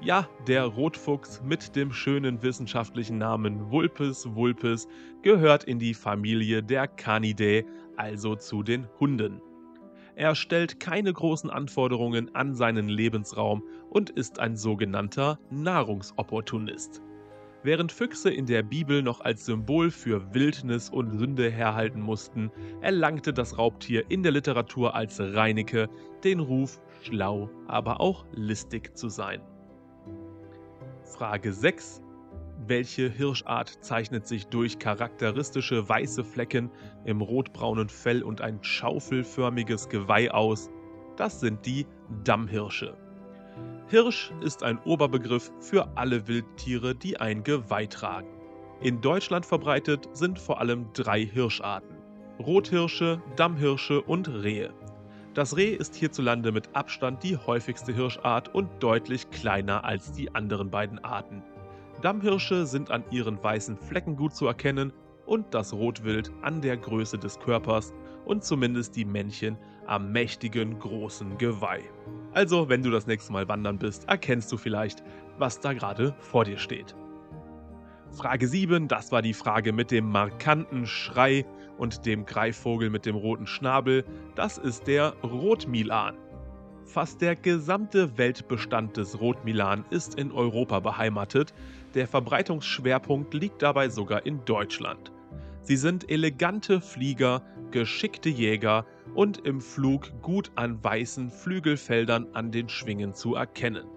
Ja, 0.05 0.27
der 0.49 0.65
Rotfuchs 0.65 1.41
mit 1.45 1.77
dem 1.77 1.93
schönen 1.93 2.43
wissenschaftlichen 2.43 3.17
Namen 3.19 3.71
Vulpes 3.71 4.35
vulpes 4.35 4.85
gehört 5.21 5.63
in 5.63 5.79
die 5.79 5.93
Familie 5.93 6.61
der 6.61 6.89
Canidae, 6.89 7.63
also 7.95 8.35
zu 8.35 8.63
den 8.63 8.85
Hunden. 8.99 9.41
Er 10.17 10.35
stellt 10.35 10.81
keine 10.81 11.13
großen 11.13 11.49
Anforderungen 11.49 12.35
an 12.35 12.53
seinen 12.53 12.89
Lebensraum 12.89 13.63
und 13.91 14.09
ist 14.09 14.39
ein 14.39 14.57
sogenannter 14.57 15.39
Nahrungsopportunist. 15.49 17.01
Während 17.63 17.93
Füchse 17.93 18.29
in 18.29 18.45
der 18.45 18.61
Bibel 18.61 19.03
noch 19.03 19.21
als 19.21 19.45
Symbol 19.45 19.89
für 19.89 20.33
Wildnis 20.33 20.89
und 20.89 21.17
Sünde 21.17 21.49
herhalten 21.49 22.01
mussten, 22.01 22.51
erlangte 22.81 23.31
das 23.31 23.57
Raubtier 23.57 24.03
in 24.11 24.21
der 24.21 24.33
Literatur 24.33 24.95
als 24.95 25.21
Reinecke 25.21 25.87
den 26.25 26.41
Ruf, 26.41 26.81
schlau, 27.03 27.49
aber 27.67 28.01
auch 28.01 28.25
listig 28.33 28.97
zu 28.97 29.07
sein. 29.07 29.39
Frage 31.05 31.51
6. 31.51 32.01
Welche 32.65 33.09
Hirschart 33.09 33.69
zeichnet 33.81 34.25
sich 34.25 34.47
durch 34.47 34.79
charakteristische 34.79 35.87
weiße 35.87 36.23
Flecken 36.23 36.71
im 37.03 37.21
rotbraunen 37.21 37.89
Fell 37.89 38.23
und 38.23 38.41
ein 38.41 38.63
schaufelförmiges 38.63 39.89
Geweih 39.89 40.31
aus? 40.31 40.69
Das 41.17 41.39
sind 41.39 41.65
die 41.65 41.85
Dammhirsche. 42.23 42.97
Hirsch 43.87 44.31
ist 44.41 44.63
ein 44.63 44.79
Oberbegriff 44.79 45.51
für 45.59 45.97
alle 45.97 46.27
Wildtiere, 46.27 46.95
die 46.95 47.19
ein 47.19 47.43
Geweih 47.43 47.85
tragen. 47.85 48.29
In 48.79 49.01
Deutschland 49.01 49.45
verbreitet 49.45 50.09
sind 50.13 50.39
vor 50.39 50.59
allem 50.59 50.87
drei 50.93 51.25
Hirscharten: 51.25 51.97
Rothirsche, 52.39 53.21
Dammhirsche 53.35 54.01
und 54.01 54.29
Rehe. 54.29 54.73
Das 55.33 55.57
Reh 55.57 55.73
ist 55.73 55.95
hierzulande 55.95 56.51
mit 56.51 56.75
Abstand 56.75 57.23
die 57.23 57.37
häufigste 57.37 57.91
Hirschart 57.91 58.53
und 58.53 58.69
deutlich 58.83 59.31
kleiner 59.31 59.83
als 59.83 60.11
die 60.11 60.35
anderen 60.35 60.69
beiden 60.69 61.03
Arten. 61.03 61.41
Dammhirsche 62.03 62.67
sind 62.67 62.91
an 62.91 63.03
ihren 63.09 63.41
weißen 63.41 63.77
Flecken 63.77 64.15
gut 64.15 64.35
zu 64.35 64.45
erkennen 64.45 64.93
und 65.25 65.55
das 65.55 65.73
Rotwild 65.73 66.31
an 66.43 66.61
der 66.61 66.77
Größe 66.77 67.17
des 67.17 67.39
Körpers 67.39 67.93
und 68.25 68.43
zumindest 68.43 68.95
die 68.95 69.05
Männchen 69.05 69.57
am 69.87 70.11
mächtigen 70.11 70.77
großen 70.77 71.39
Geweih. 71.39 71.81
Also, 72.33 72.69
wenn 72.69 72.83
du 72.83 72.91
das 72.91 73.07
nächste 73.07 73.33
Mal 73.33 73.47
wandern 73.47 73.79
bist, 73.79 74.07
erkennst 74.07 74.51
du 74.51 74.57
vielleicht, 74.57 75.03
was 75.39 75.59
da 75.59 75.73
gerade 75.73 76.13
vor 76.19 76.45
dir 76.45 76.59
steht. 76.59 76.95
Frage 78.11 78.47
7, 78.47 78.87
das 78.87 79.11
war 79.11 79.23
die 79.23 79.33
Frage 79.33 79.73
mit 79.73 79.89
dem 79.89 80.11
markanten 80.11 80.85
Schrei 80.85 81.45
und 81.77 82.05
dem 82.05 82.25
Greifvogel 82.25 82.89
mit 82.89 83.05
dem 83.05 83.15
roten 83.15 83.47
Schnabel. 83.47 84.05
Das 84.35 84.57
ist 84.57 84.87
der 84.87 85.13
Rotmilan. 85.23 86.17
Fast 86.85 87.21
der 87.21 87.35
gesamte 87.35 88.17
Weltbestand 88.17 88.97
des 88.97 89.19
Rotmilan 89.19 89.85
ist 89.89 90.15
in 90.15 90.31
Europa 90.31 90.79
beheimatet. 90.79 91.53
Der 91.93 92.07
Verbreitungsschwerpunkt 92.07 93.33
liegt 93.33 93.61
dabei 93.61 93.89
sogar 93.89 94.25
in 94.25 94.43
Deutschland. 94.45 95.11
Sie 95.61 95.77
sind 95.77 96.11
elegante 96.11 96.81
Flieger, 96.81 97.41
geschickte 97.71 98.29
Jäger 98.29 98.85
und 99.15 99.45
im 99.45 99.61
Flug 99.61 100.11
gut 100.21 100.51
an 100.55 100.83
weißen 100.83 101.31
Flügelfeldern 101.31 102.27
an 102.33 102.51
den 102.51 102.67
Schwingen 102.67 103.13
zu 103.13 103.35
erkennen. 103.35 103.87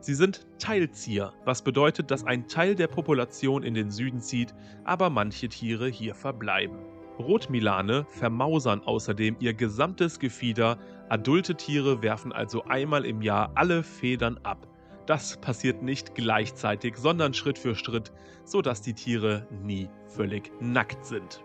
Sie 0.00 0.14
sind 0.14 0.48
Teilzieher, 0.58 1.32
was 1.44 1.62
bedeutet, 1.62 2.10
dass 2.10 2.24
ein 2.24 2.48
Teil 2.48 2.74
der 2.74 2.88
Population 2.88 3.62
in 3.62 3.74
den 3.74 3.92
Süden 3.92 4.20
zieht, 4.20 4.52
aber 4.82 5.10
manche 5.10 5.48
Tiere 5.48 5.86
hier 5.86 6.16
verbleiben. 6.16 6.78
Rotmilane 7.18 8.06
vermausern 8.08 8.82
außerdem 8.84 9.36
ihr 9.40 9.54
gesamtes 9.54 10.18
Gefieder, 10.18 10.78
adulte 11.08 11.54
Tiere 11.54 12.02
werfen 12.02 12.32
also 12.32 12.64
einmal 12.64 13.04
im 13.04 13.22
Jahr 13.22 13.52
alle 13.54 13.82
Federn 13.82 14.38
ab. 14.42 14.66
Das 15.06 15.36
passiert 15.36 15.82
nicht 15.82 16.14
gleichzeitig, 16.14 16.96
sondern 16.96 17.34
Schritt 17.34 17.58
für 17.58 17.74
Schritt, 17.74 18.12
sodass 18.44 18.82
die 18.82 18.94
Tiere 18.94 19.46
nie 19.62 19.88
völlig 20.06 20.52
nackt 20.60 21.04
sind. 21.04 21.42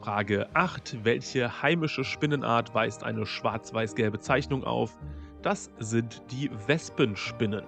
Frage 0.00 0.48
8. 0.54 1.04
Welche 1.04 1.62
heimische 1.62 2.04
Spinnenart 2.04 2.74
weist 2.74 3.02
eine 3.02 3.26
schwarz-weiß-gelbe 3.26 4.20
Zeichnung 4.20 4.64
auf? 4.64 4.96
Das 5.42 5.70
sind 5.78 6.22
die 6.30 6.50
Wespenspinnen. 6.66 7.64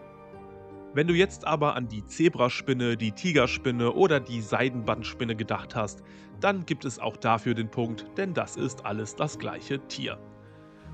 Wenn 0.93 1.07
du 1.07 1.15
jetzt 1.15 1.47
aber 1.47 1.77
an 1.77 1.87
die 1.87 2.05
Zebraspinne, 2.05 2.97
die 2.97 3.13
Tigerspinne 3.13 3.93
oder 3.93 4.19
die 4.19 4.41
Seidenbandspinne 4.41 5.37
gedacht 5.37 5.77
hast, 5.77 6.03
dann 6.41 6.67
gibt 6.67 6.85
es 6.85 6.99
auch 6.99 7.17
dafür 7.17 7.55
den 7.55 7.71
Punkt, 7.71 8.07
denn 8.17 8.35
das 8.35 8.57
ist 8.57 8.85
alles 8.85 9.15
das 9.15 9.39
gleiche 9.39 9.79
Tier. 9.87 10.19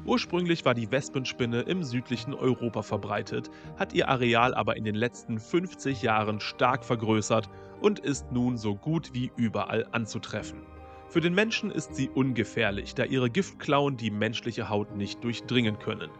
Ursprünglich 0.04 0.66
war 0.66 0.74
die 0.74 0.90
Wespenspinne 0.90 1.62
im 1.62 1.82
südlichen 1.82 2.34
Europa 2.34 2.82
verbreitet, 2.82 3.50
hat 3.78 3.94
ihr 3.94 4.08
Areal 4.08 4.54
aber 4.54 4.76
in 4.76 4.84
den 4.84 4.94
letzten 4.94 5.38
50 5.38 6.02
Jahren 6.02 6.40
stark 6.40 6.84
vergrößert 6.84 7.48
und 7.80 7.98
ist 7.98 8.30
nun 8.30 8.58
so 8.58 8.76
gut 8.76 9.14
wie 9.14 9.32
überall 9.36 9.86
anzutreffen. 9.92 10.60
Für 11.08 11.20
den 11.22 11.34
Menschen 11.34 11.70
ist 11.70 11.94
sie 11.94 12.10
ungefährlich, 12.10 12.94
da 12.94 13.04
ihre 13.04 13.30
Giftklauen 13.30 13.96
die 13.96 14.10
menschliche 14.10 14.68
Haut 14.68 14.94
nicht 14.94 15.24
durchdringen 15.24 15.78
können. 15.78 16.10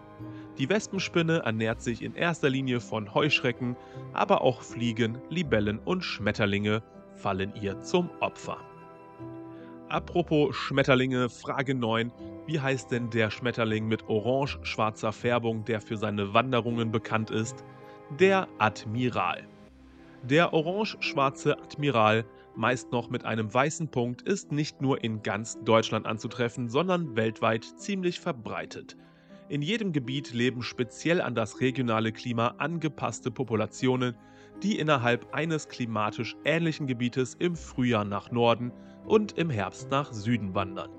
Die 0.59 0.71
Wespenspinne 0.71 1.41
ernährt 1.45 1.83
sich 1.83 2.03
in 2.03 2.15
erster 2.15 2.49
Linie 2.49 2.81
von 2.81 3.13
Heuschrecken, 3.13 3.77
aber 4.15 4.41
auch 4.41 4.63
Fliegen, 4.63 5.19
Libellen 5.29 5.79
und 5.79 6.03
Schmetterlinge 6.03 6.83
fallen 7.15 7.53
ihr 7.61 7.81
zum 7.83 8.09
Opfer. 8.21 8.57
Apropos 9.91 10.57
Schmetterlinge, 10.57 11.29
Frage 11.29 11.75
9. 11.75 12.11
Wie 12.47 12.59
heißt 12.59 12.91
denn 12.91 13.11
der 13.11 13.31
Schmetterling 13.31 13.87
mit 13.87 14.09
orange-schwarzer 14.09 15.13
Färbung, 15.13 15.65
der 15.67 15.83
für 15.83 15.99
seine 15.99 16.33
Wanderungen 16.33 16.91
bekannt 16.91 17.31
ist? 17.31 17.63
Der 18.19 18.49
Admiral. 18.59 19.47
Der 20.23 20.55
orange-schwarze 20.55 21.59
Admiral, 21.59 22.25
meist 22.55 22.93
noch 22.93 23.11
mit 23.11 23.27
einem 23.27 23.53
weißen 23.53 23.89
Punkt, 23.89 24.23
ist 24.23 24.53
nicht 24.53 24.81
nur 24.81 25.05
in 25.05 25.23
ganz 25.23 25.59
Deutschland 25.65 26.07
anzutreffen, 26.07 26.71
sondern 26.71 27.15
weltweit 27.15 27.65
ziemlich 27.65 28.21
verbreitet. 28.21 28.97
In 29.49 29.63
jedem 29.63 29.93
Gebiet 29.93 30.35
leben 30.35 30.63
speziell 30.63 31.21
an 31.21 31.37
das 31.37 31.61
regionale 31.61 32.11
Klima 32.11 32.55
angepasste 32.59 33.31
Populationen, 33.31 34.17
die 34.61 34.77
innerhalb 34.77 35.33
eines 35.33 35.69
klimatisch 35.69 36.37
ähnlichen 36.45 36.89
Gebietes 36.89 37.37
im 37.39 37.55
Frühjahr 37.55 38.05
nach 38.05 38.33
Norden 38.33 38.73
und 39.05 39.39
im 39.39 39.49
Herbst 39.49 39.89
nach 39.89 40.13
Süden 40.13 40.57
wandern. 40.57 40.91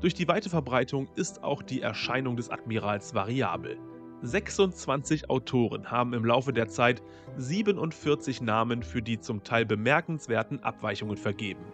Durch 0.00 0.12
die 0.12 0.26
weite 0.26 0.50
Verbreitung 0.50 1.08
ist 1.14 1.44
auch 1.44 1.62
die 1.62 1.82
Erscheinung 1.82 2.36
des 2.36 2.50
Admirals 2.50 3.14
variabel. 3.14 3.78
26 4.22 5.30
Autoren 5.30 5.88
haben 5.88 6.14
im 6.14 6.24
Laufe 6.24 6.52
der 6.52 6.66
Zeit 6.66 7.00
47 7.36 8.40
Namen 8.40 8.82
für 8.82 9.02
die 9.02 9.20
zum 9.20 9.44
Teil 9.44 9.66
bemerkenswerten 9.66 10.60
Abweichungen 10.64 11.16
vergeben. 11.16 11.64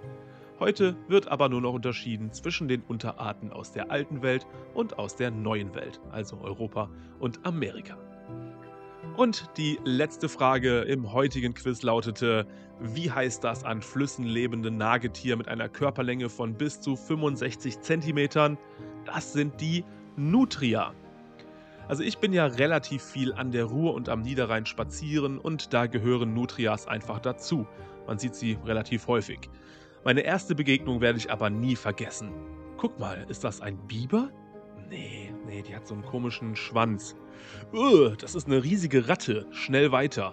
Heute 0.61 0.95
wird 1.09 1.29
aber 1.29 1.49
nur 1.49 1.63
noch 1.63 1.73
unterschieden 1.73 2.33
zwischen 2.33 2.69
den 2.69 2.83
Unterarten 2.83 3.51
aus 3.51 3.73
der 3.73 3.91
alten 3.91 4.21
Welt 4.21 4.47
und 4.75 4.99
aus 4.99 5.17
der 5.17 5.31
neuen 5.31 5.75
Welt, 5.75 6.03
also 6.13 6.39
Europa 6.43 6.91
und 7.19 7.47
Amerika. 7.47 7.97
Und 9.17 9.49
die 9.57 9.79
letzte 9.85 10.29
Frage 10.29 10.81
im 10.81 11.15
heutigen 11.15 11.55
Quiz 11.55 11.81
lautete, 11.81 12.47
wie 12.79 13.11
heißt 13.11 13.43
das 13.43 13.65
an 13.65 13.81
Flüssen 13.81 14.25
lebende 14.25 14.71
Nagetier 14.71 15.39
mit 15.39 15.49
einer 15.49 15.71
Körperlänge 15.71 16.29
von 16.29 16.53
bis 16.53 16.79
zu 16.83 16.95
65 16.95 17.81
cm? 17.81 18.59
Das 19.07 19.33
sind 19.33 19.63
die 19.63 19.83
Nutria. 20.17 20.93
Also 21.89 22.03
ich 22.03 22.19
bin 22.19 22.35
ja 22.35 22.45
relativ 22.45 23.03
viel 23.03 23.33
an 23.33 23.51
der 23.51 23.65
Ruhr 23.65 23.95
und 23.95 24.11
am 24.11 24.21
Niederrhein 24.21 24.67
spazieren 24.67 25.39
und 25.39 25.73
da 25.73 25.87
gehören 25.87 26.35
Nutrias 26.35 26.87
einfach 26.87 27.19
dazu. 27.19 27.67
Man 28.07 28.19
sieht 28.19 28.35
sie 28.35 28.59
relativ 28.65 29.07
häufig. 29.07 29.49
Meine 30.03 30.23
erste 30.23 30.55
Begegnung 30.55 31.03
werde 31.03 31.19
ich 31.19 31.31
aber 31.31 31.51
nie 31.51 31.77
vergessen. 31.77 32.33
Guck 32.79 32.99
mal, 32.99 33.27
ist 33.29 33.45
das 33.45 33.61
ein 33.61 33.77
Biber? 33.87 34.31
Nee, 34.89 35.35
nee, 35.47 35.61
die 35.61 35.77
hat 35.77 35.87
so 35.87 35.93
einen 35.93 36.05
komischen 36.05 36.57
Schwanz. 36.57 37.15
Ugh, 37.75 38.17
das 38.19 38.35
ist 38.35 38.47
eine 38.47 38.65
riesige 38.65 39.09
Ratte. 39.09 39.47
Schnell 39.51 39.93
weiter. 39.93 40.33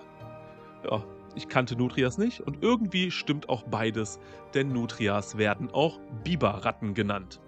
Ja, 0.90 1.04
ich 1.36 1.50
kannte 1.50 1.76
Nutrias 1.76 2.18
nicht 2.18 2.40
und 2.40 2.64
irgendwie 2.64 3.12
stimmt 3.12 3.50
auch 3.50 3.64
beides, 3.64 4.20
denn 4.54 4.70
Nutrias 4.70 5.38
werden 5.38 5.70
auch 5.70 6.00
Biberratten 6.24 6.94
genannt. 6.94 7.42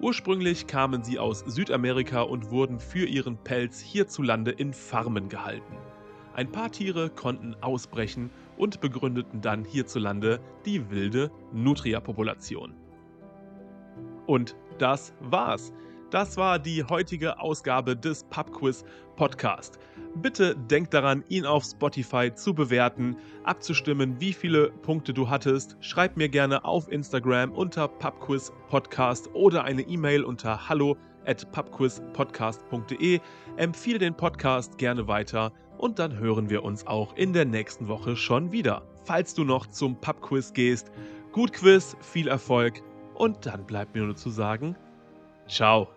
Ursprünglich 0.00 0.66
kamen 0.66 1.04
sie 1.04 1.18
aus 1.18 1.40
Südamerika 1.40 2.22
und 2.22 2.50
wurden 2.50 2.80
für 2.80 3.04
ihren 3.04 3.36
Pelz 3.36 3.80
hierzulande 3.80 4.52
in 4.52 4.72
Farmen 4.72 5.28
gehalten. 5.28 5.76
Ein 6.34 6.50
paar 6.50 6.70
Tiere 6.72 7.10
konnten 7.10 7.56
ausbrechen 7.60 8.30
und 8.58 8.80
begründeten 8.80 9.40
dann 9.40 9.64
hierzulande 9.64 10.40
die 10.66 10.90
wilde 10.90 11.30
Nutria-Population. 11.52 12.74
Und 14.26 14.56
das 14.78 15.14
war's. 15.20 15.72
Das 16.10 16.38
war 16.38 16.58
die 16.58 16.84
heutige 16.84 17.38
Ausgabe 17.38 17.94
des 17.94 18.24
Pubquiz 18.24 18.82
Podcast. 19.16 19.78
Bitte 20.14 20.56
denk 20.56 20.90
daran, 20.90 21.22
ihn 21.28 21.44
auf 21.44 21.64
Spotify 21.64 22.32
zu 22.34 22.54
bewerten, 22.54 23.16
abzustimmen, 23.44 24.18
wie 24.18 24.32
viele 24.32 24.70
Punkte 24.70 25.12
du 25.12 25.28
hattest. 25.28 25.76
Schreib 25.80 26.16
mir 26.16 26.30
gerne 26.30 26.64
auf 26.64 26.90
Instagram 26.90 27.52
unter 27.52 27.88
Pubquiz 27.88 28.52
Podcast 28.68 29.28
oder 29.34 29.64
eine 29.64 29.82
E-Mail 29.82 30.24
unter 30.24 30.68
hallo 30.68 30.96
at 31.26 31.50
pubquizpodcast.de. 31.52 33.20
Empfehle 33.56 33.98
den 33.98 34.14
Podcast 34.14 34.78
gerne 34.78 35.06
weiter 35.08 35.52
und 35.78 35.98
dann 35.98 36.18
hören 36.18 36.50
wir 36.50 36.64
uns 36.64 36.86
auch 36.86 37.16
in 37.16 37.32
der 37.32 37.44
nächsten 37.44 37.88
Woche 37.88 38.16
schon 38.16 38.52
wieder. 38.52 38.82
Falls 39.04 39.34
du 39.34 39.44
noch 39.44 39.66
zum 39.66 39.96
Pubquiz 40.00 40.52
gehst, 40.52 40.90
gut 41.32 41.52
Quiz, 41.52 41.96
viel 42.00 42.28
Erfolg 42.28 42.82
und 43.14 43.46
dann 43.46 43.64
bleibt 43.64 43.94
mir 43.94 44.04
nur 44.04 44.16
zu 44.16 44.30
sagen, 44.30 44.76
ciao. 45.48 45.88